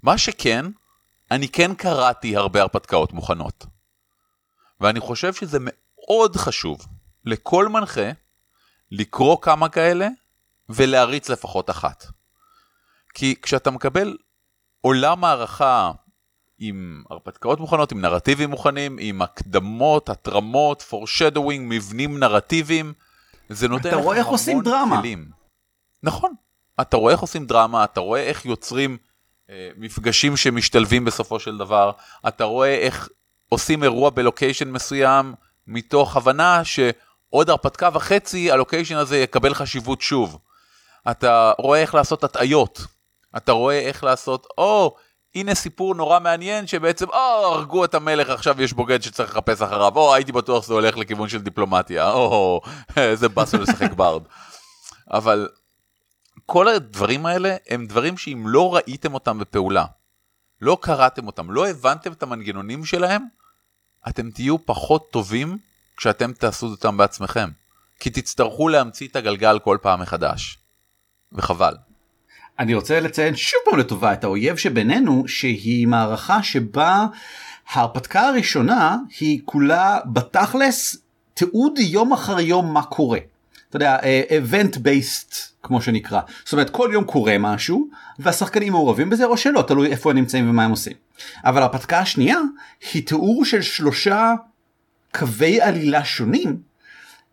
מה 0.03 0.19
שכן, 0.19 0.67
אני 1.31 1.49
כן 1.49 1.75
קראתי 1.75 2.37
הרבה 2.37 2.61
הרפתקאות 2.61 3.13
מוכנות. 3.13 3.67
ואני 4.81 5.01
חושב 5.01 5.35
שזה 5.35 5.59
מאוד 5.61 6.37
חשוב 6.37 6.87
לכל 7.25 7.69
מנחה 7.69 8.11
לקרוא 8.91 9.37
כמה 9.43 9.69
כאלה 9.69 10.09
ולהריץ 10.69 11.29
לפחות 11.29 11.71
אחת. 11.71 12.07
כי 13.15 13.35
כשאתה 13.43 13.71
מקבל 13.71 14.17
עולם 14.81 15.25
הערכה 15.25 15.91
עם 16.61 17.03
הרפתקאות 17.11 17.61
מוכנות, 17.61 17.93
עם 17.93 18.01
נרטיבים 18.01 18.51
מוכנים, 18.51 18.97
עם 19.01 19.23
הקדמות, 19.23 20.09
התרמות, 20.09 20.85
foreshadowing, 20.91 21.61
מבנים 21.61 22.19
נרטיביים. 22.19 22.93
זה 23.49 23.69
נותן 23.69 23.89
לך 23.89 23.95
רואה 23.95 24.17
איך 24.17 24.27
עושים 24.27 24.63
דרמה. 24.63 25.01
כלים. 25.01 25.31
נכון, 26.03 26.35
אתה 26.81 26.97
רואה 26.97 27.13
איך 27.13 27.21
עושים 27.21 27.47
דרמה, 27.47 27.85
אתה 27.85 28.01
רואה 28.01 28.21
איך 28.21 28.47
יוצרים 28.47 28.99
אה, 29.51 29.71
מפגשים 29.77 30.37
שמשתלבים 30.37 31.05
בסופו 31.05 31.41
של 31.41 31.59
דבר, 31.59 31.91
אתה 32.29 32.45
רואה 32.45 32.75
איך 32.75 33.09
עושים 33.49 33.83
אירוע 33.83 34.11
בלוקיישן 34.11 34.71
מסוים, 34.71 35.35
מתוך 35.67 36.17
הבנה 36.17 36.63
שעוד 36.65 37.51
הרפתקה 37.51 37.89
וחצי 37.93 38.51
הלוקיישן 38.51 38.97
הזה 38.97 39.19
יקבל 39.19 39.55
חשיבות 39.55 40.01
שוב. 40.01 40.39
אתה 41.11 41.53
רואה 41.59 41.81
איך 41.81 41.95
לעשות 41.95 42.25
הטעיות, 42.25 42.81
אתה 43.37 43.53
רואה 43.53 43.79
איך 43.79 44.05
לעשות, 44.05 44.47
או, 44.59 44.97
הנה 45.35 45.55
סיפור 45.55 45.95
נורא 45.95 46.19
מעניין 46.19 46.67
שבעצם, 46.67 47.07
או, 47.09 47.55
הרגו 47.55 47.85
את 47.85 47.95
המלך, 47.95 48.31
עכשיו 48.31 48.63
יש 48.63 48.73
בוגד 48.73 49.03
שצריך 49.03 49.31
לחפש 49.31 49.63
אחריו, 49.63 49.97
או, 49.97 50.15
הייתי 50.15 50.33
בטוח 50.33 50.65
שזה 50.65 50.75
הולך 50.75 50.97
לכיוון 50.97 51.29
של 51.29 51.43
דיפלומטיה, 51.43 52.11
או, 52.11 52.61
איזה 52.97 53.29
באסו 53.29 53.59
לשחק 53.63 53.93
ברד. 53.93 54.23
אבל 55.11 55.49
כל 56.47 56.69
הדברים 56.69 57.27
האלה 57.27 57.57
הם 57.69 57.87
דברים 57.87 58.17
שאם 58.17 58.45
לא 58.47 58.75
ראיתם 58.75 59.15
אותם 59.15 59.39
בפעולה, 59.39 59.85
לא 60.61 60.79
קראתם 60.81 61.27
אותם, 61.27 61.51
לא 61.51 61.69
הבנתם 61.69 62.13
את 62.13 62.23
המנגנונים 62.23 62.85
שלהם, 62.85 63.23
אתם 64.09 64.31
תהיו 64.31 64.67
פחות 64.67 65.11
טובים 65.11 65.59
כשאתם 65.97 66.33
תעשו 66.33 66.67
אותם 66.67 66.97
בעצמכם. 66.97 67.51
כי 68.01 68.11
תצטרכו 68.11 68.69
להמציא 68.69 69.09
את 69.09 69.17
הגלגל 69.17 69.59
כל 69.59 69.79
פעם 69.83 70.01
מחדש. 70.01 70.59
וחבל. 71.33 71.75
אני 72.61 72.75
רוצה 72.75 73.01
לציין 73.01 73.37
שוב 73.37 73.61
פעם 73.65 73.79
לטובה 73.79 74.13
את 74.13 74.25
האויב 74.25 74.57
שבינינו 74.57 75.25
שהיא 75.27 75.87
מערכה 75.87 76.43
שבה 76.43 77.07
ההרפתקה 77.73 78.29
הראשונה 78.29 78.97
היא 79.21 79.41
כולה 79.45 79.99
בתכלס 80.07 80.97
תיעוד 81.35 81.79
יום 81.79 82.13
אחר 82.13 82.41
יום 82.41 82.75
מה 82.75 82.83
קורה. 82.83 83.19
אתה 83.69 83.77
יודע, 83.77 83.99
event 84.29 84.77
based 84.77 85.35
כמו 85.63 85.83
שנקרא. 85.83 86.21
זאת 86.45 86.53
אומרת 86.53 86.71
כל 86.71 86.91
יום 86.93 87.05
קורה 87.05 87.39
משהו 87.39 87.89
והשחקנים 88.19 88.73
מעורבים 88.73 89.11
בזה 89.11 89.25
או 89.25 89.37
שלא 89.37 89.65
תלוי 89.69 89.89
איפה 89.91 90.11
הם 90.11 90.17
נמצאים 90.17 90.51
ומה 90.51 90.65
הם 90.65 90.71
עושים. 90.71 90.97
אבל 91.45 91.63
ההרפתקה 91.63 91.99
השנייה 91.99 92.39
היא 92.93 93.07
תיאור 93.07 93.45
של 93.45 93.63
שלושה 93.63 94.33
קווי 95.15 95.61
עלילה 95.61 96.05
שונים 96.05 96.57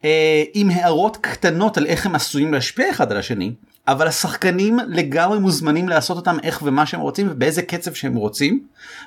אה, 0.06 0.44
עם 0.54 0.70
הערות 0.70 1.18
קטנות 1.22 1.78
על 1.78 1.86
איך 1.86 2.06
הם 2.06 2.16
עשויים 2.16 2.54
להשפיע 2.54 2.90
אחד 2.90 3.12
על 3.12 3.18
השני 3.18 3.52
אבל 3.88 4.08
השחקנים 4.08 4.80
לגמרי 4.88 5.40
מוזמנים 5.40 5.90
לעשות 5.90 6.18
אותם 6.18 6.38
איך 6.44 6.62
ומה 6.66 6.86
שהם 6.86 7.00
רוצים 7.00 7.28
ובאיזה 7.32 7.62
קצב 7.62 7.94
שהם 7.94 8.16
רוצים 8.16 8.60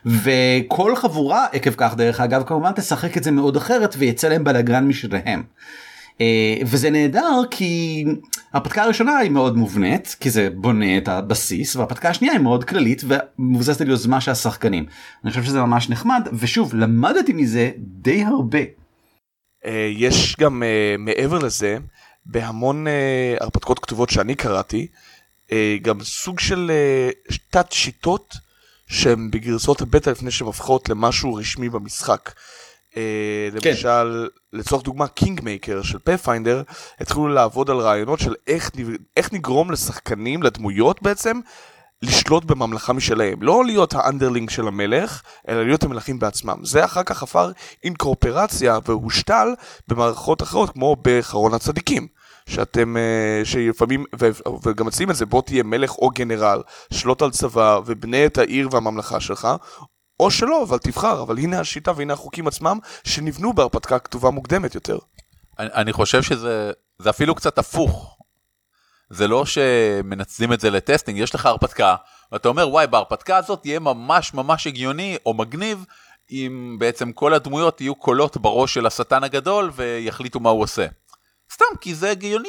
וכל 0.07 0.97
חבורה 0.97 1.47
עקב 1.53 1.71
כך 1.77 1.95
דרך 1.97 2.21
אגב 2.21 2.43
כמובן 2.47 2.73
תשחק 2.73 3.17
את 3.17 3.25
זה 3.25 3.31
מאוד 3.31 3.57
אחרת 3.57 3.95
ויצא 3.99 4.29
להם 4.29 4.45
בלאגן 4.45 4.85
משלהם. 4.85 5.43
אה, 6.21 6.57
וזה 6.67 6.91
נהדר 6.91 7.43
כי 7.51 8.05
ההרפתקה 8.53 8.83
הראשונה 8.83 9.17
היא 9.17 9.31
מאוד 9.31 9.57
מובנית 9.57 10.17
כי 10.21 10.31
זה 10.31 10.49
בונה 10.55 10.99
את 10.99 11.09
הבסיס 11.09 11.77
וההרפתקה 11.77 12.09
השנייה 12.09 12.33
היא 12.33 12.41
מאוד 12.41 12.65
כללית 12.65 13.03
ומבוססת 13.39 13.81
על 13.81 13.89
יוזמה 13.89 14.21
של 14.21 14.31
השחקנים. 14.31 14.87
אני 15.25 15.31
חושב 15.31 15.43
שזה 15.43 15.61
ממש 15.61 15.91
נחמד 15.91 16.29
ושוב 16.33 16.75
למדתי 16.75 17.33
מזה 17.33 17.71
די 17.79 18.25
הרבה. 18.25 18.59
אה, 19.67 19.91
יש 19.97 20.37
גם 20.41 20.63
אה, 20.63 20.95
מעבר 20.99 21.39
לזה 21.39 21.79
בהמון 22.27 22.87
uh, 22.87 23.43
הרפתקאות 23.43 23.79
כתובות 23.79 24.11
שאני 24.11 24.35
קראתי, 24.35 24.87
uh, 25.47 25.53
גם 25.83 26.03
סוג 26.05 26.41
של 26.41 26.71
uh, 27.31 27.37
תת 27.51 27.73
שיטות 27.73 28.35
שהן 28.87 29.31
בגרסות 29.31 29.81
הבטא 29.81 30.11
לפני 30.11 30.31
שהן 30.31 30.47
הופכות 30.47 30.89
למשהו 30.89 31.35
רשמי 31.35 31.69
במשחק. 31.69 32.33
כן. 32.95 33.01
למשל, 33.71 34.29
לצורך 34.53 34.83
דוגמה, 34.83 35.09
Kingmaker 35.09 35.83
של 35.83 35.99
Pathfinder, 35.99 36.63
התחילו 37.01 37.29
לעבוד 37.29 37.71
על 37.71 37.77
רעיונות 37.77 38.21
של 38.21 38.35
איך, 38.47 38.71
איך 39.17 39.33
נגרום 39.33 39.71
לשחקנים, 39.71 40.43
לדמויות 40.43 41.03
בעצם, 41.03 41.41
לשלוט 42.03 42.45
בממלכה 42.45 42.93
משלהם. 42.93 43.43
לא 43.43 43.65
להיות 43.65 43.95
ה 43.95 44.00
underling 44.00 44.51
של 44.51 44.69
המלך, 44.69 45.23
אלא 45.49 45.65
להיות 45.65 45.83
המלכים 45.83 46.19
בעצמם. 46.19 46.57
זה 46.63 46.85
אחר 46.85 47.03
כך 47.03 47.23
עבר 47.23 47.51
אינקורפורציה 47.85 48.79
והושתל 48.85 49.49
במערכות 49.89 50.43
אחרות, 50.43 50.71
כמו 50.71 50.97
בחרון 51.03 51.55
הצדיקים. 51.55 52.07
שאתם, 52.49 52.97
אה, 52.97 53.45
שלפעמים, 53.45 54.05
וגם 54.63 54.87
מציעים 54.87 55.11
את 55.11 55.17
זה, 55.17 55.27
בוא 55.27 55.43
תהיה 55.43 55.63
מלך 55.63 55.99
או 55.99 56.11
גנרל, 56.11 56.63
שלוט 56.93 57.23
על 57.23 57.31
צבא 57.31 57.81
ובנה 57.87 58.27
את 58.27 58.39
העיר 58.39 58.69
והממלכה 58.73 59.21
שלך, 59.21 59.49
או 60.21 60.31
שלא, 60.31 60.63
אבל 60.63 60.79
תבחר, 60.79 61.23
אבל 61.23 61.39
הנה 61.39 61.61
השיטה 61.61 61.93
והנה 61.97 62.13
החוקים 62.13 62.47
עצמם 62.47 62.79
שנבנו 63.05 63.53
בהרפתקה 63.53 63.99
כתובה 63.99 64.31
מוקדמת 64.31 64.75
יותר. 64.75 64.99
אני, 65.59 65.69
אני 65.75 65.93
חושב 65.93 66.23
שזה 66.23 67.11
אפילו 67.11 67.35
קצת 67.35 67.59
הפוך. 67.59 68.20
זה 69.11 69.29
לא 69.29 69.47
שמנצלים 69.47 70.53
את 70.53 70.61
זה 70.61 70.71
לטסטינג, 70.71 71.19
יש 71.19 71.35
לך 71.35 71.47
הרפתקה, 71.47 71.97
ואתה 72.33 72.49
אומר, 72.49 72.69
וואי, 72.69 72.87
בהרפתקה 72.87 73.37
הזאת 73.37 73.67
יהיה 73.67 73.81
ממש 73.81 74.35
ממש 74.35 74.67
הגיוני 74.67 75.17
או 75.27 75.35
מגניב, 75.35 75.85
אם 76.31 76.77
בעצם 76.79 77.13
כל 77.13 77.35
הדמויות 77.35 77.81
יהיו 77.81 77.95
קולות 77.95 78.37
בראש 78.37 78.75
של 78.75 78.87
השטן 78.87 79.25
הגדול 79.25 79.71
ויחליטו 79.75 80.41
מה 80.41 80.51
הוא 80.51 80.63
עושה. 80.63 80.87
סתם 81.53 81.65
כי 81.81 81.95
זה 81.95 82.11
הגיוני 82.11 82.49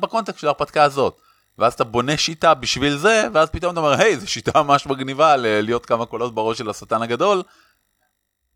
בקונטקסט 0.00 0.38
של 0.38 0.46
ההרפתקה 0.46 0.82
הזאת. 0.82 1.20
ואז 1.58 1.72
אתה 1.72 1.84
בונה 1.84 2.16
שיטה 2.16 2.54
בשביל 2.54 2.96
זה, 2.96 3.28
ואז 3.32 3.50
פתאום 3.50 3.72
אתה 3.72 3.80
אומר, 3.80 4.00
היי, 4.00 4.16
זו 4.16 4.30
שיטה 4.30 4.62
ממש 4.62 4.86
מגניבה 4.86 5.36
להיות 5.36 5.86
כמה 5.86 6.06
קולות 6.06 6.34
בראש 6.34 6.58
של 6.58 6.70
השטן 6.70 7.02
הגדול. 7.02 7.42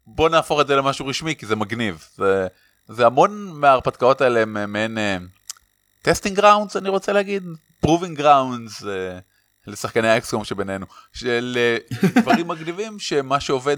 בוא 0.07 0.28
נהפוך 0.28 0.61
את 0.61 0.66
זה 0.66 0.76
למשהו 0.76 1.07
רשמי 1.07 1.37
כי 1.37 1.47
זה 1.47 1.57
מגניב. 1.57 2.07
זה, 2.14 2.47
זה 2.89 3.07
המון 3.07 3.51
מההרפתקאות 3.55 4.20
האלה 4.20 4.41
הם 4.41 4.72
מעין 4.72 4.99
testing 6.05 6.37
grounds 6.37 6.77
אני 6.77 6.89
רוצה 6.89 7.13
להגיד, 7.13 7.43
proving 7.81 8.19
grounds 8.19 8.83
uh, 8.83 8.87
לשחקני 9.67 10.09
ה 10.09 10.16
XCOM 10.16 10.45
שבינינו, 10.45 10.87
של 11.13 11.59
uh, 11.91 12.21
דברים 12.21 12.49
מגניבים 12.49 12.99
שמה 12.99 13.41
שעובד 13.41 13.77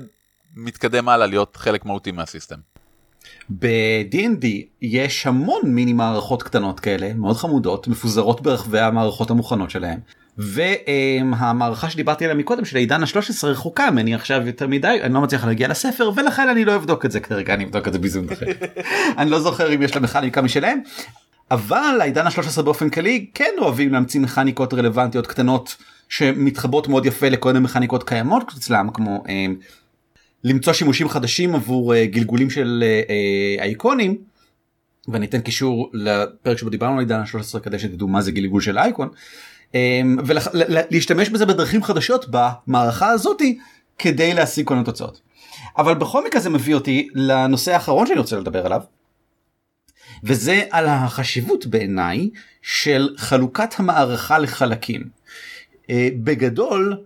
מתקדם 0.56 1.08
הלאה 1.08 1.26
להיות 1.26 1.56
חלק 1.56 1.84
מהותי 1.84 2.12
מה 2.12 2.22
system. 2.22 2.56
ב-D&D 3.48 4.46
יש 4.82 5.26
המון 5.26 5.62
מיני 5.64 5.92
מערכות 5.92 6.42
קטנות 6.42 6.80
כאלה 6.80 7.14
מאוד 7.14 7.36
חמודות 7.36 7.88
מפוזרות 7.88 8.40
ברחבי 8.40 8.80
המערכות 8.80 9.30
המוכנות 9.30 9.70
שלהם. 9.70 10.00
והמערכה 10.38 11.90
שדיברתי 11.90 12.24
עליה 12.24 12.36
מקודם 12.36 12.64
של 12.64 12.76
עידן 12.76 13.02
ה-13 13.02 13.46
רחוקה 13.46 13.90
ממני 13.90 14.14
עכשיו 14.14 14.46
יותר 14.46 14.66
מדי 14.66 14.98
אני 15.02 15.14
לא 15.14 15.20
מצליח 15.20 15.44
להגיע 15.44 15.68
לספר 15.68 16.10
ולכן 16.16 16.48
אני 16.48 16.64
לא 16.64 16.76
אבדוק 16.76 17.04
את 17.04 17.10
זה 17.10 17.20
כרגע 17.20 17.54
אני 17.54 17.64
אבדוק 17.64 17.88
את 17.88 17.92
זה 17.92 17.98
בזום 17.98 18.26
אחר. 18.32 18.46
אני 19.18 19.30
לא 19.30 19.40
זוכר 19.40 19.74
אם 19.74 19.82
יש 19.82 19.94
לה 19.94 20.00
מכניקה 20.00 20.42
משלהם. 20.42 20.80
אבל 21.50 21.98
העידן 22.00 22.26
ה-13 22.26 22.62
באופן 22.62 22.90
כללי 22.90 23.26
כן 23.34 23.54
אוהבים 23.58 23.92
להמציא 23.92 24.20
מכניקות 24.20 24.74
רלוונטיות 24.74 25.26
קטנות 25.26 25.76
שמתחברות 26.08 26.88
מאוד 26.88 27.06
יפה 27.06 27.28
לכל 27.28 27.52
מיני 27.52 27.64
מכניקות 27.64 28.08
קיימות 28.08 28.52
אצלם 28.58 28.88
כמו 28.94 29.24
אה, 29.28 29.46
למצוא 30.44 30.72
שימושים 30.72 31.08
חדשים 31.08 31.54
עבור 31.54 31.94
uh, 31.94 31.96
גלגולים 32.04 32.50
של 32.50 32.84
uh, 32.84 33.60
אייקונים. 33.62 34.16
ואני 35.08 35.26
אתן 35.26 35.40
קישור 35.40 35.90
לפרק 35.92 36.58
שבו 36.58 36.70
דיברנו 36.70 36.92
על 36.92 36.98
עידן 36.98 37.20
ה-13 37.20 37.60
כדי 37.60 37.78
שתדעו 37.78 38.08
מה 38.08 38.22
זה 38.22 38.32
גלגול 38.32 38.60
של 38.60 38.78
אייקון. 38.78 39.08
Um, 39.72 39.76
ולהשתמש 40.26 41.28
בזה 41.28 41.46
בדרכים 41.46 41.82
חדשות 41.82 42.26
במערכה 42.30 43.08
הזאתי 43.08 43.58
כדי 43.98 44.34
להשיג 44.34 44.66
כל 44.66 44.74
מיני 44.74 44.86
תוצאות. 44.86 45.20
אבל 45.78 45.94
בכל 45.94 46.26
מקרה 46.26 46.40
זה 46.40 46.50
מביא 46.50 46.74
אותי 46.74 47.08
לנושא 47.14 47.72
האחרון 47.72 48.06
שאני 48.06 48.18
רוצה 48.18 48.36
לדבר 48.36 48.66
עליו. 48.66 48.80
וזה 50.24 50.62
על 50.70 50.86
החשיבות 50.88 51.66
בעיניי 51.66 52.30
של 52.62 53.14
חלוקת 53.16 53.74
המערכה 53.78 54.38
לחלקים. 54.38 55.02
Uh, 55.82 55.88
בגדול 56.24 56.96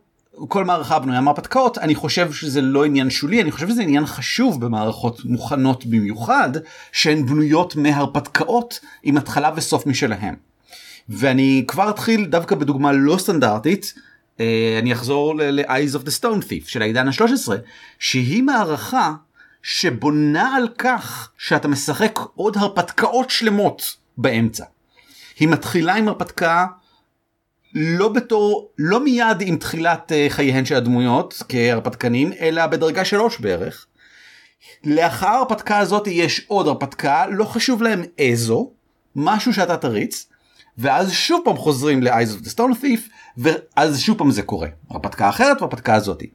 כל 0.48 0.64
מערכה 0.64 0.98
בנויה 0.98 1.20
מהרפתקאות 1.20 1.78
אני 1.78 1.94
חושב 1.94 2.32
שזה 2.32 2.60
לא 2.60 2.84
עניין 2.84 3.10
שולי 3.10 3.42
אני 3.42 3.50
חושב 3.50 3.68
שזה 3.68 3.82
עניין 3.82 4.06
חשוב 4.06 4.64
במערכות 4.64 5.24
מוכנות 5.24 5.86
במיוחד 5.86 6.50
שהן 6.92 7.26
בנויות 7.26 7.76
מהרפתקאות 7.76 8.80
עם 9.02 9.16
התחלה 9.16 9.50
וסוף 9.56 9.86
משלהם. 9.86 10.34
ואני 11.08 11.64
כבר 11.68 11.90
אתחיל 11.90 12.24
דווקא 12.24 12.54
בדוגמה 12.54 12.92
לא 12.92 13.18
סטנדרטית 13.18 13.94
אה, 14.40 14.76
אני 14.78 14.92
אחזור 14.92 15.36
ל-Eyes 15.36 15.94
of 15.94 16.06
the 16.06 16.20
Stone 16.20 16.42
Thief 16.42 16.68
של 16.68 16.82
העידן 16.82 17.08
ה-13 17.08 17.48
שהיא 17.98 18.42
מערכה 18.42 19.14
שבונה 19.62 20.56
על 20.56 20.68
כך 20.78 21.30
שאתה 21.38 21.68
משחק 21.68 22.18
עוד 22.34 22.56
הרפתקאות 22.56 23.30
שלמות 23.30 23.96
באמצע. 24.16 24.64
היא 25.38 25.48
מתחילה 25.48 25.94
עם 25.94 26.08
הרפתקה 26.08 26.66
לא 27.74 28.08
בתור 28.08 28.70
לא 28.78 29.04
מיד 29.04 29.40
עם 29.40 29.56
תחילת 29.56 30.12
uh, 30.12 30.32
חייהן 30.32 30.64
של 30.64 30.74
הדמויות 30.74 31.42
כהרפתקנים 31.48 32.32
אלא 32.40 32.66
בדרגה 32.66 33.04
שלוש 33.04 33.40
בערך. 33.40 33.86
לאחר 34.84 35.26
ההרפתקה 35.26 35.78
הזאת 35.78 36.06
יש 36.06 36.44
עוד 36.46 36.66
הרפתקה 36.66 37.26
לא 37.26 37.44
חשוב 37.44 37.82
להם 37.82 38.02
איזו 38.18 38.70
משהו 39.16 39.54
שאתה 39.54 39.76
תריץ 39.76 40.26
ואז 40.78 41.12
שוב 41.12 41.42
פעם 41.44 41.56
חוזרים 41.56 42.02
ל-Eyes 42.02 42.40
of 42.40 42.46
the 42.46 42.50
Stone 42.54 42.82
Thief 42.82 43.10
ואז 43.36 44.00
שוב 44.00 44.18
פעם 44.18 44.30
זה 44.30 44.42
קורה 44.42 44.68
הרפתקה 44.90 45.28
אחרת 45.28 45.62
והרפתקה 45.62 45.94
הזאתי 45.94 46.30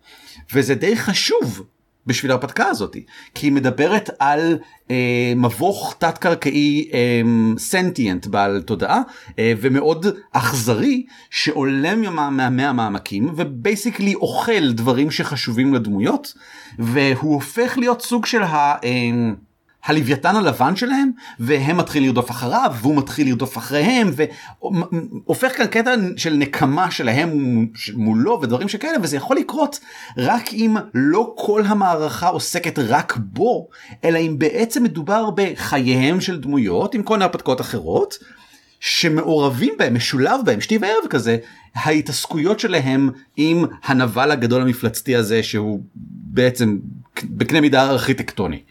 וזה 0.54 0.76
די 0.76 0.98
חשוב 0.98 1.64
בשביל 2.08 2.32
ההרפתקה 2.32 2.66
הזאת 2.66 2.98
כי 3.36 3.48
היא 3.48 3.54
מדברת 3.54 4.10
על 4.20 4.58
אה, 4.92 5.34
מבוך 5.36 5.96
תת 6.00 6.18
קרקעי 6.18 6.90
אה, 6.94 7.22
סנטיאנט 7.58 8.28
בעל 8.28 8.62
תודעה 8.62 9.02
אה, 9.40 9.54
ומאוד 9.62 10.06
אכזרי 10.32 11.06
שעולה 11.30 11.96
מהמאה 11.96 12.70
המעמקים 12.70 13.34
ובייסיקלי 13.36 14.16
אוכל 14.16 14.72
דברים 14.72 15.12
שחשובים 15.12 15.74
לדמויות 15.74 16.34
והוא 16.80 17.34
הופך 17.34 17.78
להיות 17.78 18.02
סוג 18.02 18.26
של 18.26 18.44
ה... 18.44 18.76
אה, 18.84 19.34
הלוויתן 19.86 20.36
הלבן 20.36 20.76
שלהם 20.76 21.12
והם 21.40 21.78
מתחילים 21.78 22.08
לרדוף 22.08 22.32
אחריו 22.32 22.74
והוא 22.82 22.98
מתחיל 22.98 23.28
לרדוף 23.28 23.58
אחריהם 23.58 24.12
והופך 24.16 25.58
כאן 25.58 25.68
קטע 25.68 25.96
של 26.18 26.34
נקמה 26.34 26.92
שלהם 26.92 27.30
מולו 27.94 28.40
ודברים 28.42 28.70
שכאלה 28.70 28.98
וזה 29.02 29.18
יכול 29.18 29.38
לקרות 29.38 29.80
רק 30.18 30.54
אם 30.54 30.76
לא 30.94 31.34
כל 31.38 31.64
המערכה 31.66 32.28
עוסקת 32.28 32.80
רק 32.80 33.18
בו 33.18 33.68
אלא 34.04 34.20
אם 34.20 34.36
בעצם 34.40 34.84
מדובר 34.84 35.30
בחייהם 35.36 36.22
של 36.22 36.42
דמויות 36.42 36.96
עם 36.96 37.04
כל 37.04 37.14
מיני 37.14 37.26
הרפתקאות 37.26 37.62
אחרות 37.62 38.18
שמעורבים 38.80 39.74
בהם 39.80 39.96
משולב 39.96 40.40
בהם 40.46 40.62
שתי 40.62 40.78
וערב 40.78 41.08
כזה 41.10 41.38
ההתעסקויות 41.76 42.60
שלהם 42.60 43.10
עם 43.38 43.66
הנבל 43.84 44.32
הגדול 44.32 44.62
המפלצתי 44.62 45.16
הזה 45.16 45.44
שהוא 45.44 45.80
בעצם 46.04 46.78
בקנה 47.24 47.62
מידה 47.62 47.90
ארכיטקטוני. 47.90 48.62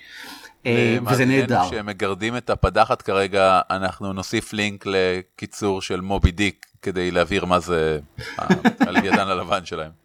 אה, 0.67 0.99
וזה 1.07 1.25
נהדר. 1.25 1.63
שהם 1.71 1.87
מגרדים 1.87 2.37
את 2.37 2.51
הפדחת 2.51 3.03
כרגע, 3.03 3.61
אנחנו 3.71 4.13
נוסיף 4.13 4.53
לינק 4.53 4.85
לקיצור 4.87 5.83
של 5.83 6.01
מובי 6.01 6.31
דיק 6.31 6.67
כדי 6.83 7.11
להבהיר 7.11 7.45
מה 7.45 7.61
זה 7.61 8.01
הלוויתן 8.81 9.29
הלבן 9.29 9.65
שלהם. 9.65 10.04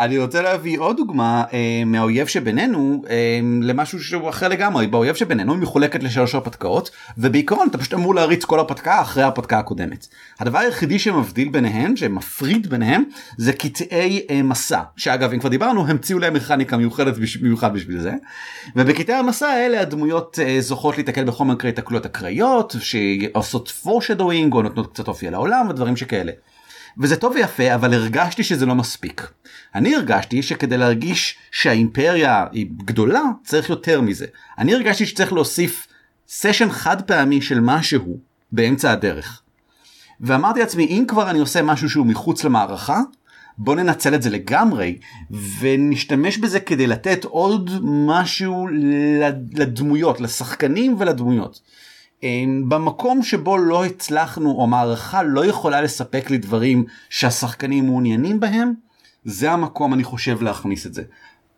אני 0.00 0.18
רוצה 0.18 0.42
להביא 0.42 0.78
עוד 0.78 0.96
דוגמה 0.96 1.44
אה, 1.52 1.82
מהאויב 1.86 2.26
שבינינו 2.26 3.02
אה, 3.10 3.40
למשהו 3.62 4.02
שהוא 4.02 4.28
אחר 4.28 4.48
לגמרי 4.48 4.86
באויב 4.86 5.14
שבינינו 5.14 5.52
היא 5.52 5.60
מחולקת 5.60 6.02
לשלוש 6.02 6.34
הרפתקאות 6.34 6.90
ובעיקרון 7.18 7.68
אתה 7.70 7.78
פשוט 7.78 7.94
אמור 7.94 8.14
להריץ 8.14 8.44
כל 8.44 8.58
הרפתקה 8.58 9.00
אחרי 9.00 9.22
ההרפתקה 9.22 9.58
הקודמת. 9.58 10.06
הדבר 10.40 10.58
היחידי 10.58 10.98
שמבדיל 10.98 11.48
ביניהם 11.48 11.96
שמפריד 11.96 12.66
ביניהם 12.66 13.04
זה 13.36 13.52
קטעי 13.52 14.26
אה, 14.30 14.42
מסע 14.42 14.80
שאגב 14.96 15.32
אם 15.32 15.38
כבר 15.38 15.48
דיברנו 15.48 15.86
המציאו 15.86 16.18
להם 16.18 16.34
מכניקה 16.34 16.76
מיוחדת 16.76 17.14
במיוחד 17.40 17.74
בשביל 17.74 18.00
זה. 18.00 18.12
ובקטעי 18.76 19.16
המסע 19.16 19.46
האלה 19.46 19.80
הדמויות 19.80 20.38
אה, 20.42 20.60
זוכות 20.60 20.98
להתקל 20.98 21.24
בחומר 21.24 21.54
קרי 21.54 21.72
תקלויות 21.72 22.06
אקראיות 22.06 22.74
שעושות 22.80 23.68
פורשדווינג 23.68 24.54
או 24.54 24.62
נותנות 24.62 24.92
קצת 24.92 25.08
אופי 25.08 25.28
על 25.28 25.34
העולם 25.34 25.66
ודברים 25.70 25.96
שכאלה. 25.96 26.32
וזה 26.98 27.16
טוב 27.16 27.32
ויפה 27.34 27.74
אבל 27.74 27.94
הרגשתי 27.94 28.44
שזה 28.44 28.66
לא 28.66 28.74
מספיק. 28.74 29.30
אני 29.74 29.96
הרגשתי 29.96 30.42
שכדי 30.42 30.76
להרגיש 30.76 31.36
שהאימפריה 31.50 32.46
היא 32.52 32.66
גדולה 32.84 33.22
צריך 33.44 33.70
יותר 33.70 34.00
מזה. 34.00 34.26
אני 34.58 34.74
הרגשתי 34.74 35.06
שצריך 35.06 35.32
להוסיף 35.32 35.86
סשן 36.28 36.70
חד 36.70 37.02
פעמי 37.02 37.42
של 37.42 37.60
משהו 37.60 38.18
באמצע 38.52 38.92
הדרך. 38.92 39.42
ואמרתי 40.20 40.60
לעצמי 40.60 40.86
אם 40.86 41.04
כבר 41.08 41.30
אני 41.30 41.38
עושה 41.38 41.62
משהו 41.62 41.90
שהוא 41.90 42.06
מחוץ 42.06 42.44
למערכה 42.44 43.00
בוא 43.58 43.74
ננצל 43.74 44.14
את 44.14 44.22
זה 44.22 44.30
לגמרי 44.30 44.98
ונשתמש 45.60 46.38
בזה 46.38 46.60
כדי 46.60 46.86
לתת 46.86 47.24
עוד 47.24 47.70
משהו 47.82 48.68
לדמויות 49.52 50.20
לשחקנים 50.20 50.96
ולדמויות. 50.98 51.60
במקום 52.68 53.22
שבו 53.22 53.58
לא 53.58 53.84
הצלחנו 53.84 54.50
או 54.50 54.66
מערכה 54.66 55.22
לא 55.22 55.46
יכולה 55.46 55.80
לספק 55.80 56.30
לי 56.30 56.38
דברים 56.38 56.84
שהשחקנים 57.10 57.86
מעוניינים 57.86 58.40
בהם 58.40 58.72
זה 59.24 59.52
המקום 59.52 59.94
אני 59.94 60.04
חושב 60.04 60.42
להכניס 60.42 60.86
את 60.86 60.94
זה. 60.94 61.02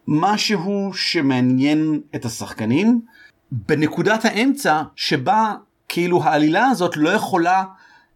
משהו 0.09 0.91
שמעניין 0.95 2.01
את 2.15 2.25
השחקנים 2.25 3.01
בנקודת 3.53 4.25
האמצע 4.25 4.83
שבה 4.97 5.55
כאילו 5.89 6.23
העלילה 6.23 6.67
הזאת 6.67 6.97
לא 6.97 7.11
יכולה 7.11 7.65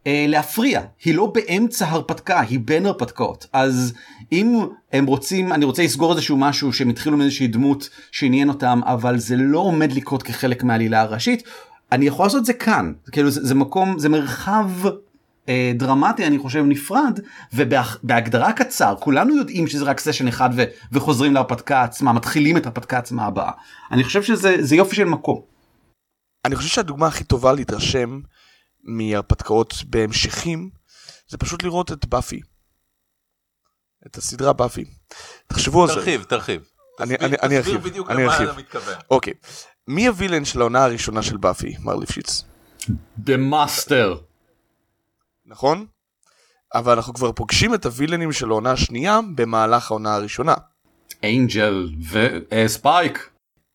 אה, 0.06 0.24
להפריע 0.28 0.80
היא 1.04 1.14
לא 1.14 1.26
באמצע 1.34 1.88
הרפתקה 1.88 2.40
היא 2.40 2.60
בין 2.64 2.86
הרפתקאות 2.86 3.46
אז 3.52 3.94
אם 4.32 4.58
הם 4.92 5.06
רוצים 5.06 5.52
אני 5.52 5.64
רוצה 5.64 5.82
לסגור 5.82 6.12
איזשהו 6.12 6.36
משהו 6.36 6.72
שהם 6.72 6.88
התחילו 6.88 7.16
מאיזושהי 7.16 7.46
דמות 7.46 7.88
שעניין 8.12 8.48
אותם 8.48 8.80
אבל 8.84 9.18
זה 9.18 9.36
לא 9.36 9.58
עומד 9.58 9.92
לקרות 9.92 10.22
כחלק 10.22 10.64
מהעלילה 10.64 11.00
הראשית 11.00 11.42
אני 11.92 12.06
יכול 12.06 12.26
לעשות 12.26 12.40
את 12.40 12.44
זה 12.46 12.52
כאן 12.52 12.92
כאילו 13.12 13.30
זה, 13.30 13.40
זה 13.44 13.54
מקום 13.54 13.98
זה 13.98 14.08
מרחב 14.08 14.70
אה, 15.48 15.72
דרמטי 15.74 16.26
אני 16.26 16.38
חושב 16.38 16.64
נפרד 16.66 17.20
ובהגדרה 17.52 18.52
קצר 18.52 18.94
כולנו 19.00 19.36
יודעים 19.36 19.66
שזה 19.66 19.84
רק 19.84 20.00
סשן 20.00 20.28
אחד 20.28 20.50
ו, 20.56 20.64
וחוזרים 20.92 21.34
להרפתקה 21.34 21.82
עצמה 21.82 22.12
מתחילים 22.12 22.56
את 22.56 22.66
ההרפתקה 22.66 22.98
עצמה 22.98 23.26
הבאה 23.26 23.50
אני 23.92 24.04
חושב 24.04 24.22
שזה 24.22 24.76
יופי 24.76 24.96
של 24.96 25.04
מקום. 25.04 25.42
אני 26.44 26.56
חושב 26.56 26.68
שהדוגמה 26.68 27.06
הכי 27.06 27.24
טובה 27.24 27.52
להתרשם 27.52 28.20
מהרפתקאות 28.84 29.74
בהמשכים 29.86 30.70
זה 31.28 31.38
פשוט 31.38 31.62
לראות 31.62 31.92
את 31.92 32.06
באפי. 32.06 32.40
את 34.06 34.16
הסדרה 34.16 34.52
באפי. 34.52 34.84
תחשבו 35.46 35.82
על 35.82 35.88
זה. 35.88 35.94
תרחיב 35.94 36.22
תרחיב. 36.22 36.62
אני, 37.00 37.14
אני, 37.14 37.36
אני 37.42 37.56
ארחיב. 37.56 37.76
תסביר 37.76 37.90
בדיוק 37.90 38.10
למה 38.10 38.36
אתה 38.36 38.52
מתכוון. 38.52 38.94
אוקיי. 39.10 39.32
מי 39.90 40.06
ה 40.06 40.11
villain 40.11 40.44
של 40.44 40.60
העונה 40.60 40.84
הראשונה 40.84 41.22
של 41.22 41.36
באפי, 41.36 41.74
מר 41.80 41.96
ליפשיץ? 41.96 42.44
The 43.18 43.36
Master. 43.36 44.18
נכון? 45.46 45.86
אבל 46.74 46.92
אנחנו 46.92 47.14
כבר 47.14 47.32
פוגשים 47.32 47.74
את 47.74 47.86
הווילנים 47.86 48.32
של 48.32 48.50
העונה 48.50 48.72
השנייה 48.72 49.20
במהלך 49.34 49.90
העונה 49.90 50.14
הראשונה. 50.14 50.54
אינג'ל 51.22 51.88
וספייק. 52.10 53.30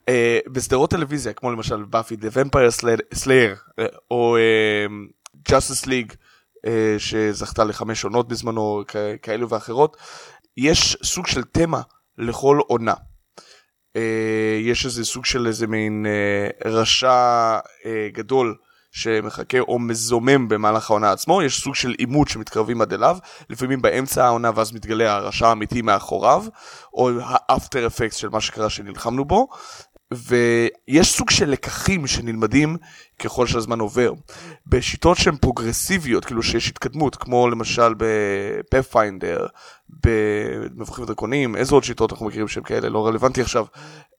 אה, 0.09 0.39
בסדרות 0.51 0.89
טלוויזיה, 0.89 1.34
כמו 1.34 1.51
למשל 1.51 1.84
Buffy 1.84 2.16
the 2.16 2.28
Vampire 2.34 2.70
Slayer, 3.14 3.56
או 4.11 4.38
Justice 5.50 5.86
League, 5.86 6.14
שזכתה 6.97 7.63
לחמש 7.63 8.03
עונות 8.03 8.28
בזמנו, 8.28 8.84
כאלו 9.22 9.49
ואחרות, 9.49 9.97
יש 10.57 10.97
סוג 11.03 11.28
של 11.28 11.43
תמה 11.43 11.82
לכל 12.18 12.59
עונה. 12.68 12.93
אה, 13.96 14.60
יש 14.62 14.86
איזה 14.86 15.06
סוג 15.06 15.26
של 15.26 15.48
איזה 15.48 15.68
מין 15.68 16.06
אה, 16.06 16.72
רשע 16.72 17.12
אה, 17.86 18.08
גדול 18.14 18.56
שמחכה 18.96 19.60
או 19.60 19.80
מזומם 19.80 20.48
במהלך 20.48 20.89
העונה 20.89 21.12
עצמו, 21.12 21.41
יש 21.41 21.62
סוג 21.62 21.76
של 21.76 21.96
עימות 21.98 22.28
שמתקרבים 22.28 22.82
עד 22.82 22.93
אליו, 22.93 23.18
לפעמים 23.50 23.82
באמצע 23.82 24.26
העונה 24.26 24.52
ואז 24.56 24.74
מתגלה 24.74 25.16
הרשע 25.16 25.48
האמיתי 25.48 25.82
מאחוריו, 25.82 26.43
או 26.93 27.10
האפטר 27.22 27.88
אפקט 27.88 28.16
של 28.18 28.30
מה 28.30 28.41
שקרה 28.41 28.70
שנלחמנו 28.70 29.26
בו, 29.26 29.48
ויש 30.14 31.18
סוג 31.18 31.30
של 31.30 31.49
לקחים 31.49 32.08
שנלמדים 32.08 32.78
ככל 33.20 33.47
שהזמן 33.47 33.80
עובר. 33.80 34.14
בשיטות 34.68 35.18
שהן 35.18 35.36
פרוגרסיביות, 35.36 36.26
כאילו 36.26 36.43
שיש 36.43 36.70
התקדמות, 36.70 37.16
כמו 37.16 37.49
למשל 37.49 37.93
בפאת'פיינדר, 37.97 39.45
במבוכים 39.89 41.03
ודרקונים, 41.03 41.56
איזה 41.56 41.76
עוד 41.76 41.84
שיטות 41.84 42.12
אנחנו 42.12 42.26
מכירים 42.26 42.47
שהן 42.47 42.64
כאלה, 42.64 42.89
לא 42.89 43.08
רלוונטי 43.08 43.41
עכשיו. 43.41 43.66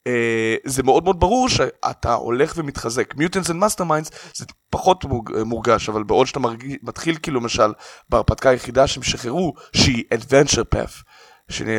אה, 0.06 0.56
זה 0.64 0.82
מאוד 0.82 1.04
מאוד 1.04 1.20
ברור 1.20 1.48
שאתה 1.48 2.14
הולך 2.14 2.54
ומתחזק. 2.56 3.14
Mutants 3.16 3.50
and 3.50 3.58
Masterminds 3.58 4.10
זה 4.34 4.44
פחות 4.70 5.04
מורגש, 5.44 5.88
אבל 5.88 6.02
בעוד 6.02 6.26
שאתה 6.26 6.40
מרגיש, 6.40 6.76
מתחיל 6.82 7.16
כאילו 7.22 7.40
למשל 7.40 7.72
בהרפתקה 8.08 8.50
היחידה 8.50 8.86
שהם 8.86 9.02
שחררו, 9.02 9.54
שהיא 9.72 10.04
Adventure 10.14 10.74
Path. 10.74 11.02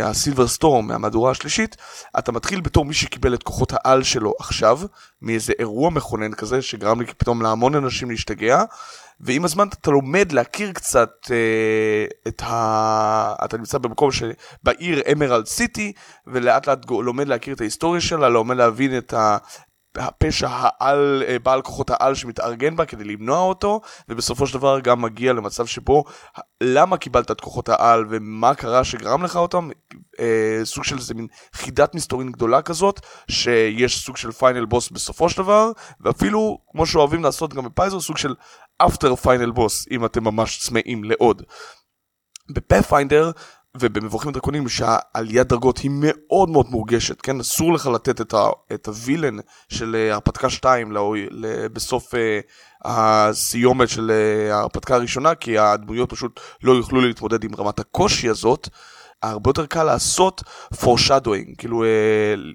ה 0.03 0.10
Silver 0.10 0.47
Storm 0.47 0.87
מהמהדורה 0.87 1.31
השלישית, 1.31 1.77
אתה 2.19 2.31
מתחיל 2.31 2.61
בתור 2.61 2.85
מי 2.85 2.93
שקיבל 2.93 3.33
את 3.33 3.43
כוחות 3.43 3.73
העל 3.73 4.03
שלו 4.03 4.33
עכשיו, 4.39 4.79
מאיזה 5.21 5.53
אירוע 5.59 5.89
מכונן 5.89 6.33
כזה 6.33 6.61
שגרם 6.61 7.01
לי 7.01 7.07
פתאום 7.07 7.41
להמון 7.41 7.75
אנשים 7.75 8.09
להשתגע, 8.09 8.63
ועם 9.19 9.45
הזמן 9.45 9.67
אתה 9.67 9.91
לומד 9.91 10.31
להכיר 10.31 10.71
קצת 10.71 11.11
אה, 11.31 12.05
את 12.27 12.41
ה... 12.41 13.35
אתה 13.45 13.57
נמצא 13.57 13.77
במקום 13.77 14.11
ש... 14.11 14.23
בעיר 14.63 15.01
Emerald 15.11 15.45
City, 15.45 15.93
ולאט 16.27 16.67
לאט 16.67 16.85
לומד 16.89 17.27
להכיר 17.27 17.53
את 17.53 17.61
ההיסטוריה 17.61 18.01
שלה, 18.01 18.29
לומד 18.29 18.57
להבין 18.57 18.97
את 18.97 19.13
ה... 19.13 19.37
הפשע 19.97 20.49
העל, 20.51 21.23
אה, 21.27 21.39
בעל 21.39 21.61
כוחות 21.61 21.89
העל 21.89 22.15
שמתארגן 22.15 22.75
בה 22.75 22.85
כדי 22.85 23.03
למנוע 23.03 23.39
אותו, 23.39 23.81
ובסופו 24.09 24.47
של 24.47 24.53
דבר 24.53 24.79
גם 24.79 25.01
מגיע 25.01 25.33
למצב 25.33 25.65
שבו 25.65 26.03
למה 26.63 26.97
קיבלת 26.97 27.31
את 27.31 27.41
כוחות 27.41 27.69
העל 27.69 28.05
ומה 28.09 28.55
קרה 28.55 28.83
שגרם 28.83 29.23
לך 29.23 29.35
אותם, 29.35 29.69
אה, 30.19 30.59
סוג 30.63 30.83
של 30.83 30.97
איזה 30.97 31.13
מין 31.13 31.27
חידת 31.53 31.95
מסתורין 31.95 32.31
גדולה 32.31 32.61
כזאת, 32.61 32.99
שיש 33.31 34.05
סוג 34.05 34.17
של 34.17 34.31
final 34.31 34.65
boss 34.65 34.89
בסופו 34.89 35.29
של 35.29 35.41
דבר, 35.41 35.71
ואפילו, 36.01 36.57
כמו 36.71 36.85
שאוהבים 36.85 37.23
לעשות 37.23 37.53
גם 37.53 37.65
בפייזו, 37.65 37.99
סוג 37.99 38.17
של 38.17 38.35
after 38.77 39.15
final 39.15 39.51
boss, 39.51 39.87
אם 39.91 40.05
אתם 40.05 40.23
ממש 40.23 40.59
צמאים 40.59 41.03
לעוד. 41.03 41.43
בפאת'פיינדר 42.49 43.31
ובמבוכים 43.79 44.31
דרקונים 44.31 44.69
שהעליית 44.69 45.47
דרגות 45.47 45.77
היא 45.77 45.91
מאוד 45.93 46.49
מאוד 46.49 46.69
מורגשת, 46.69 47.21
כן? 47.21 47.39
אסור 47.39 47.73
לך 47.73 47.85
לתת 47.85 48.21
את, 48.21 48.33
ה, 48.33 48.49
את 48.73 48.87
הווילן 48.87 49.37
של 49.69 49.95
אה, 49.95 50.13
הרפתקה 50.13 50.49
2 50.49 50.91
לא, 50.91 51.15
בסוף 51.73 52.13
uh, 52.13 52.17
הסיומת 52.85 53.89
של 53.89 54.11
uh, 54.11 54.53
ההרפתקה 54.53 54.95
הראשונה, 54.95 55.35
כי 55.35 55.57
הדמויות 55.57 56.09
פשוט 56.09 56.39
לא 56.63 56.71
יוכלו 56.71 57.01
להתמודד 57.01 57.43
עם 57.43 57.55
רמת 57.57 57.79
הקושי 57.79 58.29
הזאת. 58.29 58.69
הרבה 59.23 59.49
יותר 59.49 59.65
קל 59.65 59.83
לעשות 59.83 60.43
foreshadowing, 60.73 61.55
כאילו 61.57 61.83
uh, 61.83 61.87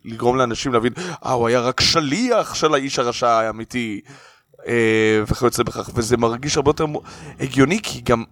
לגרום 0.05 0.37
לאנשים 0.37 0.73
להבין, 0.73 0.93
אה, 1.27 1.33
הוא 1.33 1.49
היה 1.49 1.61
רק 1.61 1.81
שליח 1.81 2.55
של 2.55 2.75
האיש 2.75 2.99
הרשע 2.99 3.29
האמיתי, 3.29 4.01
uh, 4.59 4.65
וכיוצא 5.27 5.63
בכך, 5.63 5.91
וזה 5.95 6.17
מרגיש 6.17 6.57
הרבה 6.57 6.71
יותר 6.71 6.87
הגיוני, 7.41 7.81
כי 7.83 8.01
גם 8.01 8.25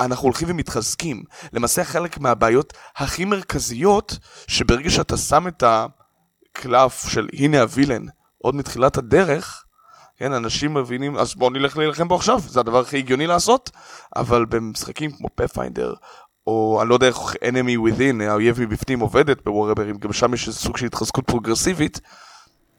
אנחנו 0.00 0.24
הולכים 0.24 0.50
ומתחזקים. 0.50 1.22
למעשה 1.52 1.84
חלק 1.84 2.18
מהבעיות 2.18 2.72
הכי 2.96 3.24
מרכזיות, 3.24 4.18
שברגע 4.46 4.90
שאתה 4.90 5.16
שם 5.16 5.48
את 5.48 5.64
הקלף 5.66 7.08
של 7.08 7.28
הנה 7.32 7.60
הווילן 7.60 8.02
עוד 8.38 8.54
מתחילת 8.54 8.96
הדרך, 8.96 9.64
כן, 10.16 10.32
אנשים 10.32 10.74
מבינים, 10.74 11.16
אז 11.16 11.34
בואו 11.34 11.50
נלך 11.50 11.76
להילחם 11.76 12.08
בו 12.08 12.14
עכשיו, 12.14 12.40
זה 12.40 12.60
הדבר 12.60 12.80
הכי 12.80 12.98
הגיוני 12.98 13.26
לעשות, 13.26 13.70
אבל 14.16 14.44
במשחקים 14.44 15.10
כמו 15.10 15.28
פאת'פיינדר, 15.34 15.94
או 16.46 16.78
אני 16.82 16.88
לא 16.88 16.94
יודע 16.94 17.06
איך 17.06 17.16
enemy 17.16 17.88
within, 17.88 18.22
האויב 18.22 18.60
מבפנים 18.60 19.00
עובדת 19.00 19.44
בוורברים, 19.44 19.98
גם 19.98 20.12
שם 20.12 20.34
יש 20.34 20.50
סוג 20.50 20.76
של 20.76 20.86
התחזקות 20.86 21.26
פרוגרסיבית, 21.26 22.00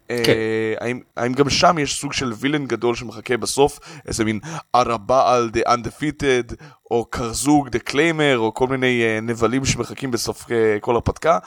כן. 0.09 0.33
אה, 0.81 0.91
האם, 1.17 1.33
גם 1.33 1.49
שם 1.49 1.77
יש 1.79 1.99
סוג 1.99 2.13
של 2.13 2.33
וילן 2.37 2.65
גדול 2.65 2.95
שמחכה 2.95 3.37
בסוף, 3.37 3.79
איזה 4.07 4.25
מין 4.25 4.39
ערבעל 4.73 5.49
דה 5.49 5.61
undefeated, 5.61 6.55
או 6.91 7.05
קרזוג 7.05 7.69
דה 7.69 7.79
קליימר, 7.79 8.37
או 8.37 8.53
כל 8.53 8.67
מיני 8.67 9.03
uh, 9.03 9.21
נבלים 9.21 9.65
שמחכים 9.65 10.11
בסוף 10.11 10.43
uh, 10.43 10.49
כל 10.81 10.95
הרפתקה, 10.95 11.39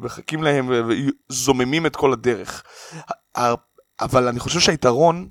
מחכים 0.00 0.42
להם 0.42 0.70
וזוממים 1.28 1.86
את 1.86 1.96
כל 1.96 2.12
הדרך. 2.12 2.62
אבל 4.00 4.28
אני 4.28 4.40
חושב 4.40 4.60
שהיתרון, 4.60 5.28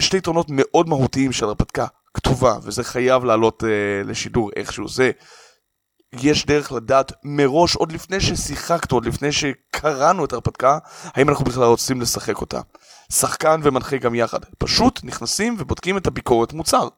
שתי 0.00 0.16
יתרונות 0.16 0.46
מאוד 0.50 0.88
מהותיים 0.88 1.32
של 1.32 1.44
הרפתקה 1.44 1.86
כתובה, 2.14 2.56
וזה 2.62 2.84
חייב 2.84 3.24
לעלות 3.24 3.62
לשידור 4.04 4.50
איכשהו, 4.56 4.88
זה 4.88 5.10
יש 6.12 6.46
דרך 6.46 6.72
לדעת 6.72 7.12
מראש, 7.24 7.76
עוד 7.76 7.92
לפני 7.92 8.20
ששיחקנו, 8.20 8.96
עוד 8.96 9.06
לפני 9.06 9.32
שקראנו 9.32 10.24
את 10.24 10.32
ההרפתקה, 10.32 10.78
האם 11.04 11.28
אנחנו 11.28 11.44
בכלל 11.44 11.64
רוצים 11.64 12.00
לשחק 12.00 12.40
אותה. 12.40 12.60
שחקן 13.12 13.60
ומנחה 13.62 13.96
גם 13.96 14.14
יחד. 14.14 14.38
פשוט 14.58 15.00
נכנסים 15.04 15.56
ובודקים 15.58 15.96
את 15.96 16.06
הביקורת 16.06 16.52
מוצר. 16.52 16.88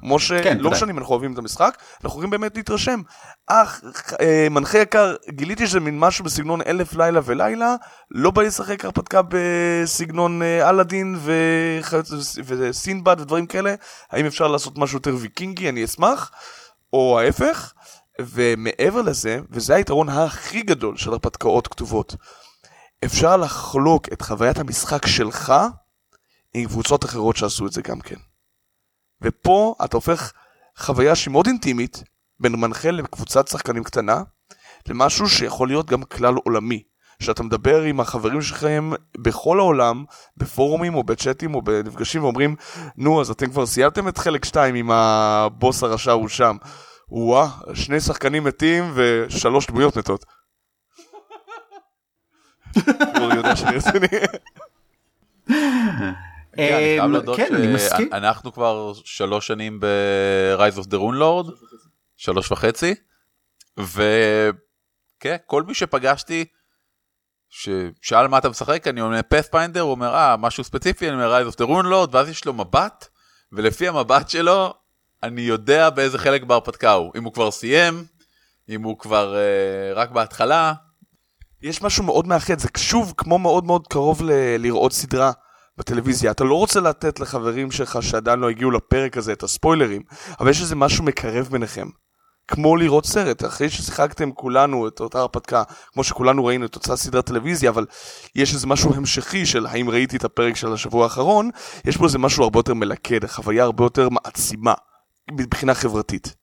כמו 0.00 0.18
שלא 0.18 0.42
כן, 0.42 0.66
משנה 0.66 0.92
אם 0.92 0.98
אנחנו 0.98 1.12
אוהבים 1.12 1.32
את 1.32 1.38
המשחק, 1.38 1.78
אנחנו 1.94 2.08
יכולים 2.08 2.30
באמת 2.30 2.56
להתרשם. 2.56 3.00
אך, 3.46 3.80
אה, 4.20 4.46
מנחה 4.50 4.78
יקר, 4.78 5.14
גיליתי 5.28 5.66
שזה 5.66 5.80
מין 5.80 5.98
משהו 5.98 6.24
בסגנון 6.24 6.60
אלף 6.66 6.94
לילה 6.94 7.20
ולילה, 7.24 7.76
לא 8.10 8.30
בא 8.30 8.42
לי 8.42 8.48
לשחק 8.48 8.84
הרפתקה 8.84 9.20
בסגנון 9.28 10.42
אה, 10.42 10.70
אלאדין 10.70 11.18
וסינבד 12.46 13.16
ודברים 13.20 13.46
כאלה, 13.46 13.74
האם 14.10 14.26
אפשר 14.26 14.48
לעשות 14.48 14.78
משהו 14.78 14.96
יותר 14.96 15.16
ויקינגי, 15.18 15.68
אני 15.68 15.84
אשמח, 15.84 16.30
או 16.92 17.20
ההפך. 17.20 17.72
ומעבר 18.26 19.02
לזה, 19.02 19.40
וזה 19.50 19.74
היתרון 19.74 20.08
הכי 20.08 20.62
גדול 20.62 20.96
של 20.96 21.10
הרפתקאות 21.10 21.68
כתובות, 21.68 22.16
אפשר 23.04 23.36
לחלוק 23.36 24.12
את 24.12 24.22
חוויית 24.22 24.58
המשחק 24.58 25.06
שלך 25.06 25.52
עם 26.54 26.66
קבוצות 26.66 27.04
אחרות 27.04 27.36
שעשו 27.36 27.66
את 27.66 27.72
זה 27.72 27.82
גם 27.82 28.00
כן. 28.00 28.16
ופה 29.22 29.74
אתה 29.84 29.96
הופך 29.96 30.32
חוויה 30.78 31.14
שהיא 31.14 31.32
מאוד 31.32 31.46
אינטימית, 31.46 32.02
בין 32.40 32.52
מנחה 32.52 32.90
לקבוצת 32.90 33.48
שחקנים 33.48 33.84
קטנה, 33.84 34.22
למשהו 34.86 35.28
שיכול 35.28 35.68
להיות 35.68 35.90
גם 35.90 36.02
כלל 36.02 36.34
עולמי. 36.34 36.82
שאתה 37.22 37.42
מדבר 37.42 37.82
עם 37.82 38.00
החברים 38.00 38.42
שלכם 38.42 38.90
בכל 39.18 39.58
העולם, 39.58 40.04
בפורומים 40.36 40.94
או 40.94 41.02
בצ'אטים 41.02 41.54
או 41.54 41.62
בנפגשים 41.62 42.24
ואומרים, 42.24 42.56
נו, 42.96 43.20
אז 43.20 43.30
אתם 43.30 43.50
כבר 43.50 43.66
סיימתם 43.66 44.08
את 44.08 44.18
חלק 44.18 44.44
2 44.44 44.74
עם 44.74 44.90
הבוס 44.90 45.82
הרשע 45.82 46.12
הוא 46.12 46.28
שם. 46.28 46.56
וואה, 47.10 47.48
שני 47.74 48.00
שחקנים 48.00 48.44
מתים 48.44 48.92
ושלוש 48.94 49.66
דמויות 49.66 49.96
מתות. 49.96 50.24
כן, 57.36 57.54
אני 57.54 57.74
מסכים. 57.74 58.12
אנחנו 58.12 58.52
כבר 58.52 58.92
שלוש 59.04 59.46
שנים 59.46 59.80
ב-Rise 59.80 60.78
of 60.78 60.84
the 60.84 60.96
Rune 60.96 61.20
Lord, 61.20 61.52
שלוש 62.16 62.52
וחצי, 62.52 62.94
וכן, 63.78 65.36
כל 65.46 65.62
מי 65.62 65.74
שפגשתי, 65.74 66.44
ששאל 67.50 68.26
מה 68.26 68.38
אתה 68.38 68.48
משחק, 68.48 68.86
אני 68.86 69.00
אומר 69.00 69.20
פאת'פיינדר, 69.28 69.80
הוא 69.80 69.90
אומר, 69.90 70.14
אה, 70.14 70.36
משהו 70.36 70.64
ספציפי, 70.64 71.08
אני 71.08 71.14
אומר 71.14 71.42
Rise 71.42 71.52
of 71.52 71.56
the 71.56 71.66
Rune 71.66 71.86
Lord, 71.86 72.08
ואז 72.12 72.28
יש 72.28 72.44
לו 72.44 72.52
מבט, 72.52 73.08
ולפי 73.52 73.88
המבט 73.88 74.28
שלו, 74.28 74.74
אני 75.22 75.40
יודע 75.40 75.90
באיזה 75.90 76.18
חלק 76.18 76.42
בהרפתקה 76.42 76.92
הוא, 76.92 77.12
אם 77.16 77.24
הוא 77.24 77.32
כבר 77.32 77.50
סיים, 77.50 78.04
אם 78.68 78.82
הוא 78.82 78.98
כבר 78.98 79.34
uh, 79.34 79.98
רק 79.98 80.10
בהתחלה. 80.10 80.72
יש 81.62 81.82
משהו 81.82 82.04
מאוד 82.04 82.26
מאחד, 82.26 82.58
זה 82.58 82.68
שוב 82.76 83.14
כמו 83.16 83.38
מאוד 83.38 83.64
מאוד 83.64 83.86
קרוב 83.86 84.22
ל- 84.22 84.56
לראות 84.56 84.92
סדרה 84.92 85.32
בטלוויזיה. 85.78 86.30
אתה 86.30 86.44
לא 86.44 86.54
רוצה 86.54 86.80
לתת 86.80 87.20
לחברים 87.20 87.70
שלך 87.70 87.98
שעדיין 88.02 88.38
לא 88.38 88.50
הגיעו 88.50 88.70
לפרק 88.70 89.16
הזה 89.16 89.32
את 89.32 89.42
הספוילרים, 89.42 90.02
אבל 90.40 90.50
יש 90.50 90.60
איזה 90.60 90.76
משהו 90.76 91.04
מקרב 91.04 91.48
ביניכם. 91.50 91.88
כמו 92.48 92.76
לראות 92.76 93.06
סרט, 93.06 93.44
אחרי 93.44 93.70
ששיחקתם 93.70 94.32
כולנו 94.32 94.88
את 94.88 95.00
אותה 95.00 95.18
הרפתקה, 95.18 95.62
כמו 95.92 96.04
שכולנו 96.04 96.44
ראינו 96.44 96.66
את 96.66 96.74
אותה 96.74 96.96
סדרת 96.96 97.26
טלוויזיה, 97.26 97.70
אבל 97.70 97.86
יש 98.34 98.54
איזה 98.54 98.66
משהו 98.66 98.94
המשכי 98.94 99.46
של 99.46 99.66
האם 99.66 99.90
ראיתי 99.90 100.16
את 100.16 100.24
הפרק 100.24 100.56
של 100.56 100.72
השבוע 100.72 101.04
האחרון, 101.04 101.50
יש 101.84 101.96
פה 101.96 102.04
איזה 102.04 102.18
משהו 102.18 102.44
הרבה 102.44 102.58
יותר 102.58 102.74
מלכד, 102.74 103.26
חוויה 103.26 103.64
הרבה 103.64 103.84
יותר 103.84 104.08
מעצימה. 104.08 104.74
מבחינה 105.32 105.74
חברתית. 105.74 106.34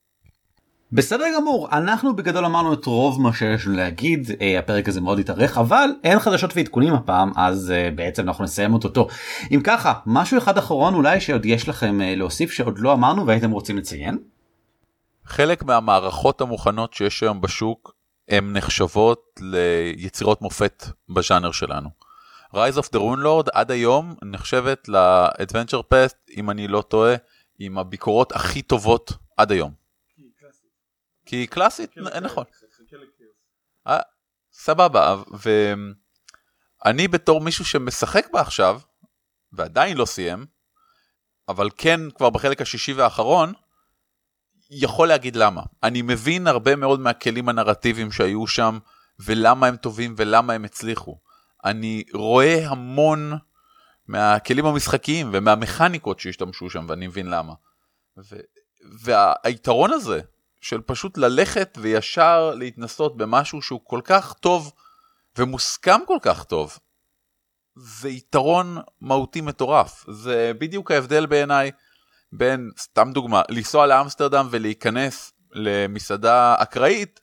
בסדר 0.91 1.25
גמור 1.35 1.67
אנחנו 1.71 2.15
בגדול 2.15 2.45
אמרנו 2.45 2.73
את 2.73 2.85
רוב 2.85 3.21
מה 3.21 3.33
שיש 3.33 3.67
לנו 3.67 3.77
להגיד 3.77 4.31
אה, 4.41 4.59
הפרק 4.59 4.87
הזה 4.87 5.01
מאוד 5.01 5.19
התארך 5.19 5.57
אבל 5.57 5.89
אין 6.03 6.19
חדשות 6.19 6.51
ועדכונים 6.55 6.93
הפעם 6.93 7.31
אז 7.35 7.71
אה, 7.71 7.89
בעצם 7.95 8.27
אנחנו 8.27 8.43
נסיים 8.43 8.73
אותו. 8.73 9.07
אם 9.51 9.61
ככה 9.63 9.93
משהו 10.05 10.37
אחד 10.37 10.57
אחרון 10.57 10.93
אולי 10.93 11.19
שעוד 11.19 11.45
יש 11.45 11.69
לכם 11.69 12.01
אה, 12.01 12.15
להוסיף 12.15 12.51
שעוד 12.51 12.79
לא 12.79 12.93
אמרנו 12.93 13.27
והייתם 13.27 13.51
רוצים 13.51 13.77
לציין. 13.77 14.17
חלק 15.25 15.63
מהמערכות 15.63 16.41
המוכנות 16.41 16.93
שיש 16.93 17.23
היום 17.23 17.41
בשוק 17.41 17.95
הן 18.29 18.57
נחשבות 18.57 19.39
ליצירות 19.41 20.41
מופת 20.41 20.85
בז'אנר 21.09 21.51
שלנו. 21.51 21.89
Rise 22.53 22.77
of 22.77 22.85
the 22.85 22.99
Rune 22.99 23.23
Lord 23.23 23.49
עד 23.53 23.71
היום 23.71 24.15
נחשבת 24.23 24.89
ל-Adventure 24.89 25.83
Pest 25.93 26.33
אם 26.37 26.49
אני 26.49 26.67
לא 26.67 26.81
טועה 26.81 27.15
עם 27.59 27.77
הביקורות 27.77 28.31
הכי 28.31 28.61
טובות 28.61 29.11
עד 29.37 29.51
היום. 29.51 29.73
כי 31.25 31.35
היא 31.35 31.47
קלאסית, 31.47 31.97
נכון. 32.21 32.43
אה, 33.87 33.99
סבבה, 34.51 35.15
ואני 36.85 37.07
בתור 37.07 37.41
מישהו 37.41 37.65
שמשחק 37.65 38.27
בה 38.33 38.41
עכשיו, 38.41 38.81
ועדיין 39.51 39.97
לא 39.97 40.05
סיים, 40.05 40.45
אבל 41.47 41.69
כן 41.77 41.99
כבר 42.11 42.29
בחלק 42.29 42.61
השישי 42.61 42.93
והאחרון, 42.93 43.53
יכול 44.69 45.07
להגיד 45.07 45.35
למה. 45.35 45.61
אני 45.83 46.01
מבין 46.01 46.47
הרבה 46.47 46.75
מאוד 46.75 46.99
מהכלים 46.99 47.49
הנרטיביים 47.49 48.11
שהיו 48.11 48.47
שם, 48.47 48.79
ולמה 49.19 49.67
הם 49.67 49.77
טובים 49.77 50.15
ולמה 50.17 50.53
הם 50.53 50.65
הצליחו. 50.65 51.19
אני 51.65 52.03
רואה 52.13 52.67
המון 52.69 53.37
מהכלים 54.07 54.65
המשחקיים 54.65 55.29
ומהמכניקות 55.33 56.19
שהשתמשו 56.19 56.69
שם, 56.69 56.85
ואני 56.89 57.07
מבין 57.07 57.27
למה. 57.29 57.53
ו... 58.17 58.35
והיתרון 59.01 59.93
הזה 59.93 60.21
של 60.61 60.81
פשוט 60.81 61.17
ללכת 61.17 61.77
וישר 61.81 62.53
להתנסות 62.55 63.17
במשהו 63.17 63.61
שהוא 63.61 63.81
כל 63.83 64.01
כך 64.03 64.33
טוב 64.33 64.71
ומוסכם 65.37 65.99
כל 66.07 66.17
כך 66.21 66.43
טוב, 66.43 66.77
זה 67.75 68.09
יתרון 68.09 68.77
מהותי 69.01 69.41
מטורף. 69.41 70.05
זה 70.09 70.51
בדיוק 70.59 70.91
ההבדל 70.91 71.25
בעיניי 71.25 71.71
בין, 72.31 72.71
סתם 72.79 73.11
דוגמה, 73.13 73.41
לנסוע 73.49 73.87
לאמסטרדם 73.87 74.47
ולהיכנס 74.51 75.33
למסעדה 75.53 76.55
אקראית, 76.57 77.19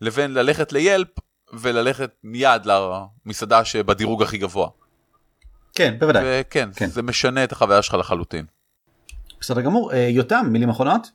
לבין 0.00 0.34
ללכת 0.34 0.72
ליילפ 0.72 1.08
וללכת 1.52 2.10
מיד 2.24 2.66
למסעדה 2.66 3.64
שבדירוג 3.64 4.22
הכי 4.22 4.38
גבוה. 4.38 4.68
כן, 5.80 5.94
בוודאי. 5.98 6.22
וכן, 6.26 6.68
כן. 6.76 6.86
זה 6.86 7.02
משנה 7.02 7.44
את 7.44 7.52
החוויה 7.52 7.82
שלך 7.82 7.94
לחלוטין. 7.94 8.44
בסדר 9.40 9.60
גמור. 9.60 9.92
אה, 9.92 9.98
יותם, 9.98 10.46
מילים 10.50 10.68
אחרונות? 10.68 11.10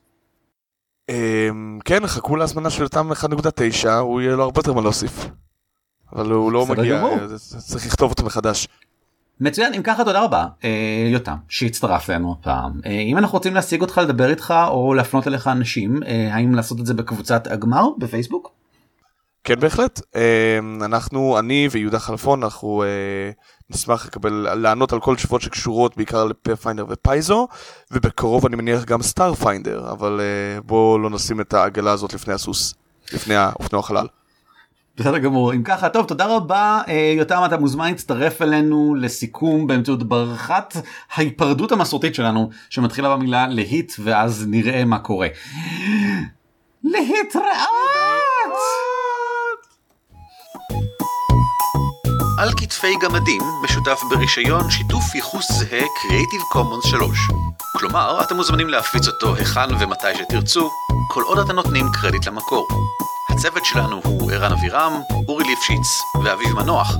אמ, 1.09 1.79
כן, 1.85 2.07
חכו 2.07 2.35
להזמנה 2.35 2.69
של 2.69 2.81
יותם 2.81 3.11
1.9, 3.11 3.89
הוא 3.89 4.21
יהיה 4.21 4.35
לו 4.35 4.43
הרבה 4.43 4.59
יותר 4.59 4.73
מה 4.73 4.81
להוסיף. 4.81 5.27
אבל 6.13 6.31
הוא 6.31 6.51
לא 6.51 6.65
מגיע, 6.65 7.03
צריך 7.37 7.85
לכתוב 7.85 8.11
אותו 8.11 8.25
מחדש. 8.25 8.67
מצוין 9.39 9.73
אם 9.73 9.81
ככה 9.83 10.03
תודה 10.03 10.23
רבה 10.23 10.47
אה, 10.63 11.07
יותם 11.11 11.35
שהצטרף 11.47 12.09
אלינו 12.09 12.35
הפעם 12.39 12.71
אה, 12.85 12.91
אם 12.91 13.17
אנחנו 13.17 13.37
רוצים 13.37 13.53
להשיג 13.53 13.81
אותך 13.81 13.97
לדבר 13.97 14.29
איתך 14.29 14.53
או 14.67 14.93
להפנות 14.93 15.27
אליך 15.27 15.47
אנשים 15.47 16.03
אה, 16.03 16.29
האם 16.35 16.55
לעשות 16.55 16.79
את 16.79 16.85
זה 16.85 16.93
בקבוצת 16.93 17.47
הגמר 17.47 17.89
בפייסבוק. 17.97 18.51
כן 19.45 19.59
בהחלט 19.59 20.01
אמ, 20.15 20.83
אנחנו 20.83 21.39
אני 21.39 21.67
ויהודה 21.71 21.99
חלפון 21.99 22.43
אנחנו 22.43 22.83
נשמח 23.69 24.05
לקבל 24.05 24.33
לענות 24.55 24.93
על 24.93 24.99
כל 24.99 25.15
תשובות 25.15 25.41
שקשורות 25.41 25.97
בעיקר 25.97 26.25
ל 26.25 26.31
Pathfinder 26.31 26.85
ו 26.89 26.99
Paizo 26.99 27.47
ובקרוב 27.91 28.45
אני 28.45 28.55
מניח 28.55 28.83
גם 28.83 29.01
Starfinder 29.01 29.91
אבל 29.91 30.21
בואו 30.65 30.99
לא 30.99 31.09
נשים 31.09 31.41
את 31.41 31.53
העגלה 31.53 31.91
הזאת 31.91 32.13
לפני 32.13 32.33
הסוס 32.33 32.73
לפני 33.13 33.35
האופנוע 33.35 33.81
חלל. 33.81 34.07
בסדר 34.97 35.17
גמור 35.17 35.53
אם 35.53 35.63
ככה 35.63 35.89
טוב 35.89 36.05
תודה 36.07 36.25
רבה 36.25 36.81
יותם 37.17 37.41
אתה 37.45 37.57
מוזמן 37.57 37.87
להצטרף 37.87 38.41
אלינו 38.41 38.95
לסיכום 38.95 39.67
באמצעות 39.67 40.03
ברכת 40.03 40.73
ההיפרדות 41.13 41.71
המסורתית 41.71 42.15
שלנו 42.15 42.49
שמתחילה 42.69 43.15
במילה 43.15 43.47
להיט 43.47 43.93
ואז 43.99 44.45
נראה 44.47 44.85
מה 44.85 44.99
קורה. 44.99 45.27
להתראות! 46.83 47.45
על 52.45 52.51
כתפי 52.57 52.95
גמדים 53.01 53.41
משותף 53.63 54.01
ברישיון 54.09 54.69
שיתוף 54.69 55.15
ייחוס 55.15 55.51
זהה 55.51 55.81
Creative 55.81 56.53
Commons 56.53 56.89
3. 56.89 57.19
כלומר, 57.77 58.21
אתם 58.21 58.35
מוזמנים 58.35 58.69
להפיץ 58.69 59.07
אותו 59.07 59.35
היכן 59.35 59.75
ומתי 59.79 60.07
שתרצו, 60.17 60.71
כל 61.09 61.23
עוד 61.23 61.39
אתם 61.39 61.51
נותנים 61.51 61.85
קרדיט 61.93 62.27
למקור. 62.27 62.67
הצוות 63.29 63.65
שלנו 63.65 64.01
הוא 64.03 64.31
ערן 64.31 64.51
אבירם, 64.51 65.01
אורי 65.27 65.43
ליפשיץ 65.43 66.01
ואביב 66.23 66.53
מנוח, 66.53 66.95